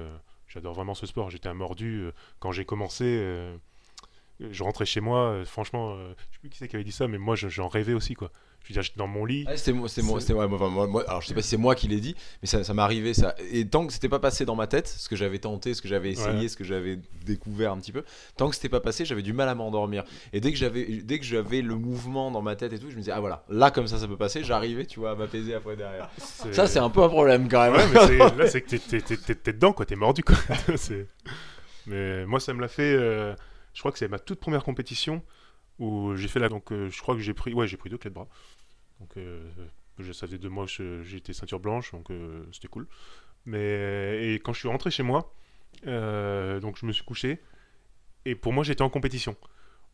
[0.47, 1.29] J'adore vraiment ce sport.
[1.29, 2.09] J'étais un mordu.
[2.39, 3.05] Quand j'ai commencé,
[4.51, 5.29] je rentrais chez moi.
[5.31, 7.49] euh, Franchement, euh, je sais plus qui c'est qui avait dit ça, mais moi je-
[7.49, 8.13] j'en rêvais aussi.
[8.13, 8.31] quoi.
[8.63, 9.45] Je veux dire, j'étais dans mon lit.
[9.55, 11.87] C'était moi, C'est- moi, moi, moi, moi- alors je sais pas si c'est moi qui
[11.87, 13.33] l'ai dit, mais ça, ça m'est arrivé ça.
[13.51, 15.87] Et tant que c'était pas passé dans ma tête, ce que j'avais tenté, ce que
[15.87, 16.47] j'avais essayé, Ouais.
[16.49, 18.03] ce que j'avais découvert un petit peu,
[18.35, 20.03] tant que c'était pas passé, j'avais du mal à m'endormir.
[20.33, 22.95] Et dès que j'avais, dès que j'avais le mouvement dans ma tête et tout, je
[22.95, 25.53] me disais ah voilà, là comme ça ça peut passer, j'arrivais, tu vois, à m'apaiser
[25.55, 26.09] après derrière.
[26.51, 27.73] Ça c'est un peu un problème quand même.
[27.79, 29.85] Ouais, mais c'est- là, c'est que t'es- t'es- t'es- t'es t'es dedans, quoi.
[29.85, 30.35] T'es mordu, quoi.
[31.87, 32.93] Mais moi, ça me l'a fait.
[32.93, 33.33] euh,
[33.79, 35.23] je crois que c'est ma toute première compétition
[35.79, 36.49] où j'ai fait là.
[36.49, 37.53] Donc, euh, je crois que j'ai pris.
[37.53, 38.27] Ouais, j'ai pris deux clés de bras.
[38.99, 39.39] Donc, euh,
[39.99, 42.87] je- ça faisait deux mois que j'étais ceinture blanche, donc euh, c'était cool.
[43.45, 45.33] Mais et quand je suis rentré chez moi,
[45.85, 47.39] donc je me suis couché
[48.25, 49.37] et pour moi, j'étais en compétition.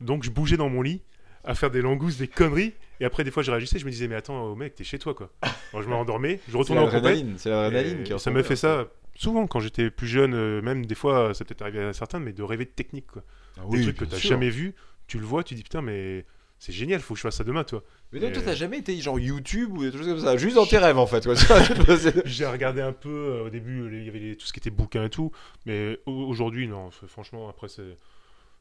[0.01, 1.03] Donc, je bougeais dans mon lit
[1.43, 2.73] à faire des langousses, des conneries.
[2.99, 4.97] Et après, des fois, je réagissais, je me disais, mais attends, oh, mec, t'es chez
[4.97, 5.29] toi, quoi.
[5.71, 7.38] Alors, je me rendormais, je retournais en compète.
[7.38, 11.36] c'est l'adrénaline qui ça à fait ça souvent quand j'étais plus jeune, même des fois,
[11.36, 13.05] ça peut-être arrivé à certains, mais de rêver de technique.
[13.07, 13.23] Quoi.
[13.58, 14.30] Ah des oui, trucs que t'as sûr.
[14.32, 14.76] jamais vu,
[15.08, 16.26] tu le vois, tu dis putain, mais
[16.60, 17.84] c'est génial, faut que je fasse ça demain, toi.
[18.12, 20.56] Mais toi, toi, Et- t'as jamais été genre YouTube ou des choses comme ça, juste
[20.56, 21.26] dans tes rêves en fait.
[21.26, 21.36] quoi.
[21.36, 21.45] Tu
[22.26, 24.70] J'ai regardé un peu euh, au début, il y avait les- tout ce qui était
[24.70, 25.32] bouquin et tout,
[25.66, 27.97] mais au- aujourd'hui, non, franchement, après, c'est.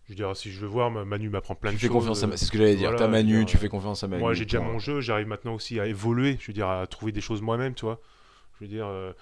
[0.06, 1.96] Je veux dire, si je veux voir, ma- Manu m'apprend plein tu de fais choses.
[1.96, 2.90] confiance à euh, Ma- c'est ce que j'allais dire.
[2.90, 4.20] voilà, T'as Manu, dire, tu euh, fais confiance à Manu.
[4.22, 7.10] Moi, j'ai déjà mon jeu, j'arrive maintenant aussi à évoluer, je veux dire, à trouver
[7.10, 8.02] des choses moi-même, tu vois.
[8.60, 9.12] Je veux dire, euh,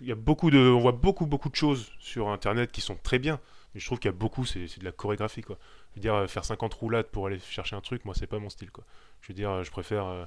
[0.00, 2.96] il y a beaucoup de, on voit beaucoup, beaucoup de choses sur Internet qui sont
[3.02, 3.38] très bien,
[3.74, 5.58] je trouve qu'il y a beaucoup, c'est de la chorégraphie, quoi.
[5.92, 8.38] Je veux dire, euh, faire 50 roulades pour aller chercher un truc, moi, c'est pas
[8.38, 8.84] mon style, quoi.
[9.22, 10.06] Je veux dire, euh, je préfère.
[10.06, 10.24] euh,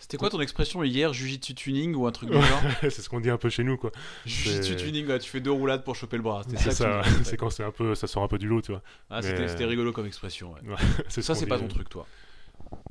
[0.00, 3.20] C'était quoi ton expression hier Jujitsu tuning ou un truc du genre c'est ce qu'on
[3.20, 3.90] dit un peu chez nous, quoi.
[4.26, 6.42] Jujitsu tuning, ouais, tu fais deux roulades pour choper le bras.
[6.48, 8.72] C'est ça, ça, c'est quand c'est un peu, ça sort un peu du lot, tu
[8.72, 8.82] vois.
[9.08, 10.52] Ah, c'était Mais- c'était rigolo comme expression.
[10.52, 10.60] ouais.
[11.08, 12.06] C'est ce Ça, qu'on c'est pas ton truc, toi.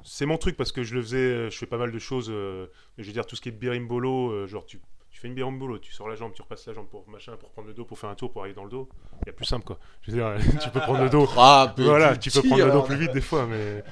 [0.04, 2.28] C'est mon truc parce que je le faisais, je fais pas mal de choses.
[2.30, 2.68] euh,
[2.98, 4.80] je veux dire, tout ce qui est berimbolo, euh, genre tu,
[5.20, 7.50] tu fais une berimbolo, tu sors la jambe, tu repasses la jambe pour machin, pour
[7.50, 8.88] prendre le dos, pour faire un tour, pour arriver dans le dos.
[9.24, 9.78] Il y a plus simple quoi.
[10.02, 11.28] Je veux dire, tu peux prendre le dos.
[11.36, 12.86] Ah, mais Voilà, tu peux prendre le dos tires.
[12.86, 13.84] plus vite des fois, mais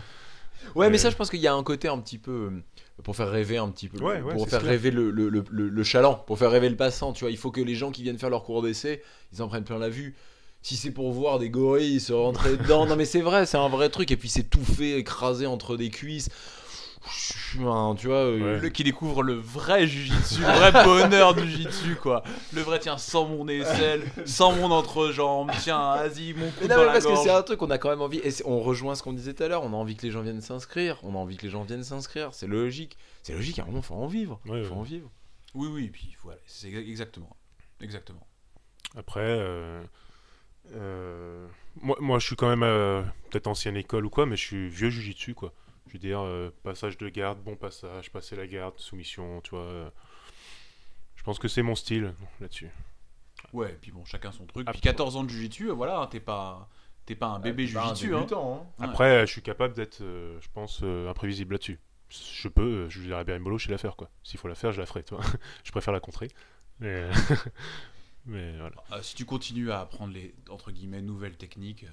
[0.74, 2.32] Ouais, mais ça, je pense qu'il y a un côté un petit peu.
[2.52, 2.64] euh,
[3.04, 4.00] Pour faire rêver un petit peu.
[4.04, 4.72] Ouais, ouais, pour faire clair.
[4.72, 7.32] rêver le, le, le, le- le chaland, pour faire rêver le passant, tu vois.
[7.32, 9.02] Il faut que les gens qui viennent faire leur cours d'essai,
[9.34, 10.16] ils en prennent plein la vue.
[10.62, 13.70] Si c'est pour voir des gorilles se rentrer dedans, non mais c'est vrai, c'est un
[13.70, 14.12] vrai truc.
[14.12, 16.30] Et puis c'est tout fait, écrasé entre des cuisses.
[17.60, 18.16] Enfin, tu vois.
[18.18, 18.60] euh, Ouais.
[18.60, 22.24] Le qui découvre le vrai jujitsu, le vrai bonheur du jujitsu, quoi.
[22.54, 26.76] Le vrai, tiens, sans mon aisselle, sans mon entrejambe, tiens, vas-y, mon coup Mais dans
[26.76, 28.20] non, mais la parce que c'est un truc qu'on a quand même envie.
[28.20, 29.64] Et on rejoint ce qu'on disait tout à l'heure.
[29.64, 31.00] On a envie que les gens viennent s'inscrire.
[31.04, 32.30] On a envie que les gens viennent s'inscrire.
[32.34, 32.98] C'est logique.
[33.24, 33.60] C'est logique.
[33.60, 34.40] À un moment, faut en vivre.
[34.46, 34.80] Ouais, faut ouais.
[34.80, 35.10] en vivre.
[35.56, 37.36] Oui, oui, puis voilà, c'est exa- exactement.
[37.82, 38.26] Exactement.
[38.96, 39.82] après, euh,
[40.76, 41.48] euh,
[41.82, 44.68] moi, moi, je suis quand même euh, peut-être ancienne école ou quoi, mais je suis
[44.70, 45.54] vieux jujitsu quoi.
[45.88, 49.62] Je veux dire, euh, passage de garde, bon passage, passer la garde, soumission, tu vois.
[49.62, 49.90] euh,
[51.16, 52.70] je pense que c'est mon style là-dessus.
[53.54, 54.68] Ouais, et puis bon, chacun son truc.
[54.72, 56.70] Puis 14 ans de jujitsu, euh, voilà, t'es pas,
[57.06, 58.26] t'es pas un bébé jujitsu, hein.
[58.32, 58.36] hein.
[58.80, 58.86] Ouais.
[58.86, 61.80] Après, je suis capable d'être, euh, je pense, euh, imprévisible là-dessus.
[62.10, 64.10] Je peux, je dirais bien mollo, je sais la faire quoi.
[64.24, 65.20] S'il faut la faire, je la ferai, toi.
[65.64, 66.30] je préfère la contrer.
[66.80, 67.10] Mais,
[68.26, 68.76] mais voilà.
[68.94, 71.86] Euh, si tu continues à apprendre les entre guillemets nouvelles techniques,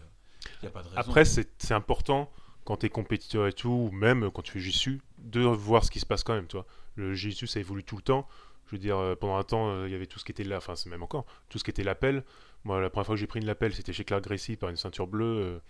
[0.62, 1.00] il y a pas de raison.
[1.00, 2.30] Après, c'est c'est important
[2.64, 5.90] quand tu es compétiteur et tout, ou même quand tu fais jiu de voir ce
[5.90, 6.66] qui se passe quand même, toi.
[6.96, 8.26] Le jiu ça évolue tout le temps.
[8.66, 10.44] Je veux dire, euh, pendant un temps, euh, il y avait tout ce qui était
[10.44, 12.24] là, enfin, c'est même encore, tout ce qui était l'appel.
[12.64, 14.76] Moi, la première fois que j'ai pris une lapel, c'était chez Clark Gracie par une
[14.76, 15.60] ceinture bleue.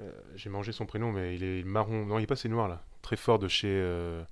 [0.00, 2.06] euh, j'ai mangé son prénom, mais il est marron.
[2.06, 2.82] Non, il est pas, c'est noir là.
[3.02, 3.68] Très fort de chez.
[3.70, 4.22] euh,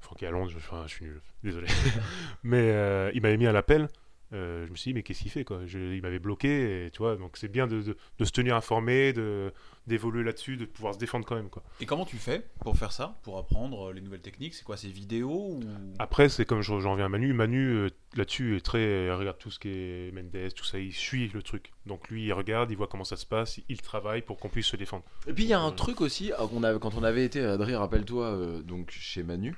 [0.00, 1.68] Franck est à Londres, je, suis nul, désolé.
[2.42, 3.88] mais il m'avait mis à l'appel.
[4.32, 5.66] Euh, je me suis dit, mais qu'est-ce qu'il fait quoi?
[5.66, 7.16] Je- Il m'avait bloqué, et, tu vois.
[7.16, 9.52] Donc c'est bien de, de- de se tenir informé, de
[9.86, 11.48] d'évoluer là-dessus, de pouvoir se défendre quand même.
[11.50, 11.64] Quoi.
[11.80, 13.18] Et comment tu fais pour faire ça?
[13.24, 14.54] Pour apprendre euh, les nouvelles techniques?
[14.54, 15.60] C'est quoi ces vidéos ou...
[15.98, 17.32] Après, c'est comme je- j'en reviens à Manu.
[17.32, 19.06] Manu, euh, là-dessus, est très.
[19.06, 20.78] il regarde tout ce qui est Mendes, tout ça.
[20.78, 21.72] Il suit le truc.
[21.86, 24.66] Donc lui, il regarde, il voit comment ça se passe, il travaille pour qu'on puisse
[24.66, 25.02] se défendre.
[25.26, 27.40] Et puis il y a un truc aussi, euh, qu'on avait- quand on avait été,
[27.40, 29.56] Adrien, rappelle-toi, euh, donc chez Manu,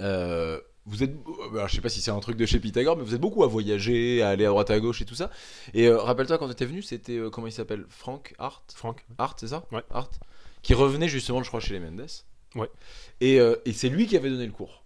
[0.00, 0.60] euh,
[0.90, 3.04] vous êtes, euh, alors, je sais pas si c'est un truc de chez Pythagore, mais
[3.04, 5.30] vous êtes beaucoup à voyager, à aller à droite à gauche et tout ça.
[5.72, 9.06] Et euh, rappelle-toi quand tu étais venu, c'était euh, comment il s'appelle, Frank Hart, Franck
[9.16, 9.64] Hart, c'est ça?
[9.72, 9.82] Ouais.
[9.90, 10.18] Hart,
[10.62, 12.06] qui revenait justement, je crois, chez les Mendes.
[12.56, 12.68] Ouais.
[13.20, 14.79] Et, euh, et c'est lui qui avait donné le cours.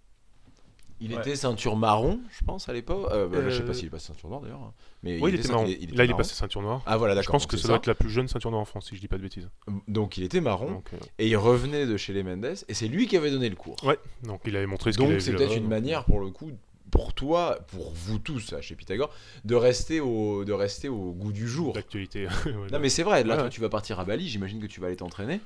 [1.01, 1.21] Il Ouais.
[1.21, 3.09] était ceinture marron, je pense, à l'époque.
[3.11, 4.61] Euh, bah, Je sais Euh, pas s'il est passé ceinture noire d'ailleurs.
[4.63, 4.73] hein.
[5.03, 5.67] Mais Oui, il, était marron.
[5.67, 6.83] il était Là, il est passé ceinture noire.
[6.87, 8.89] Ah voilà, Je pense que ça doit être la plus jeune ceinture noire en France,
[8.89, 9.49] si je dis pas de bêtises.
[9.89, 10.71] Donc il était marron.
[10.71, 13.49] Donc, euh, Et il revenait de chez les Mendes et c'est lui qui avait donné
[13.51, 13.77] le cours.
[13.85, 16.31] ouais, donc il avait montré ce qu'il avait Donc c'est peut-être une manière pour le
[16.31, 16.51] coup
[16.91, 19.11] pour toi, pour vous tous là, chez Pythagore,
[19.45, 21.73] de rester au de rester au goût du jour.
[21.73, 22.29] D'actualité.
[22.73, 23.41] Non mais c'est vrai, là Ouais.
[23.41, 25.41] toi tu vas partir à Bali, j'imagine que tu vas aller t'entraîner.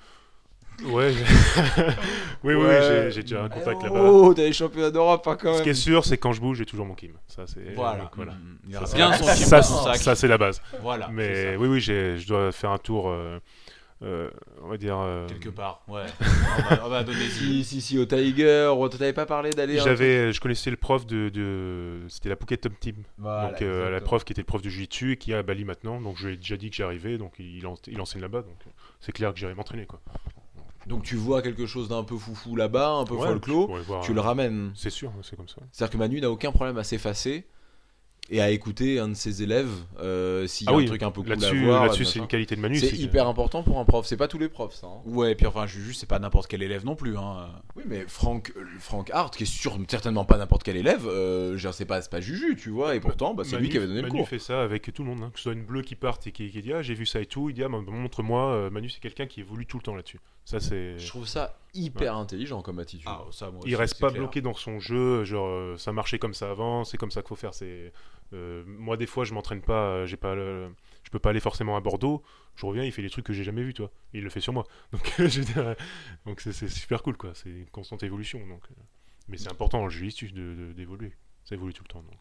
[0.85, 1.13] Ouais.
[2.45, 2.65] oui, oui,
[3.11, 4.01] j'ai- déjà un contact là-bas.
[4.01, 5.63] Oh, t'as les championnats d'Europe hein, quand Ce même.
[5.65, 7.13] qui est sûr, c'est que quand je bouge, j'ai toujours mon kim.
[7.27, 7.75] Ça, c'est.
[7.75, 8.05] Voilà.
[8.05, 8.33] donc, voilà.
[8.33, 10.63] Mm, Il aura Ça, bien son son ça, ça, c'est la base.
[10.83, 11.09] Voilà.
[11.13, 13.09] Mais oui, oui, je dois faire un tour.
[13.11, 13.39] euh,
[14.05, 14.31] euh,
[14.63, 14.97] on va dire.
[14.97, 16.05] euh, Quelque part, ouais.
[16.21, 19.79] on va, on va donner Si si si au Tiger, ou t'avais pas parlé d'aller.
[19.79, 23.91] J'avais, je connaissais le prof de, de- c'était la Phuket Top Team, Voilà, donc euh,
[23.91, 26.17] la prof qui était le prof de jiu-jitsu et qui est à Bali maintenant, donc
[26.17, 28.55] je lui ai déjà dit que j'arrivais, donc il, en- il enseigne là-bas, donc
[29.01, 30.01] c'est clair que j'irai m'entraîner quoi.
[30.89, 34.13] Donc tu vois quelque chose d'un peu foufou là-bas, un peu Ouais, folklore, voir, tu
[34.15, 34.73] le euh, ramènes.
[34.75, 35.57] C'est sûr, c'est comme ça.
[35.71, 37.47] C'est-à-dire que Manu n'a aucun problème à s'effacer
[38.31, 39.71] et à écouter un de ses élèves
[40.01, 41.85] euh, s'il y a Ah un oui, truc un peu cool à là-dessus, voir.
[41.87, 42.79] là-dessus c'est une qualité de Manu.
[42.79, 44.05] C'est que- hyper important pour un prof.
[44.07, 44.87] C'est pas tous les profs, ça.
[44.87, 45.01] hein.
[45.07, 47.17] Ouais, puis enfin, juste, c'est pas n'importe quel élève non plus.
[47.17, 47.49] Hein.
[47.75, 51.57] Oui, mais Franck, euh, Franck Hart, qui est sûr, certainement pas n'importe quel élève, euh,
[51.57, 53.87] je sais pas, c'est pas Juju, tu vois, et pourtant, bah, c'est lui qui avait
[53.87, 54.29] donné le Manu cours.
[54.29, 56.33] fait ça avec tout le monde, hein, que ce soit une bleue qui parte et
[56.33, 58.69] qui, qui dit ah j'ai vu ça et tout, il dit ah bah, montre-moi.
[58.71, 60.21] Manu c'est quelqu'un qui évolue tout le temps là-dessus.
[60.49, 60.99] Ça c'est.
[60.99, 63.07] Je trouve ça hyper intelligent comme attitude.
[63.07, 64.23] Ah, ça, moi Il reste pas clair.
[64.23, 67.29] bloqué dans son jeu, genre euh, ça marchait comme ça avant, c'est comme ça qu'il
[67.29, 67.53] faut faire.
[67.53, 67.93] C'est
[68.33, 71.41] euh, moi des fois je m'entraîne pas, euh, j'ai pas, le- je peux pas aller
[71.41, 72.23] forcément à Bordeaux.
[72.57, 73.91] Je reviens, il fait des trucs que j'ai jamais vu, toi.
[74.15, 74.65] Et il le fait sur moi.
[74.93, 75.43] Donc je
[76.41, 77.33] c'est c'est super cool quoi.
[77.35, 78.39] C'est une constante évolution.
[78.47, 78.63] Donc,
[79.29, 79.91] mais c'est important en
[80.55, 81.13] de- d'évoluer.
[81.45, 82.03] Ça évolue tout le temps.
[82.03, 82.19] Donc.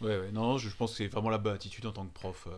[0.00, 2.46] Ouais, ouais, non, je pense que c'est vraiment la bonne attitude en tant que prof.
[2.46, 2.56] euh.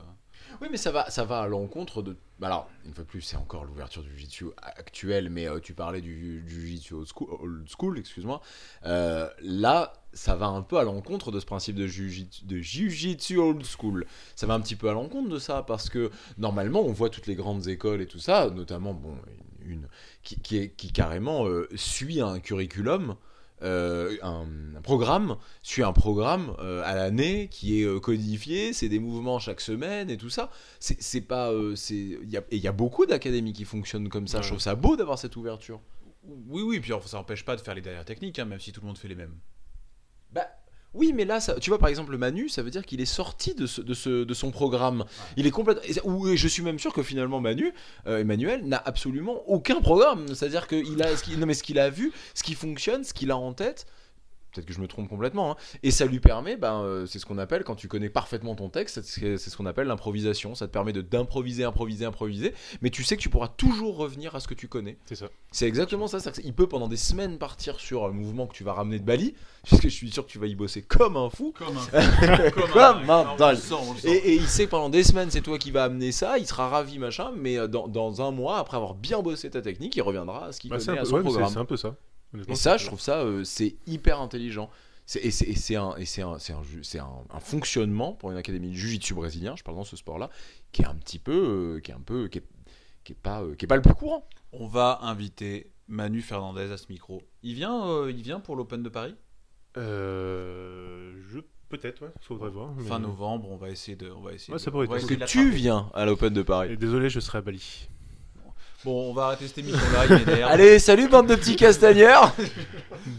[0.60, 2.16] Oui, mais ça va, ça va à l'encontre de.
[2.38, 5.74] bah Alors, une fois de plus, c'est encore l'ouverture du jiu-jitsu actuel, mais euh, tu
[5.74, 8.40] parlais du, du jiu-jitsu old school, excuse-moi.
[8.84, 14.06] Euh, là, ça va un peu à l'encontre de ce principe de jiu-jitsu old school.
[14.34, 17.26] Ça va un petit peu à l'encontre de ça, parce que normalement, on voit toutes
[17.26, 19.16] les grandes écoles et tout ça, notamment, bon,
[19.64, 19.88] une
[20.22, 23.16] qui carrément euh, suit un curriculum.
[23.62, 24.46] Euh, un,
[24.76, 29.38] un programme suit un programme euh, à l'année qui est euh, codifié, c'est des mouvements
[29.38, 30.50] chaque semaine et tout ça.
[30.80, 33.64] C'est c'est pas, euh, c'est, il y a, et il y a beaucoup d'académies qui
[33.64, 34.38] fonctionnent comme ça.
[34.38, 34.42] Ouais.
[34.44, 35.80] Je trouve ça beau d'avoir cette ouverture.
[36.48, 38.80] Oui, oui, puis ça n'empêche pas de faire les dernières techniques, hein, même si tout
[38.80, 39.38] le monde fait les mêmes.
[40.32, 40.48] Bah
[40.96, 43.04] oui, mais là, ça, tu vois, par exemple, le Manu, ça veut dire qu'il est
[43.04, 45.04] sorti de, ce, de, ce, de son programme.
[45.36, 45.82] Il est complètement.
[46.04, 47.72] ou- je suis même sûr que finalement, Manu,
[48.06, 50.26] euh, Emmanuel, n'a absolument aucun programme.
[50.34, 53.12] C'est-à-dire qu'il a, ce qu'il- non, mais ce qu'il a vu, ce qui fonctionne, ce
[53.14, 53.86] qu'il a en tête.
[54.56, 55.52] Peut-être que je me trompe complètement.
[55.52, 58.54] hein, et ça lui permet, ben, euh, c'est ce qu'on appelle, quand tu connais parfaitement
[58.54, 60.54] ton texte, c'est ce qu'on appelle l'improvisation.
[60.54, 62.54] Ça te permet de- d'improviser, improviser, improviser.
[62.82, 64.96] Mais tu sais que tu pourras toujours revenir à ce que tu connais.
[65.04, 65.26] C'est ça.
[65.52, 66.18] C'est exactement ça.
[66.32, 69.34] qu'il peut pendant des semaines partir sur un mouvement que tu vas ramener de Bali,
[69.64, 71.52] puisque je suis sûr que tu vas y bosser comme un fou.
[71.56, 73.56] Comme un, Comme un on dingue.
[73.56, 74.08] le sent, on le sent.
[74.08, 76.46] Et, et il sait que pendant des semaines, c'est toi qui vas amener ça, il
[76.46, 79.94] sera ravi, machin, mais euh, dans, dans un mois, après avoir bien bossé ta technique,
[79.96, 81.50] il reviendra à ce qu'il Bah, connaît un à son ouais, programme.
[81.52, 81.94] c'est un peu ça.
[82.48, 84.70] Et ça, je trouve ça, euh, c'est hyper intelligent.
[85.22, 85.94] Et c'est un,
[87.40, 90.30] fonctionnement pour une académie de jiu-jitsu brésilien, je parle dans ce sport-là,
[90.72, 92.44] qui est un petit peu, euh, qui est un peu, qui est,
[93.04, 94.26] qui est pas, euh, qui est pas le plus courant.
[94.52, 97.22] On va inviter Manu Fernandez à ce micro.
[97.42, 99.14] Il vient, euh, il vient pour l'Open de Paris?
[99.76, 102.72] Euh, je peut-être, ouais, faudrait voir.
[102.76, 104.52] mais- Fin novembre, on va essayer de, on va essayer.
[104.52, 106.72] Ouais, de- ça pourrait être Est-ce essayer que de tu viens à l'Open de Paris
[106.72, 107.88] Et désolé, je serai à Bali.
[108.86, 110.04] Bon, on va arrêter cette émission-là.
[110.08, 110.48] il m'énerve.
[110.48, 112.32] Allez, salut bande de petits castagneurs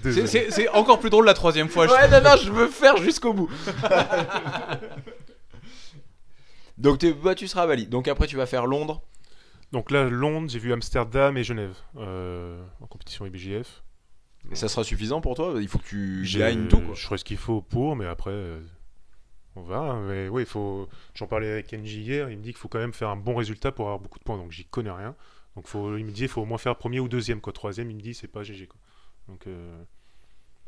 [0.02, 1.86] C'est- encore plus drôle la troisième fois.
[1.92, 3.50] Ouais, non, non, je veux faire jusqu'au bout.
[6.78, 7.86] Donc bah, tu seras à Bali.
[7.88, 9.02] Donc après tu vas faire Londres.
[9.74, 13.84] Donc là, Londres, j'ai vu Amsterdam et Genève euh, en compétition IBJF.
[14.52, 16.80] Et ça sera suffisant pour toi Il faut que tu J'ai- gagnes tout.
[16.80, 16.96] Quoi.
[16.96, 18.60] Je ferai ce qu'il faut pour, mais après, euh,
[19.58, 19.96] on verra.
[20.08, 20.88] Mais oui, il faut.
[21.14, 22.30] J'en parlais avec Kenji hier.
[22.30, 24.24] Il me dit qu'il faut quand même faire un bon résultat pour avoir beaucoup de
[24.24, 24.38] points.
[24.38, 25.14] Donc j'y connais rien.
[25.58, 27.42] Donc faut, il me dit qu'il faut au moins faire premier ou deuxième.
[27.42, 27.52] Quoi.
[27.52, 28.68] Troisième, il me dit c'est pas GG.
[28.68, 28.80] Quoi.
[29.28, 29.84] Donc euh,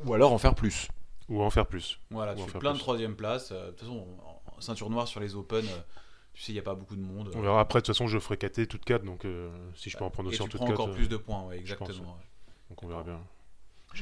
[0.04, 0.88] Ou alors en faire plus.
[1.30, 2.00] Ou en faire plus.
[2.10, 3.52] Voilà, Ou tu fais faire plein de troisième place.
[3.52, 4.08] euh, De toute façon,
[4.58, 5.70] en- ceinture noire sur les Open, euh,
[6.34, 7.32] tu sais, il n'y a pas beaucoup de monde.
[7.36, 9.98] On verra après, de toute façon, je ferai KT toute 4, donc euh, si je
[9.98, 10.80] peux en prendre Et aussi en tu toute prends 4.
[10.82, 12.14] encore plus de points, ouais, pense, exactement.
[12.14, 12.26] ouais.
[12.70, 13.20] Donc on verra bien.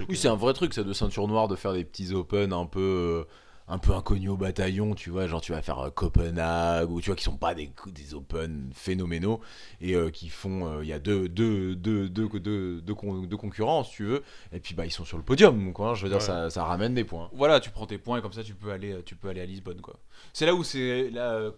[0.07, 2.65] Oui, c'est un vrai truc, ça, de ceinture noire, de faire des petits open un
[2.65, 3.31] peu, euh,
[3.69, 7.07] un peu inconnus au bataillon, tu vois, genre tu vas faire euh, Copenhague, ou tu
[7.09, 9.41] vois, qui sont pas des, des open phénoménaux,
[9.81, 13.23] et euh, qui font, euh, il y a deux, deux, deux, deux, deux, deux, con-
[13.23, 15.93] deux concurrents, si tu veux, et puis bah ils sont sur le podium, donc hein,
[15.95, 16.23] je veux dire, Ouais.
[16.23, 17.29] ça, ça ramène des points.
[17.33, 19.45] Voilà, tu prends tes points et comme ça tu peux aller, tu peux aller à
[19.45, 19.95] Lisbonne, quoi.
[20.33, 21.51] C'est là où c'est là.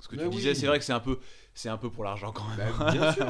[0.00, 1.20] Ce que tu Mais disais, c'est vrai que c'est un peu,
[1.54, 2.74] c'est un peu pour l'argent quand même.
[2.92, 3.26] bien sûr,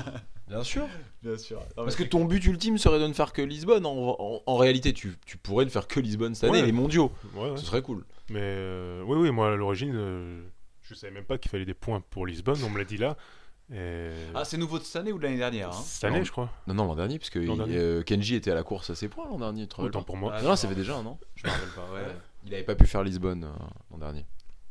[0.49, 0.87] bien sûr.
[1.23, 1.61] Bien sûr.
[1.77, 3.85] Parce que ton but ultime serait de ne faire que Lisbonne.
[3.85, 6.67] En, en- en réalité, tu, tu pourrais ne faire que Lisbonne cette année, Ouais.
[6.67, 7.13] les mondiaux.
[7.35, 7.57] Ouais, ouais.
[7.59, 8.05] Ce serait cool.
[8.31, 10.43] Mais euh, oui, oui, moi à l'origine, euh,
[10.83, 13.17] je savais même pas qu'il fallait des points pour Lisbonne, on me l'a dit là.
[13.73, 14.11] Et...
[14.35, 16.25] Ah, c'est nouveau de cette année ou de l'année dernière hein Cette année, Non.
[16.25, 16.51] je crois.
[16.67, 17.77] Non, non, l'an dernier, parce que L'an il- dernier.
[17.79, 19.67] euh, Kenji était à la course à ses points l'an dernier.
[19.67, 20.33] tu Autant pour moi.
[20.37, 21.19] Ah, Non, ça fait déjà un an.
[21.37, 22.07] Je me rappelle pas, ouais.
[22.47, 23.53] Il avait pas pu faire Lisbonne euh,
[23.91, 24.27] l'an dernier.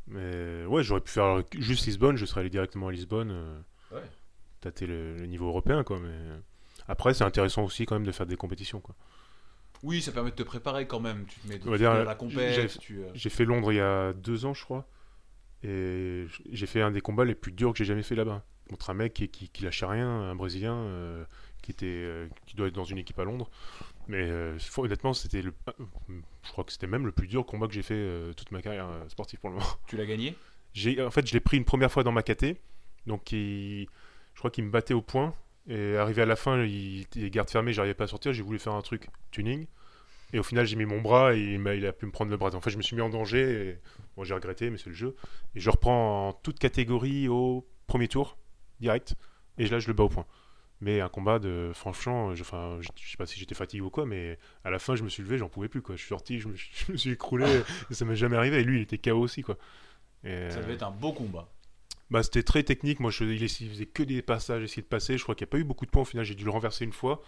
[0.08, 3.60] Mais ouais, j'aurais pu faire juste Lisbonne, je serais allé directement à Lisbonne, euh,
[3.96, 4.02] Ouais.
[4.60, 6.00] tâter le, le niveau européen, quoi.
[6.00, 6.14] Mais
[6.88, 8.94] après, c'est intéressant aussi quand même de faire des compétitions, quoi.
[9.84, 11.26] Oui, ça permet de te préparer quand même.
[11.26, 12.54] Tu te mets, dire, à la compète.
[12.80, 14.88] j'ai- euh, J'ai fait Londres il y a deux ans, je crois,
[15.64, 18.44] et j'ai fait un des combats les plus durs que j'ai jamais fait là-bas.
[18.70, 21.26] Contre un mec qui, qui, qui lâchait rien, un Brésilien, euh,
[21.62, 23.50] qui, était, euh, qui doit être dans une équipe à Londres.
[24.08, 25.54] Mais euh, honnêtement, c'était le,
[26.44, 28.88] je crois que c'était même le plus dur combat que j'ai fait toute ma carrière
[29.10, 29.68] sportive pour le moment.
[29.88, 30.36] tu l'as gagné?
[30.74, 32.56] J'ai, en fait, je l'ai pris une première fois dans ma KT.
[33.08, 33.88] Donc, il-
[34.34, 35.34] je crois qu'il me battait au point.
[35.68, 38.34] Et arrivé à la fin, il était garde fermée, j'arrivais pas à sortir.
[38.34, 39.68] J'ai voulu faire un truc tuning.
[40.34, 42.56] Et au final, j'ai mis mon bras et il, a pu me prendre le bras.
[42.56, 43.80] En fait, je me suis mis en danger.
[44.16, 45.16] Bon, j'ai regretté, mais c'est le jeu.
[45.56, 48.38] Et je reprends en toute catégorie au premier tour,
[48.80, 49.16] direct.
[49.58, 50.26] Et là, je le bats au point.
[50.80, 51.72] Mais un combat de.
[51.74, 54.96] Franchement, je, enfin, je, sais pas si j'étais fatigué ou quoi, mais à la fin,
[54.96, 55.82] je me suis levé, j'en pouvais plus.
[55.82, 55.96] Quoi.
[55.96, 56.56] Je suis sorti, je me,
[56.98, 57.46] suis écroulé.
[57.92, 58.62] ça m'est jamais arrivé.
[58.62, 59.44] Et lui, il était KO aussi.
[59.44, 59.58] Quoi.
[60.24, 61.48] Et, Ça devait être un beau combat.
[62.12, 63.00] Bah, c'était très technique.
[63.00, 65.18] Moi, je, il, faisait que des passages, essayer de passer.
[65.18, 66.02] Je crois qu'il n'y a pas eu beaucoup de points.
[66.02, 67.24] Au final, j'ai dû le renverser une fois.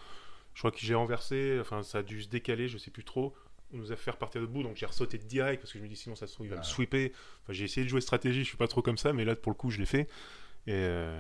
[0.54, 1.58] Je crois que j'ai renversé.
[1.62, 2.68] Enfin, ça a dû se décaler.
[2.68, 3.34] Je sais plus trop.
[3.74, 4.62] On nous a fait repartir debout.
[4.62, 6.58] Donc, j'ai ressauté direct parce que je me dis sinon, ça se trouve, il va
[6.58, 7.12] me sweeper.
[7.44, 8.44] Enfin, j'ai essayé de jouer stratégie.
[8.44, 9.14] Je suis pas trop comme ça.
[9.14, 10.10] Mais là, pour le coup, je l'ai fait.
[10.68, 11.18] Et, euh,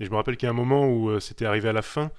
[0.00, 1.82] et je me rappelle qu'il y a un moment où euh, c'était arrivé à la
[1.82, 2.10] fin.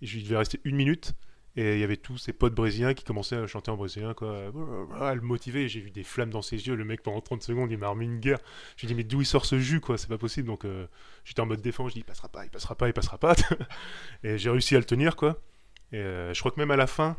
[0.00, 1.12] Et je devais rester une minute.
[1.58, 4.52] Et il y avait tous ses potes brésiliens qui commençaient à chanter en brésilien, quoi,
[5.00, 5.66] à le motiver.
[5.66, 6.76] J'ai vu des flammes dans ses yeux.
[6.76, 8.38] Le mec, pendant 30 secondes, il m'a remis une guerre.
[8.76, 9.98] Je lui ai dit, mais d'où il sort ce jus, quoi?
[9.98, 10.46] C'est pas possible.
[10.46, 10.86] Donc, euh,
[11.24, 11.88] j'étais en mode défense.
[11.88, 13.34] Je dis, il passera pas, il passera pas, il passera pas.
[14.22, 15.42] et j'ai réussi à le tenir, quoi.
[15.90, 17.16] Et euh, je crois que même à la fin,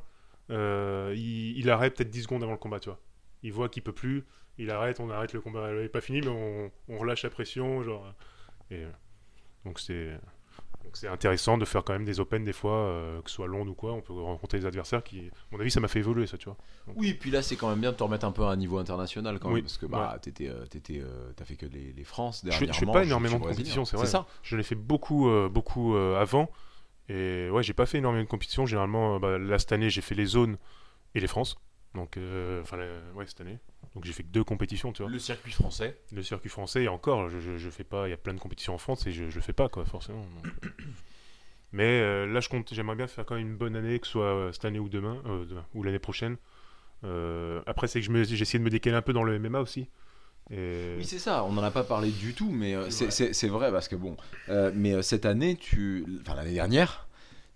[0.51, 3.01] euh, il, arrête peut-être 10 secondes avant le combat, tu vois.
[3.43, 4.23] Il voit qu'il peut plus.
[4.57, 5.69] Il arrête, on arrête le combat.
[5.73, 8.15] Il n'est pas fini, mais on, on relâche la pression, genre.
[8.71, 8.85] Et
[9.65, 10.17] donc, c'est.
[10.89, 13.45] Donc c'est intéressant de faire quand même des open des fois, euh, que ce soit
[13.45, 15.99] Londres ou quoi, on peut rencontrer des adversaires qui, à mon avis, ça m'a fait
[15.99, 16.57] évoluer ça, tu vois.
[16.95, 18.79] Oui, puis là, c'est quand même bien de te remettre un peu à un niveau
[18.79, 19.57] international quand même.
[19.57, 22.49] Oui, Parce que bah, t'étais, euh, t'étais, euh, t'as fait que les, les France Je
[22.49, 22.93] fais- je dernièrement.
[22.93, 24.07] fais pas je énormément de compétitions, c'est vrai.
[24.07, 24.25] ça.
[24.41, 26.49] Je l'ai fait beaucoup, euh, beaucoup euh, avant,
[27.07, 28.65] et ouais, j'ai pas fait énormément de compétitions.
[28.65, 30.57] Généralement, bah, là cette année, j'ai fait les zones
[31.13, 31.55] et les France,
[31.93, 32.17] donc
[32.63, 32.79] enfin
[33.13, 33.59] ouais cette année.
[33.95, 35.11] Donc j'ai fait que deux compétitions, tu vois.
[35.11, 35.99] Le circuit français.
[36.11, 38.07] Le circuit français et encore, je, je, je fais pas.
[38.07, 40.25] Il y a plein de compétitions en France et je, je fais pas quoi, forcément.
[40.43, 40.71] donc.
[41.71, 42.73] Mais euh, là, je compte.
[42.73, 44.89] J'aimerais bien faire quand même une bonne année, que ce soit euh, cette année ou
[44.89, 46.37] demain, euh, demain, ou l'année prochaine.
[47.65, 49.87] Après, c'est que j'ai essayé de me décaler un peu dans le MMA aussi.
[50.51, 50.95] Et...
[50.97, 51.43] Oui, c'est ça.
[51.45, 54.17] On n'en a pas parlé du tout, mais c'est, c'est vrai parce que bon.
[54.73, 57.07] mais cette année, tu, enfin l'année dernière,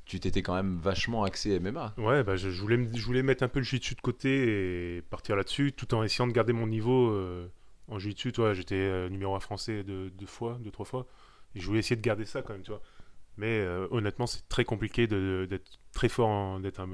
[0.05, 1.93] tu t'étais quand même vachement axé MMA.
[1.97, 5.93] Ouais, bah, je, voulais, mettre un peu le jiu-jitsu de côté et partir là-dessus, tout
[5.93, 7.47] en essayant de garder mon niveau euh,
[7.87, 8.31] en jiu-jitsu.
[8.33, 11.07] Toi, j'étais euh, numéro 1 français deux, deux fois, deux, trois fois.
[11.55, 12.71] Je voulais essayer de garder ça quand même, tu.
[13.37, 16.85] Mais euh, honnêtement, c'est très compliqué d'être très fort, d'être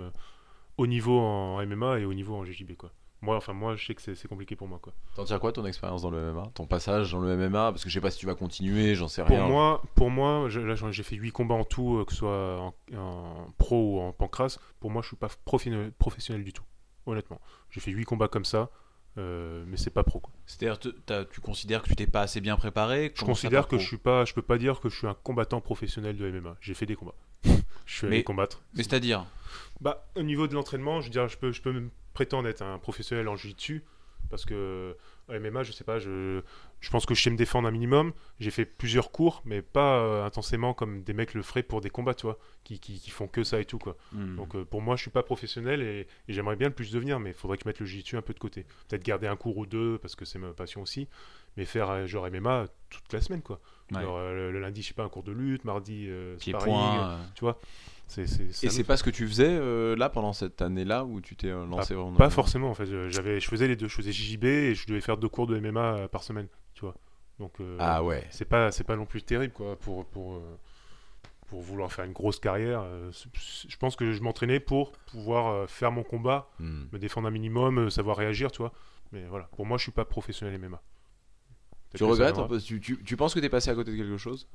[0.78, 2.92] haut niveau en MMA et haut niveau en GJB, quoi.
[3.22, 4.80] Moi, enfin, moi, je sais que c'est compliqué pour moi.
[5.16, 7.90] T'en tires quoi ton expérience dans le MMA Ton passage dans le MMA Parce que
[7.90, 9.46] je sais pas si tu vas continuer, j'en sais Pour rien.
[9.48, 13.48] moi, pour moi j'ai fait 8 combats en tout, euh, que ce soit en, en
[13.58, 14.58] pro ou en pancras.
[14.80, 16.64] Pour moi, je suis pas professionnel du tout,
[17.06, 17.42] honnêtement.
[17.72, 18.70] J'ai fait 8 combats comme ça,
[19.18, 20.22] euh, mais c'est pas pro.
[20.46, 20.80] C'est-à-dire,
[21.30, 23.12] tu considères que tu t'es pas assez bien préparé?
[23.16, 25.60] Je considère que je suis pas, je peux pas dire que je suis un combattant
[25.62, 26.56] professionnel de MMA.
[26.62, 27.16] J'ai fait des combats.
[27.86, 28.62] je suis allé Mais- combattre.
[28.76, 29.26] Mais c'est-à-dire?
[29.82, 31.90] Bah, au niveau de l'entraînement, je veux dire, je peux, je peux
[32.20, 33.82] prétendre être un professionnel en jiu-jitsu
[34.30, 34.98] parce que
[35.30, 36.42] en MMA, je sais pas, je,
[36.82, 38.12] je pense que je sais me défendre un minimum.
[38.42, 41.90] J'ai fait plusieurs cours, mais pas euh, intensément comme des mecs le feraient pour des
[41.90, 43.96] combats, tu vois, qui, qui, qui font que ça et tout, quoi.
[44.12, 44.36] Hmm.
[44.36, 47.20] Donc euh, pour moi, je suis pas professionnel et, et j'aimerais bien le plus devenir,
[47.22, 48.66] mais il faudrait que je mette le jiu-jitsu un peu de côté.
[48.90, 51.08] Peut-être garder un cours ou deux parce que c'est ma passion aussi,
[51.56, 53.62] mais faire euh, genre MMA toute la semaine, quoi.
[53.94, 54.02] Ouais.
[54.04, 56.66] Genre, euh, le, le lundi, je sais pas, un cours de lutte, mardi, euh, sparring,
[56.74, 57.10] point.
[57.14, 57.60] euh, tu vois.
[58.18, 61.48] Et c'est pas ce que tu faisais euh, là pendant cette année-là où tu t'es
[61.50, 62.86] euh, lancé vraiment Pas forcément en fait.
[62.86, 63.88] Je- J'avais, je faisais les deux.
[63.88, 66.82] Je faisais JJB et je devais faire deux cours de MMA euh, par semaine, tu
[66.82, 66.96] vois.
[67.40, 68.26] Donc euh, Ah ouais.
[68.32, 70.42] c'est pas, c'est pas non plus terrible quoi pour pour
[71.48, 72.84] pour vouloir faire une grosse carrière.
[73.68, 76.84] je pense que je m'entraînais pour pouvoir faire mon combat, Hmm.
[76.92, 78.72] me défendre un minimum, savoir réagir, tu vois.
[79.12, 80.80] Mais voilà, pour moi, je suis pas professionnel MMA.
[81.96, 82.44] Tu regrettes viendra.
[82.44, 82.60] un peu?
[82.62, 84.48] Tu, tu, tu penses que t'es passé à côté de quelque chose?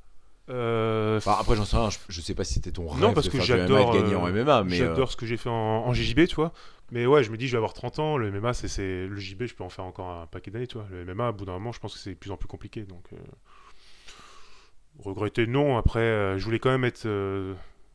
[0.50, 3.14] Euh, Enfin, après, j'en sais rien, je, je sais pas si c'était ton rêve Non,
[3.14, 5.10] parce de que faire du MMA et j'adore, gagner en euh, MMA, mais euh, J'adore
[5.10, 5.52] ce que j'ai fait en,
[5.86, 6.52] en JJB, tu vois.
[6.90, 8.16] Mais ouais, je me dis, je vais avoir 30 ans.
[8.18, 10.86] Le MMA, c'est, le JB, je peux en faire encore un paquet d'années, tu vois.
[10.90, 12.82] Le MMA, à bout d'un moment, je pense que c'est de plus en plus compliqué.
[12.82, 13.16] Donc, euh,
[14.98, 15.78] regretter, non.
[15.78, 17.08] Après, je voulais quand même être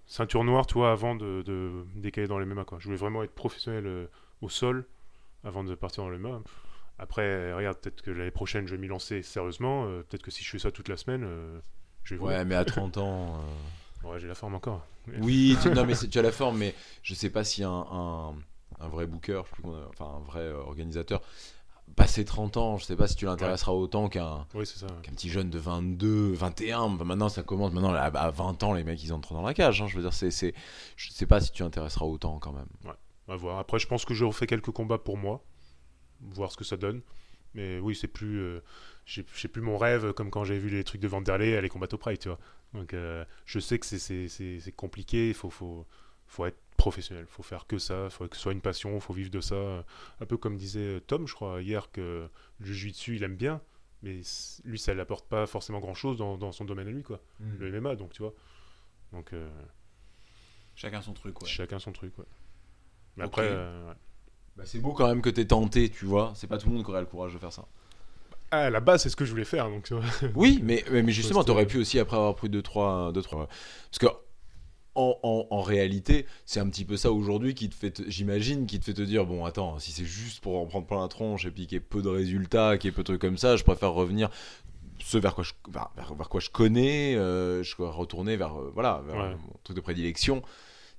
[0.07, 2.80] ceinture noire, tu vois, avant de, de décaler dans le MMA, quoi.
[2.80, 4.07] Je voulais vraiment être professionnel
[4.41, 4.85] au sol
[5.43, 6.41] avant de partir dans le MMA.
[6.97, 9.85] Après, regarde, peut-être que l'année prochaine, je vais m'y lancer sérieusement.
[10.09, 11.26] peut-être que si je fais ça toute la semaine,
[12.15, 13.36] je vais ouais, mais à 30 ans.
[14.03, 14.86] euh, Ouais, j'ai la forme encore.
[15.22, 16.73] Oui, tu, non, mais tu as la forme, mais
[17.03, 18.34] je sais pas si un, un,
[18.80, 21.22] un vrai booker, je sais plus comment- enfin un vrai euh, organisateur,
[21.95, 25.11] passé 30 ans, je sais pas si tu l'intéressera autant qu'un Oui, ouais.
[25.11, 26.80] petit jeune de 22, 21.
[26.81, 27.73] Enfin, maintenant, ça commence.
[27.73, 29.81] Maintenant, à à 20 ans, les mecs, ils entrent dans la cage.
[29.81, 29.88] hein.
[29.88, 30.53] je veux dire, c'est, c'est,
[30.95, 32.68] je sais pas si tu intéresseras autant quand même.
[33.27, 33.57] On va voir.
[33.60, 35.44] Après, je pense que je refais quelques combats pour moi,
[36.22, 37.02] voir ce que ça donne.
[37.56, 38.64] Mais oui, c'est plus, euh,
[39.14, 41.98] j'ai plus mon rêve comme quand j'avais vu les trucs de Vanderlei aller combattre au
[41.98, 42.40] Pride, tu vois.
[42.73, 45.30] Donc, euh, je sais que c'est- c'est c'est- c'est compliqué.
[45.30, 45.86] Il faut, faut,
[46.27, 47.26] faut être professionnel.
[47.27, 48.06] Il faut faire que ça.
[48.06, 48.94] Il faut que ce soit une passion.
[48.95, 49.84] Il faut vivre de ça.
[50.22, 52.30] Un peu comme disait euh, Tom, je crois, hier, que
[52.60, 53.61] le jiu-jitsu, il aime bien.
[54.03, 54.22] Mais
[54.64, 57.19] lui, ça l'apporte pas forcément grand-chose dans, dans son domaine à lui, quoi.
[57.60, 58.34] Le MMA, donc, tu vois.
[59.11, 59.49] Donc, euh,
[60.76, 61.48] Chacun son truc, ouais.
[61.48, 62.26] chacun son truc, ouais.
[63.18, 63.95] Mais après, euh, ouais.
[64.56, 66.31] Bah, c'est beau quand même que t'aies tenté, tu vois.
[66.36, 67.68] C'est pas tout le monde qui aurait le courage de faire ça.
[68.51, 69.93] Ah, à la base, c'est ce que je voulais faire, donc tu.
[70.35, 73.11] Oui, mais, mais, justement, C'était- t'aurais pu aussi, après avoir pris 2-3.
[73.13, 73.47] Deux, trois...
[73.47, 74.07] Parce que.
[74.95, 78.80] En, en, en réalité, c'est un petit peu ça aujourd'hui qui te fait, j'imagine, qui
[78.80, 81.45] te fait te dire bon, attends, si c'est juste pour en prendre plein la tronche
[81.45, 83.38] et puis qu'il y ait peu de résultats, qu'il y ait peu de trucs comme
[83.38, 84.30] ça, je préfère revenir
[85.01, 89.01] ce vers quoi je, vers, vers- quoi je connais, euh, je retourner vers, euh, voilà,
[89.05, 89.30] vers Ouais.
[89.35, 90.41] mon truc de prédilection.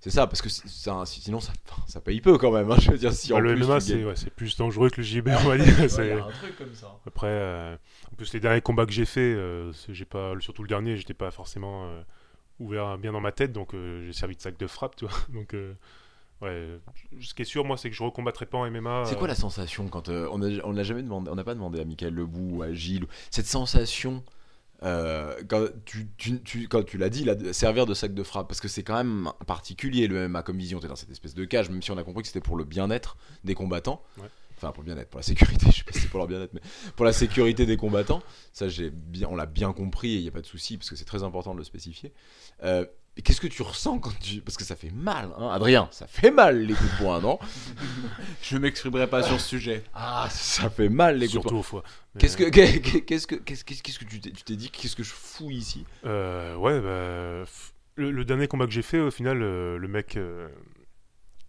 [0.02, 1.52] C'est ça, parce que sinon ça,
[1.86, 2.70] ça paye peu quand même.
[2.70, 4.56] hein, je veux dire, si Bah, en le plus MMA, c'est gagnes- ouais, c'est plus
[4.56, 5.78] dangereux que le JB, on va dire.
[5.98, 6.97] Ouais, un truc comme ça.
[7.06, 7.77] Après, euh,
[8.10, 11.12] en plus, les derniers combats que j'ai fait, euh, j'ai pas, surtout le dernier, j'étais
[11.14, 12.01] pas forcément euh,
[12.60, 15.14] ouvert bien dans ma tête, donc euh, j'ai servi de sac de frappe, tu vois.
[15.35, 15.74] Donc, euh,
[16.40, 16.78] ouais,
[17.20, 19.05] ce qui est sûr, moi, c'est que je recombattrai pas en MMA.
[19.05, 20.39] C'est quoi euh, la sensation quand euh, on
[20.72, 24.24] n'a jamais demandé, on n'a pas demandé à Michael Lebou ou à Gilles, cette sensation
[24.82, 28.48] euh, quand tu, tu, tu- quand tu l'as dit, là, servir de sac de frappe,
[28.48, 30.81] parce que c'est quand même particulier le MMA comme vision.
[30.81, 32.65] T'es dans cette espèce de cage, même si on a compris que c'était pour le
[32.65, 34.02] bien-être des combattants.
[34.19, 34.28] Ouais.
[34.57, 36.52] Enfin, pour le bien-être, pour la sécurité, je sais pas si c'est pour leur bien-être,
[36.52, 36.61] mais
[36.97, 38.23] pour la sécurité des combattants.
[38.52, 40.90] Ça, j'ai bien, on l'a bien compris et il n'y a pas de souci, parce
[40.90, 42.12] que c'est très important de le spécifier.
[42.62, 42.85] Euh,
[43.16, 44.41] et Qu'est-ce que tu ressens quand tu.
[44.41, 47.39] Parce que ça fait mal, hein, Adrien, ça fait mal les coups de poing, non?
[48.43, 49.82] Je m'exprimerai pas sur ce sujet.
[49.95, 51.51] Ah, ça fait mal les coups de poing.
[51.51, 51.82] Surtout au foie.
[52.15, 54.97] Mais, Qu'est-ce que qu'est-ce que qu'est-ce qu'est-ce qu'est-ce que tu t'es tu t'es dit qu'est-ce
[54.97, 55.85] que je fous ici?
[56.07, 59.89] Euh, ouais, bah, f- le, le dernier combat que j'ai fait, au final, euh, le
[59.89, 60.49] mec euh,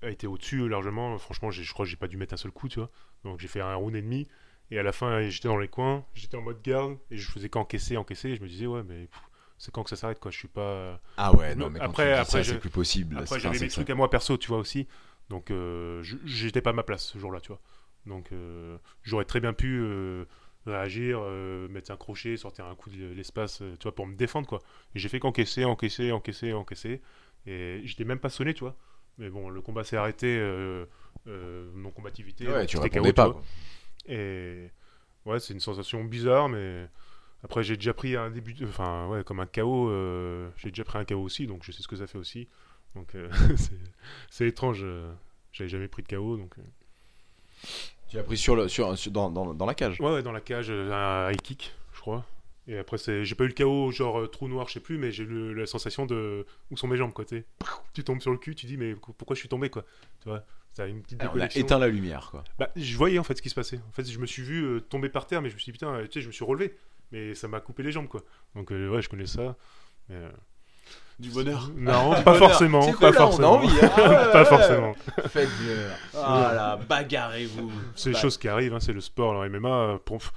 [0.04, 1.18] a été au-dessus euh, largement.
[1.20, 2.90] Franchement, j'ai- je crois que j'ai pas dû mettre un seul coup, tu vois.
[3.24, 4.28] Donc j'ai fait un round et demi.
[4.72, 7.50] Et à la fin, j'étais dans les coins, j'étais en mode garde, et je faisais
[7.50, 8.30] qu'encaisser, encaisser.
[8.30, 9.22] Et je me disais, ouais, mais pff,
[9.62, 10.32] c'est quand que ça s'arrête, quoi.
[10.32, 11.00] Je suis pas.
[11.18, 13.16] Ah ouais, non, non mais quand après, après, c'est plus possible.
[13.20, 14.88] Après, j'avais c'est- trucs à moi perso, tu vois aussi.
[15.30, 17.62] Donc, euh, j'étais pas à ma place ce jour-là, tu vois.
[18.08, 20.26] Donc, euh, j'aurais très bien pu euh,
[20.66, 24.16] réagir, euh, mettre un crochet, sortir un coup de l'espace, euh, tu vois, pour me
[24.16, 24.64] défendre, quoi.
[24.96, 27.00] Et j'ai fait qu'encaisser, encaisser, encaisser, encaisser.
[27.46, 28.76] Et j'étais même pas sonné, tu vois.
[29.20, 30.86] Mais bon, le combat s'est arrêté, euh,
[31.28, 32.48] euh, non-combativité.
[32.48, 33.26] Ouais, tu répondais KO, pas.
[33.28, 33.42] tu vois.
[33.42, 34.16] quoi.
[34.16, 34.72] Et
[35.26, 36.88] ouais, c'est une sensation bizarre, mais
[37.44, 40.84] après j'ai déjà pris un début, de- enfin ouais, comme un KO, euh, j'ai déjà
[40.84, 42.48] pris un KO aussi, donc je sais ce que ça fait aussi.
[42.96, 43.30] Donc euh,
[44.30, 45.12] c'est- étrange, euh,
[45.54, 46.62] j'avais jamais pris de KO, donc euh.
[48.10, 50.00] Tu l'as pris sur le sur, sur- dans, dans, dans la cage.
[50.02, 52.26] ouais, ouais, dans la cage, un high kick, je crois.
[52.68, 55.24] Et après j'ai pas eu le KO genre trou noir, je sais plus, mais j'ai
[55.24, 57.26] eu la sensation de où sont mes jambes, quoi.
[57.26, 59.84] tu tombes sur le cul, tu dis mais pourquoi je suis tombé, quoi.
[60.22, 60.44] Tu vois,
[60.74, 61.62] ça a une petite Ah, on a déconnexion.
[61.66, 62.44] éteint la lumière quoi.
[62.60, 63.80] Bah, je voyais en fait ce qui se passait.
[63.90, 65.78] En fait, je me suis vu euh, tomber par terre, mais je me suis dit
[65.78, 66.78] putain, tu sais, je me suis relevé,
[67.12, 68.22] mais ça m'a coupé les jambes quoi.
[68.56, 69.56] Donc euh, ouais, je connais ça.
[70.10, 70.30] Mais, euh,
[71.20, 71.70] Du bonheur.
[71.76, 73.52] Non, pas forcément, pas là, on a forcément.
[73.54, 73.90] envie, hein.
[73.98, 74.46] Ah ouais, pas ouais.
[74.46, 74.94] forcément.
[75.28, 75.76] Faites du-
[76.14, 77.72] Voilà, bagarrez-vous.
[77.96, 78.20] C'est des Bah.
[78.22, 79.70] choses qui arrivent, hein, c'est le sport, le MMA.
[79.70, 80.32] euh, pouf.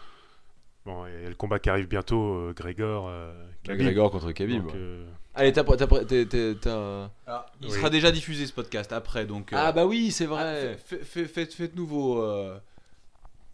[0.85, 3.07] Bon, il y a le combat qui arrive bientôt, euh, Grégor.
[3.09, 3.33] euh,
[3.63, 3.83] Khabib.
[3.87, 4.63] Grégor contre Khabib.
[4.67, 7.73] Donc, euh, Allez, t'as t'as- t'as- t'as- t'as- Il Oui.
[7.73, 9.53] sera déjà diffusé ce podcast après, donc.
[9.53, 10.77] euh, Ah bah oui, c'est vrai.
[10.85, 12.59] Faites, faites, faites, faites-nous vos, euh,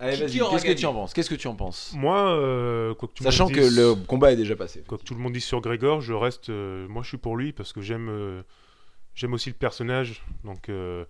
[0.03, 1.13] Allez, vas-y, qu'est-ce que tu en penses?
[1.13, 1.93] Qu'est-ce que tu en penses?
[1.95, 4.83] Moi, euh, quoi que tout le Sachant monde que dise- le combat est déjà passé.
[4.89, 6.49] Quoi que tout le monde dise sur Grégor, je reste.
[6.49, 8.43] euh, moi, je suis pour lui parce que j'aime, euh,
[9.15, 10.23] j'aime aussi le personnage.
[10.45, 11.05] Donc, euh,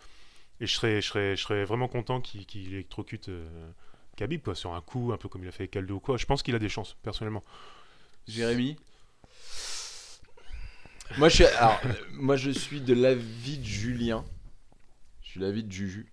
[0.60, 3.70] et je serais, je serais, je serais vraiment content qu'il, qu'il électrocute euh,
[4.16, 6.16] Khabib quoi, sur un coup, un peu comme il a fait avec Aldo ou quoi.
[6.16, 7.44] Je pense qu'il a des chances, personnellement.
[8.26, 8.76] Jérémy?
[11.16, 14.24] Moi, je suis, alors, euh, moi, je suis de l'avis de Julien.
[15.22, 16.12] Je suis de l'avis de Juju.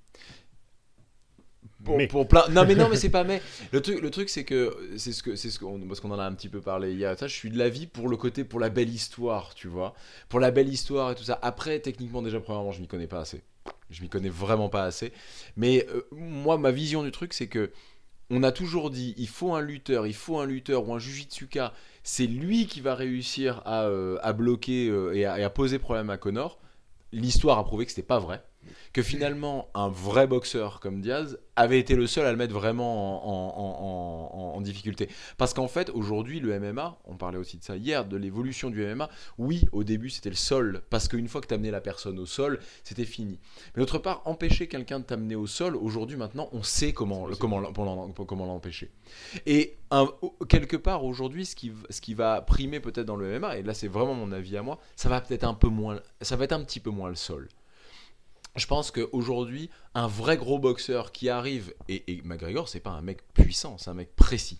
[1.87, 2.07] Pour, Mais.
[2.07, 2.43] pour plein...
[2.49, 3.41] Non mais non mais c'est pas mais.
[3.71, 6.19] Le truc le truc c'est que c'est ce que c'est ce qu'on parce qu'on en
[6.19, 8.59] a un petit peu parlé hier ça je suis de l'avis pour le côté pour
[8.59, 9.95] la belle histoire tu vois.
[10.27, 11.39] Pour la belle histoire et tout ça.
[11.41, 13.41] Après techniquement déjà premièrement je m'y connais pas assez.
[13.89, 15.13] Je m'y connais vraiment pas assez.
[15.55, 17.71] Mais euh, moi ma vision du truc c'est que
[18.29, 21.73] on a toujours dit il faut un lutteur il faut un lutteur ou un jujitsuka
[22.03, 25.79] c'est lui qui va réussir à, euh, à bloquer euh, et, à, et à poser
[25.79, 26.59] problème à Connor.
[27.13, 28.43] L'histoire a prouvé que c'était pas vrai
[28.93, 33.25] que finalement un vrai boxeur comme Diaz avait été le seul à le mettre vraiment
[33.25, 35.09] en, en- en- en- en difficulté.
[35.37, 38.83] Parce qu'en fait, aujourd'hui, le MMA, on parlait aussi de ça hier, de l'évolution du
[38.83, 42.19] MMA, oui, au début c'était le sol, parce qu'une fois que tu amené la personne
[42.19, 43.39] au sol, c'était fini.
[43.75, 47.63] Mais d'autre part, empêcher quelqu'un de t'amener au sol, aujourd'hui maintenant, on sait comment, comment,
[47.73, 48.91] comment, comment l'empêcher.
[49.45, 50.07] Et un-
[50.49, 53.73] quelque part, aujourd'hui, ce qui, ce qui va primer peut-être dans le MMA, et là
[53.73, 56.53] c'est vraiment mon avis à moi, ça va peut-être un peu moins, ça va être
[56.53, 57.47] un petit peu moins le sol.
[58.57, 63.01] Je pense qu'aujourd'hui, un vrai gros boxeur qui arrive, et, et McGregor, c'est pas un
[63.01, 64.59] mec puissant, c'est un mec précis.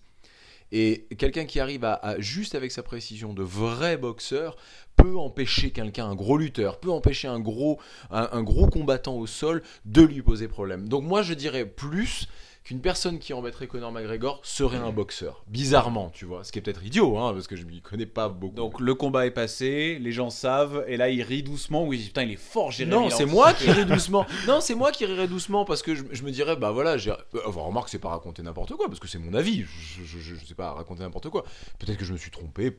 [0.72, 4.57] Et quelqu'un qui arrive à, juste avec sa précision de vrai boxeur
[4.95, 7.80] peut empêcher quelqu'un, un gros lutteur, peut empêcher un gros,
[8.10, 10.90] un gros combattant au sol de lui poser problème.
[10.90, 12.28] Donc moi je dirais plus
[12.68, 15.41] qu'une personne qui embêterait Conor McGregor serait un boxeur.
[15.48, 16.44] Bizarrement, tu vois.
[16.44, 18.56] Ce qui est peut-être idiot, hein, parce que je m'y connais pas beaucoup.
[18.56, 21.85] Donc le combat est passé, les gens savent, et là il rit doucement.
[21.85, 22.94] Oui, putain, il est fort, Jérémy.
[22.94, 24.26] Non, c'est moi qui rirai doucement.
[24.48, 27.11] Non, c'est moi qui rirai doucement parce que je, je me dirais, bah voilà, j'ai.
[27.11, 27.15] euh,
[27.45, 29.61] Enfin, remarque, c'est pas raconter n'importe quoi parce que c'est mon avis.
[29.61, 31.45] Je, je, je- je sais pas raconter n'importe quoi.
[31.80, 32.77] Peut-être que je me suis trompé.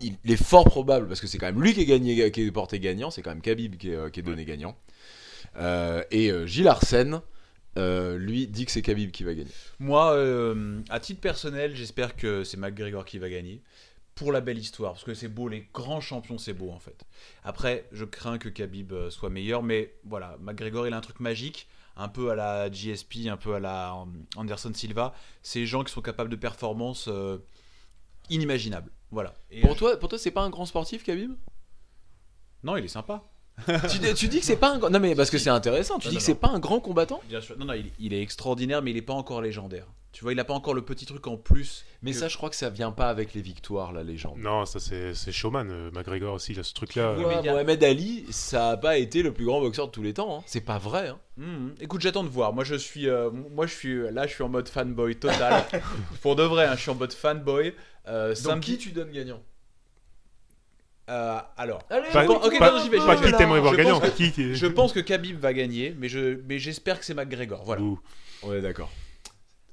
[0.00, 2.52] Il, est fort probable parce que c'est quand même lui qui est gagné, qui est
[2.52, 3.10] porté gagnant.
[3.10, 4.76] C'est quand même Khabib qui est, euh, qui est donné gagnant.
[5.56, 7.20] Euh, et Gilles Arsène,
[7.76, 9.50] euh, lui, dit que c'est Khabib qui va gagner.
[9.78, 13.62] Moi, euh, à titre personnel, j'espère que c'est McGregor qui va gagner.
[14.14, 17.04] Pour la belle histoire, parce que c'est beau, les grands champions, c'est beau en fait.
[17.42, 21.18] Après, je crains que Khabib euh, soit meilleur, mais voilà, McGregor, il a un truc
[21.18, 23.96] magique, un peu à la GSP, un peu à la
[24.36, 25.14] Anderson Silva.
[25.42, 27.38] C'est des gens qui sont capables de performances euh,
[28.30, 28.92] inimaginables.
[29.10, 29.34] Voilà.
[29.50, 31.32] Et Pour je- toi, pour toi, c'est pas un grand sportif, Khabib?
[32.62, 33.24] Non, il est sympa.
[33.90, 34.90] tu, dis- tu dis que c'est pas un grand.
[34.90, 35.98] Non, mais parce que c'est intéressant.
[35.98, 37.20] Tu Non, dis non, que c'est pas un grand combattant.
[37.28, 37.56] Bien sûr.
[37.58, 39.86] Non, non, il, il est extraordinaire, mais il n'est pas encore légendaire.
[40.12, 41.84] Tu vois, il n'a pas encore le petit truc en plus.
[42.02, 44.38] Mais que- ça, je crois que ça vient pas avec les victoires, la légende.
[44.38, 47.14] Non, ça c'est c'est showman, euh, McGregor aussi, il a ce truc-là.
[47.18, 49.86] Oui, mais il y a- Mohamed Ali, ça a pas été le plus grand boxeur
[49.86, 50.38] de tous les temps.
[50.38, 50.42] hein.
[50.46, 51.08] C'est pas vrai.
[51.08, 51.18] hein.
[51.36, 51.74] Mhm.
[51.80, 52.52] Écoute, j'attends de voir.
[52.52, 55.64] Moi, je suis, euh, moi, je suis là, je suis en mode fanboy total.
[56.22, 57.74] Pour de vrai, hein, je suis en mode fanboy.
[58.06, 59.42] Euh, Donc samedi- qui tu donnes gagnant?
[61.10, 63.30] Euh, alors, Allez, Pas, pense- ok, pas- non, j'y vais, j'y pas vais.
[63.30, 64.00] qui t'aimerais voir Je gagnant.
[64.00, 67.14] pense que- Qui je pense que Khabib va gagner, mais je, mais j'espère que c'est
[67.14, 67.62] McGregor.
[67.64, 67.82] Voilà.
[67.82, 68.00] Ouh.
[68.42, 68.90] On est d'accord.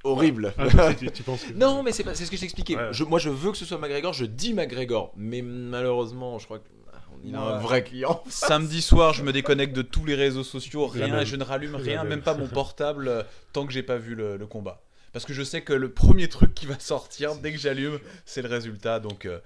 [0.03, 0.53] Horrible.
[0.57, 2.75] Ah, tu, tu penses que- non, mais c'est pas- c'est ce que je t'expliquais.
[2.75, 2.87] Ouais.
[2.91, 4.13] Je- Moi, je veux que ce soit McGregor.
[4.13, 8.23] Je dis McGregor, mais malheureusement, je crois que ah, il a un vrai client.
[8.29, 12.03] Samedi soir, je me déconnecte de tous les réseaux sociaux, rien, je ne rallume rien,
[12.03, 12.21] même.
[12.21, 14.81] pas mon portable, euh, tant que j'ai pas vu le, le combat.
[15.13, 18.41] Parce que je sais que le premier truc qui va sortir dès que j'allume, c'est
[18.41, 18.99] le résultat.
[18.99, 19.39] Donc, euh,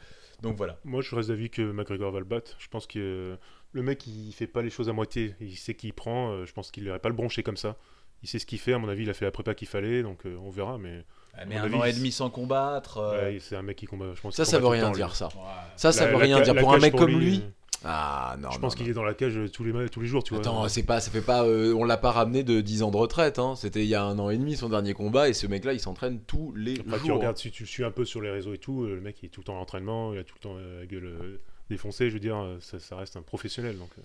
[0.45, 0.77] donc voilà.
[0.85, 2.55] Moi, je reste d'avis que McGregor va le battre.
[2.59, 3.35] Je pense que euh,
[3.73, 5.35] le mec, il fait pas les choses à moitié.
[5.41, 6.31] Il sait qu'il prend.
[6.31, 7.75] euh, Je pense qu'il n'aurait pas le broncher comme ça.
[8.23, 8.73] Il sait ce qu'il fait.
[8.73, 10.01] À mon avis, il a fait la prépa qu'il fallait.
[10.01, 10.77] Donc, euh, on verra.
[10.77, 11.03] Mais
[11.47, 12.97] Mais mon un avis, an et demi sans combattre.
[12.97, 14.13] euh, ouais, c'est un mec qui combat.
[14.15, 15.13] Je pense Ça, ça combat veut rien temps, dire, ouais.
[15.13, 15.29] ça.
[15.75, 16.53] Ça, ça La- veut rien dire.
[16.53, 17.43] la Pour un mec pour comme lui, lui.
[17.85, 18.49] Euh, Ah non.
[18.51, 18.81] je non, pense non.
[18.81, 20.23] qu'il est dans la cage tous les, tous les jours.
[20.23, 20.41] Tu vois.
[20.41, 22.97] Attends, c'est pas, ça fait pas, euh, on l'a pas ramené de 10 ans de
[22.97, 23.39] retraite.
[23.39, 23.55] Hein.
[23.55, 25.79] C'était il y a un an et demi son dernier combat et ce mec-là, il
[25.79, 27.17] s'entraîne tous les Après, tu jours.
[27.17, 29.27] regardes, si tu suis un peu sur les réseaux et tout, euh, le mec il
[29.27, 31.37] est tout le temps en entraînement, il a tout le temps euh, la gueule euh,
[31.69, 32.09] défoncée.
[32.09, 33.77] Je veux dire, euh, ça, ça reste un professionnel.
[33.77, 34.01] Donc, euh,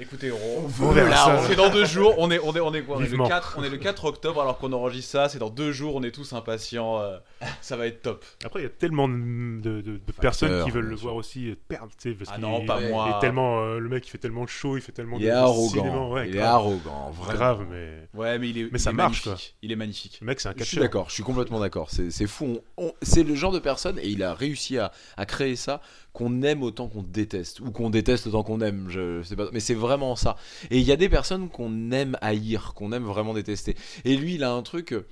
[0.00, 1.36] Écoutez, on, On verra là, ça.
[1.38, 2.14] on- c'est dans deux jours.
[2.18, 3.28] On est, on est, on est quoi on est, le Vivement.
[3.28, 5.28] 4, on est le 4 octobre alors qu'on enregistre ça.
[5.28, 5.94] C'est dans deux jours.
[5.94, 6.98] On est tous impatients.
[7.00, 7.18] euh,
[7.60, 8.24] ça va être top.
[8.44, 9.14] Après, il y a tellement de,
[9.60, 11.04] de- de- de personnes qui veulent le sûr.
[11.04, 11.88] voir aussi perdre.
[12.00, 13.08] tu sais, Parce Ah qu'il non, est- pas il moi.
[13.10, 15.28] il est tellement, euh, le mec, il fait tellement chaud, il fait tellement Il de
[15.28, 15.68] est de arrogant.
[15.68, 16.48] cinéma, ouais, il est grave.
[16.54, 17.32] arrogant, vraiment.
[17.38, 19.56] Grave, mais Ouais, mais il est, Mais ça il est marche, magnifique.
[19.62, 20.18] Il est magnifique.
[20.20, 20.82] le mec, c'est un Je suis catcheur.
[20.84, 21.88] d'accord, je suis complètement d'accord.
[21.90, 22.58] C'est fou.
[23.02, 25.80] C'est le genre de personne, et il a réussi à, à créer ça,
[26.12, 28.88] qu'on aime autant qu'on déteste, ou qu'on déteste autant qu'on aime.
[28.88, 30.36] Je, sais pas, mais c'est vraiment ça.
[30.70, 33.76] Et il y a des personnes qu'on aime haïr, qu'on aime vraiment détester.
[34.04, 34.92] Et lui, il a un truc.
[34.92, 35.06] euh,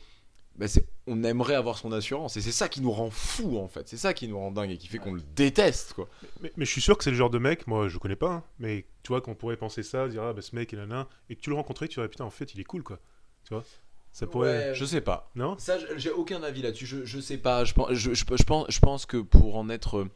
[0.57, 3.69] bah, c'est- on aimerait avoir son assurance, et c'est ça qui nous rend fou en
[3.69, 3.87] fait.
[3.89, 6.09] C'est ça qui nous rend dingue et qui fait qu'on le déteste quoi.
[6.43, 8.33] Mais, mais je suis sûr que c'est le genre de mec, moi je connais pas,
[8.33, 10.91] hein, mais tu vois qu'on pourrait penser ça, dire ah bah ce mec il en
[10.91, 12.99] a et que tu le rencontrais, tu dirais putain en fait il est cool quoi.
[14.13, 14.71] Ça pourrait.
[14.71, 14.75] Ouais.
[14.75, 15.31] Je sais pas.
[15.37, 15.55] Non?
[15.59, 16.87] Ça, j'ai aucun avis là-dessus.
[16.87, 17.65] Je, je sais pas.
[17.65, 20.09] Je pense, je, je- je pense, je pense que pour en être.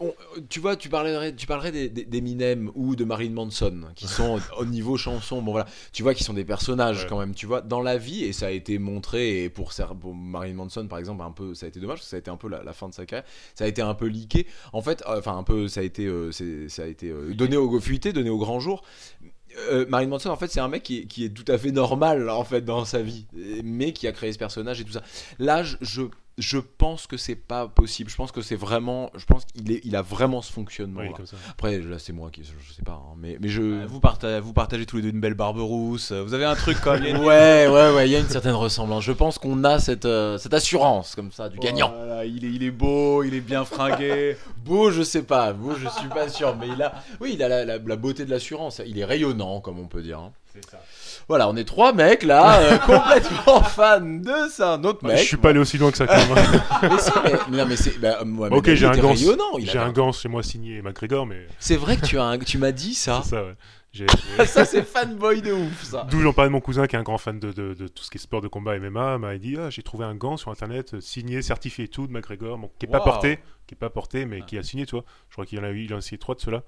[0.00, 0.14] On-
[0.48, 4.06] tu vois, tu parlerais, tu parlerais des- des- d'Eminem ou de Marilyn Manson, qui
[4.36, 5.42] sont au niveau chanson.
[5.42, 7.06] Bon voilà, tu vois, qui sont des personnages Ouais.
[7.08, 7.34] quand même.
[7.34, 9.44] Tu vois, dans la vie, et ça a été montré.
[9.44, 12.10] Et pour, pour Marilyn Manson, par exemple, un peu, ça a été dommage parce que
[12.10, 13.26] ça a été un peu la, la fin de sa carrière.
[13.54, 14.46] Ça a été un peu leaké.
[14.72, 17.56] En fait, euh, enfin un peu, ça a été, euh, ça a été euh, donné
[17.56, 18.82] au fuité, donné au grand jour.
[19.70, 21.72] Euh, Marilyn Manson, en fait, c'est un mec qui est, qui est tout à fait
[21.72, 23.26] normal en fait dans sa vie,
[23.64, 25.02] mais qui a créé ce personnage et tout ça.
[25.40, 26.02] Là, je,
[26.40, 28.10] je, pense que c'est pas possible.
[28.10, 31.00] Je pense que c'est vraiment, je pense qu'il est, il a vraiment ce fonctionnement.
[31.00, 31.36] Oui, comme ça.
[31.50, 33.62] Après, là, c'est moi qui, je, je sais pas, hein, mais, mais je.
[33.62, 36.12] Euh, Vous partagez, vous partagez tous les deux une belle barbe rousse.
[36.12, 39.04] Vous avez un truc a une- Ouais, ouais, ouais, il y a une certaine ressemblance.
[39.04, 41.92] Je pense qu'on a cette, euh, cette assurance comme ça du gagnant.
[41.94, 44.36] Voilà, il, est, il est beau, il est bien fringué.
[44.64, 47.48] Beau, je sais pas, beau, je suis pas sûr, mais il a, oui, il a
[47.48, 48.80] la, la- la beauté de l'assurance.
[48.86, 50.18] Il est rayonnant, comme on peut dire.
[50.18, 50.32] hein.
[50.52, 50.82] C'est ça.
[51.30, 54.72] Voilà, on est trois mecs là, euh, complètement fans de ça.
[54.74, 55.16] Un autre mec.
[55.18, 56.28] je suis pas allé aussi loin que ça quand même.
[56.82, 57.98] Mais si, mais, mais non, mais c'est.
[58.00, 59.08] Bah, Mohamed ok, Ali j'ai un était gant.
[59.12, 59.58] rayonnant.
[59.58, 62.24] il J'ai avait un gant chez moi signé McGregor, mais C'est vrai que tu as
[62.24, 62.38] un...
[62.38, 63.20] tu m'as dit ça.
[63.22, 63.54] c'est ça, ouais.
[63.92, 64.06] J'ai-
[64.38, 66.06] j'ai- ça c'est fanboy de ouf ça.
[66.10, 68.02] D'où j'en parlais de mon cousin qui est un grand fan de, de- de tout
[68.04, 70.50] ce qui est sport de combat MMA, m'a dit ah, j'ai trouvé un gant sur
[70.50, 73.38] internet euh, signé, certifié et tout de McGregor, bon, qui est pas porté,
[73.68, 74.46] qui est pas porté, mais Ah.
[74.46, 75.04] qui a signé, tu vois.
[75.28, 76.62] Je crois qu'il en a eu, il en a essayé trois de ceux-là.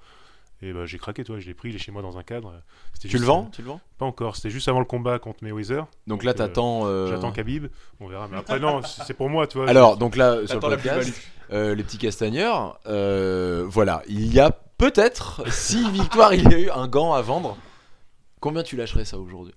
[0.65, 2.53] Et bah, j'ai craqué, toi, je l'ai pris, il est chez moi dans un cadre.
[3.01, 5.85] Tu le vends Tu le vends Pas encore, c'était juste avant le combat contre Mayweather.
[6.07, 6.83] Donc là euh, t'attends.
[6.85, 7.67] euh, J'attends Khabib,
[7.99, 8.27] on verra.
[8.29, 9.69] Mais après, non, c'est pour moi, tu vois.
[9.69, 11.11] Alors donc là sur le podcast,
[11.51, 16.59] euh, les petits castagneurs, euh, voilà, il y a peut-être si victoire il y a
[16.59, 17.57] eu un gant à vendre.
[18.39, 19.53] Combien tu lâcherais ça aujourd'hui?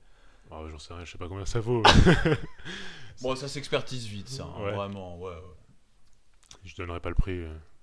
[0.51, 1.83] Oh, J'en sais rien, je sais pas combien ça vaut.
[3.23, 4.45] Bon, ça s'expertise vite, ça.
[4.45, 4.73] hein, Ouais.
[4.73, 5.31] Vraiment, ouais.
[5.31, 6.59] ouais.
[6.65, 7.41] je donnerai pas le prix.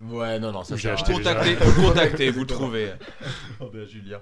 [0.09, 1.19] Ouais non non ça J'ai sert à acheté rien.
[1.23, 1.65] Contactez, déjà.
[1.65, 2.91] vous le contactez, vous le trouvez.
[3.59, 4.19] Oh, ben, Julien.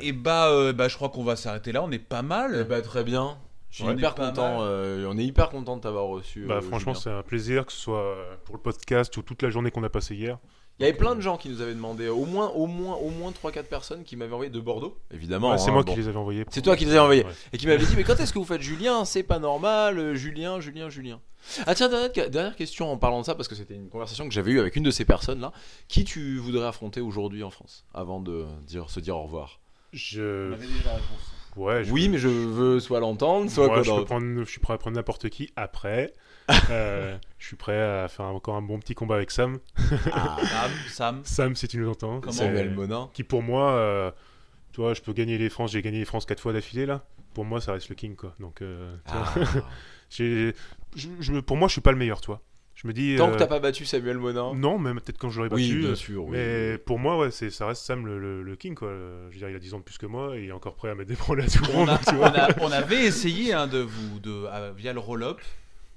[0.00, 1.82] Et bah, euh, bah, je crois qu'on va s'arrêter là.
[1.82, 2.58] On est pas mal.
[2.60, 3.36] Eh bah, très bien.
[3.70, 4.58] Je suis Ouais, hyper content.
[4.62, 6.46] euh, on est hyper content de t'avoir reçu.
[6.46, 9.50] bah, euh, franchement, c'est un plaisir, que ce soit pour le podcast ou toute la
[9.50, 10.38] journée qu'on a passée hier.
[10.80, 13.10] Il y avait plein de gens qui nous avaient demandé, au moins, au moins, au
[13.10, 15.52] moins 3-4 personnes qui m'avaient envoyé de Bordeaux, évidemment.
[15.52, 15.92] Ouais, c'est hein, moi bon.
[15.92, 16.44] qui les avais envoyés.
[16.50, 17.24] C'est toi qui les avais envoyés.
[17.24, 17.32] Ouais.
[17.52, 19.04] Et qui m'avait dit, mais quand est-ce que vous faites Julien?
[19.04, 21.20] C'est pas normal, euh, Julien, Julien, Julien.
[21.66, 24.34] Ah tiens, dernière, dernière question en parlant de ça, parce que c'était une conversation que
[24.34, 25.52] j'avais eue avec une de ces personnes-là.
[25.86, 29.60] Qui tu voudrais affronter aujourd'hui en France, avant de dire, se dire au revoir?
[29.92, 30.50] Je...
[30.50, 31.34] On avait déjà la réponse.
[31.56, 34.60] Ouais, je Oui, mais je veux soit l'entendre, soit quoi je, peux prendre, je suis
[34.60, 36.12] prêt à prendre n'importe qui après.
[36.70, 39.58] Euh, je suis prêt à faire encore un bon petit combat avec Sam.
[40.12, 41.20] Ah, Sam, Sam.
[41.24, 42.20] Sam, si tu nous entends.
[42.20, 43.10] Comment C'est- Samuel Monin.
[43.14, 44.10] Qui pour moi, euh,
[44.72, 45.72] tu vois, je peux gagner les France.
[45.72, 47.04] J'ai gagné les France quatre fois d'affilée là.
[47.34, 48.34] Pour moi, ça reste le king quoi.
[48.40, 49.34] Donc, euh, Ah.
[51.46, 52.40] pour moi, je suis pas le meilleur, toi.
[52.74, 53.14] Je me dis.
[53.16, 54.52] Tant euh, que t'as pas battu Samuel Monin.
[54.54, 55.80] Non, même peut-être quand je l'aurais Oui, battu.
[55.80, 56.24] bien euh, sûr.
[56.24, 56.78] oui, Mais oui.
[56.84, 58.88] pour moi, ouais, ça reste Sam le, le- le king quoi.
[58.88, 60.52] Euh, Je veux dire, il a 10 ans de plus que moi et il est
[60.52, 61.90] encore prêt à mettre des problèmes à tout le On, monde.
[61.90, 62.28] a- on vois.
[62.28, 64.46] a- on avait essayé hein, de vous, de,
[64.76, 65.40] via le roll-up.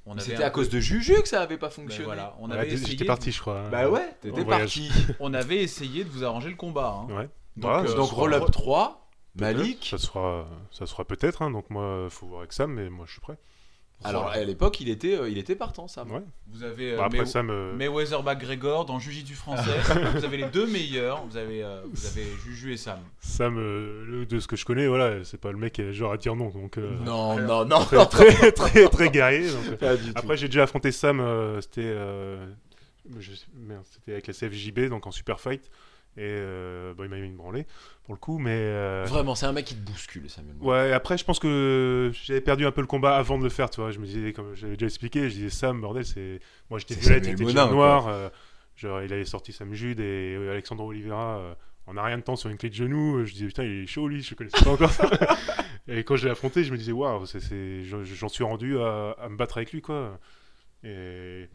[0.10, 2.06] On avait C'était à peu- cause de Juju que ça avait pas Ben fonctionné.
[2.06, 3.06] voilà, on Ouais, avait J'étais essayé.
[3.06, 3.64] parti, je crois.
[3.70, 4.90] Bah ouais, t'étais parti.
[5.20, 6.96] On avait essayé de vous arranger le combat.
[7.10, 7.14] hein.
[7.14, 7.30] Ouais.
[7.58, 9.88] Donc, Bah, euh, ça Donc sera- roll up 3, peut-être, Malik.
[9.90, 11.42] Ça sera, ça sera peut-être.
[11.42, 13.38] hein, donc moi, faut voir avec Sam, mais moi, je suis prêt.
[14.04, 14.42] Alors Voilà.
[14.42, 16.04] à l'époque, il était, euh, il était partant, ça.
[16.06, 16.22] Ouais.
[16.52, 19.72] Vous avez euh, Bah, après Sam, euh, Mayweather McGregor dans Jiu-Jitsu français.
[20.16, 21.26] vous avez les deux meilleurs.
[21.26, 23.00] Vous avez, euh, vous avez Juju et Sam.
[23.22, 26.12] Sam, euh, de ce que je connais, voilà, c'est pas le mec qui est genre
[26.14, 26.50] à dire non.
[26.50, 29.50] Donc, euh, Non, non, non, très, très, très, très guerrier.
[29.50, 29.98] donc, euh.
[29.98, 30.12] du.
[30.14, 31.20] Après, j'ai déjà affronté Sam.
[31.20, 32.46] euh, c'était, euh,
[33.20, 35.70] c'était avec la CFJB, donc en super fight.
[36.18, 37.68] Et euh, bon, il m'a mis une branlée
[38.04, 38.50] pour le coup, mais.
[38.56, 40.56] euh, Vraiment, c'est un mec qui te bouscule, Samuel.
[40.60, 43.70] Ouais, après, je pense que j'avais perdu un peu le combat avant de le faire,
[43.70, 43.92] tu vois.
[43.92, 46.40] Je me disais, comme j'avais déjà expliqué, je disais Sam, bordel, c'est.
[46.72, 48.08] Moi, j'étais C'est violette, Samuel Monin, déjà noir.
[48.08, 48.30] euh,
[48.76, 51.54] genre, il avait sorti Sam Jude et euh, Alexandre Oliveira euh,
[51.86, 53.24] en a rien de temps sur une clé de genou.
[53.24, 55.08] Je disais, putain, il est chaud, lui, je connaissais pas encore ça.
[55.88, 58.80] et quand je l'ai affronté, je me disais, waouh, c'est- c'est- j'en j'en suis rendu
[58.80, 60.20] à, à me battre avec lui, quoi.
[60.84, 61.48] Et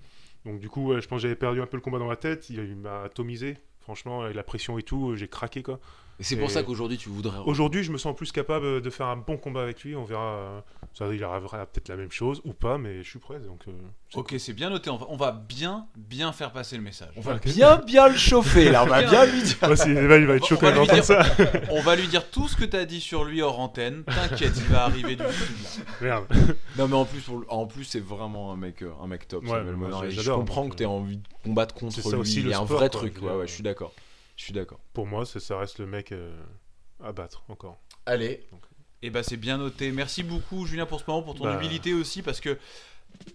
[0.45, 2.17] donc, du coup, ouais, je pense que j'avais perdu un peu le combat dans ma
[2.17, 2.49] tête.
[2.51, 3.57] Il, il m'a atomisé.
[3.83, 5.81] Franchement, avec la pression et tout, j'ai craqué, quoi.
[6.23, 7.39] Et c'est pour ça qu'aujourd'hui, tu voudrais.
[7.47, 9.97] Aujourd'hui, je me sens plus capable de faire un bon combat avec lui.
[9.97, 10.23] On verra.
[10.37, 10.61] euh,
[10.95, 13.41] Ça, il arrivera peut-être la même chose ou pas, mais je suis prêt.
[13.41, 13.73] Donc, euh,
[14.15, 14.91] Ok, c'est bien noté.
[14.91, 17.09] On va, on va bien, bien faire passer le message.
[17.17, 18.85] On va bien, bien le chauffer, là.
[18.85, 19.57] On va bien lui dire.
[19.77, 21.25] c'est- il va il va être On chaud va quand il va lui entendre ça.
[21.71, 24.05] On va lui dire tout ce que tu as dit sur lui hors antenne.
[24.05, 25.85] T'inquiète, il va arriver du sud.
[26.03, 26.27] Merde.
[26.79, 29.43] Non, mais en plus, en plus, c'est vraiment un mec, euh, un mec top.
[29.45, 32.17] Ouais, Samuel moi, je comprends que t'aies envie de combattre contre c'est ça lui.
[32.19, 33.17] aussi, il le y a un sport, vrai quoi, truc.
[33.23, 33.93] Ouais, ouais, je suis d'accord.
[34.37, 34.81] Je suis d'accord.
[34.93, 36.35] Pour moi, ça reste le mec euh,
[37.03, 37.79] à battre encore.
[38.07, 38.45] Allez.
[39.03, 39.91] Et bah c'est bien noté.
[39.93, 41.55] Merci beaucoup Julien pour ce moment, pour ton Bah.
[41.57, 42.59] humilité aussi, parce que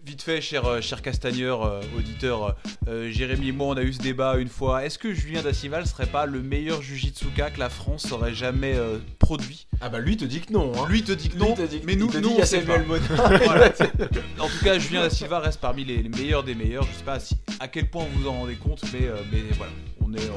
[0.04, 2.58] Vite fait, cher, euh, cher Castagneur, euh, auditeur,
[2.88, 4.84] euh, Jérémy et moi, on a eu ce débat une fois.
[4.84, 8.98] Est-ce que Julien Dacival serait pas le meilleur jujitsuka que la France aurait jamais euh,
[9.20, 9.68] produit?
[9.80, 10.72] Ah bah lui te dit que non.
[10.76, 10.88] Hein.
[10.90, 12.74] Lui te dit que non, te dit que- mais nous, nous on sait pas.
[12.74, 13.06] Samuel Monin.
[13.46, 13.72] Voilà.
[14.40, 16.84] En tout cas, Julien Da Silva reste parmi les, les meilleurs des meilleurs.
[16.84, 19.42] Je sais pas si, à quel point vous vous en rendez compte, mais, euh, mais
[19.58, 19.72] voilà,
[20.02, 20.28] on est.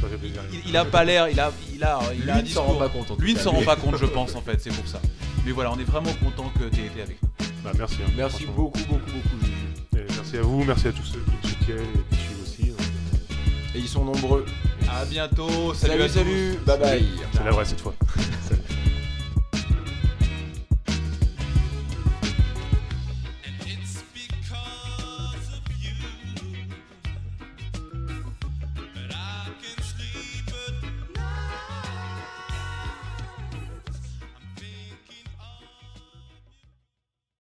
[0.00, 0.40] Ça fait plaisir.
[0.52, 2.62] il, il a pas l'air, il a, il a, il a un Lui ne s'en
[2.62, 2.78] rend discours.
[2.78, 3.20] pas compte.
[3.20, 5.00] Lui ne s'en rend pas compte, je pense en fait, c'est pour ça.
[5.44, 7.28] Mais voilà, on est vraiment content que tu aies été avec nous.
[7.64, 7.96] Bah, merci.
[8.06, 9.96] hein, Merci beaucoup, beaucoup, beaucoup.
[9.96, 12.70] Et merci à vous, merci à tous ceux qui soutiennent et qui suivent aussi.
[12.70, 12.80] donc,
[13.74, 14.46] Et ils sont nombreux.
[14.90, 16.58] À bientôt, Salut, salut, à salut.
[16.66, 17.06] Bye bye.
[17.32, 17.94] C'est la vraie cette fois.
[18.48, 18.60] Salut.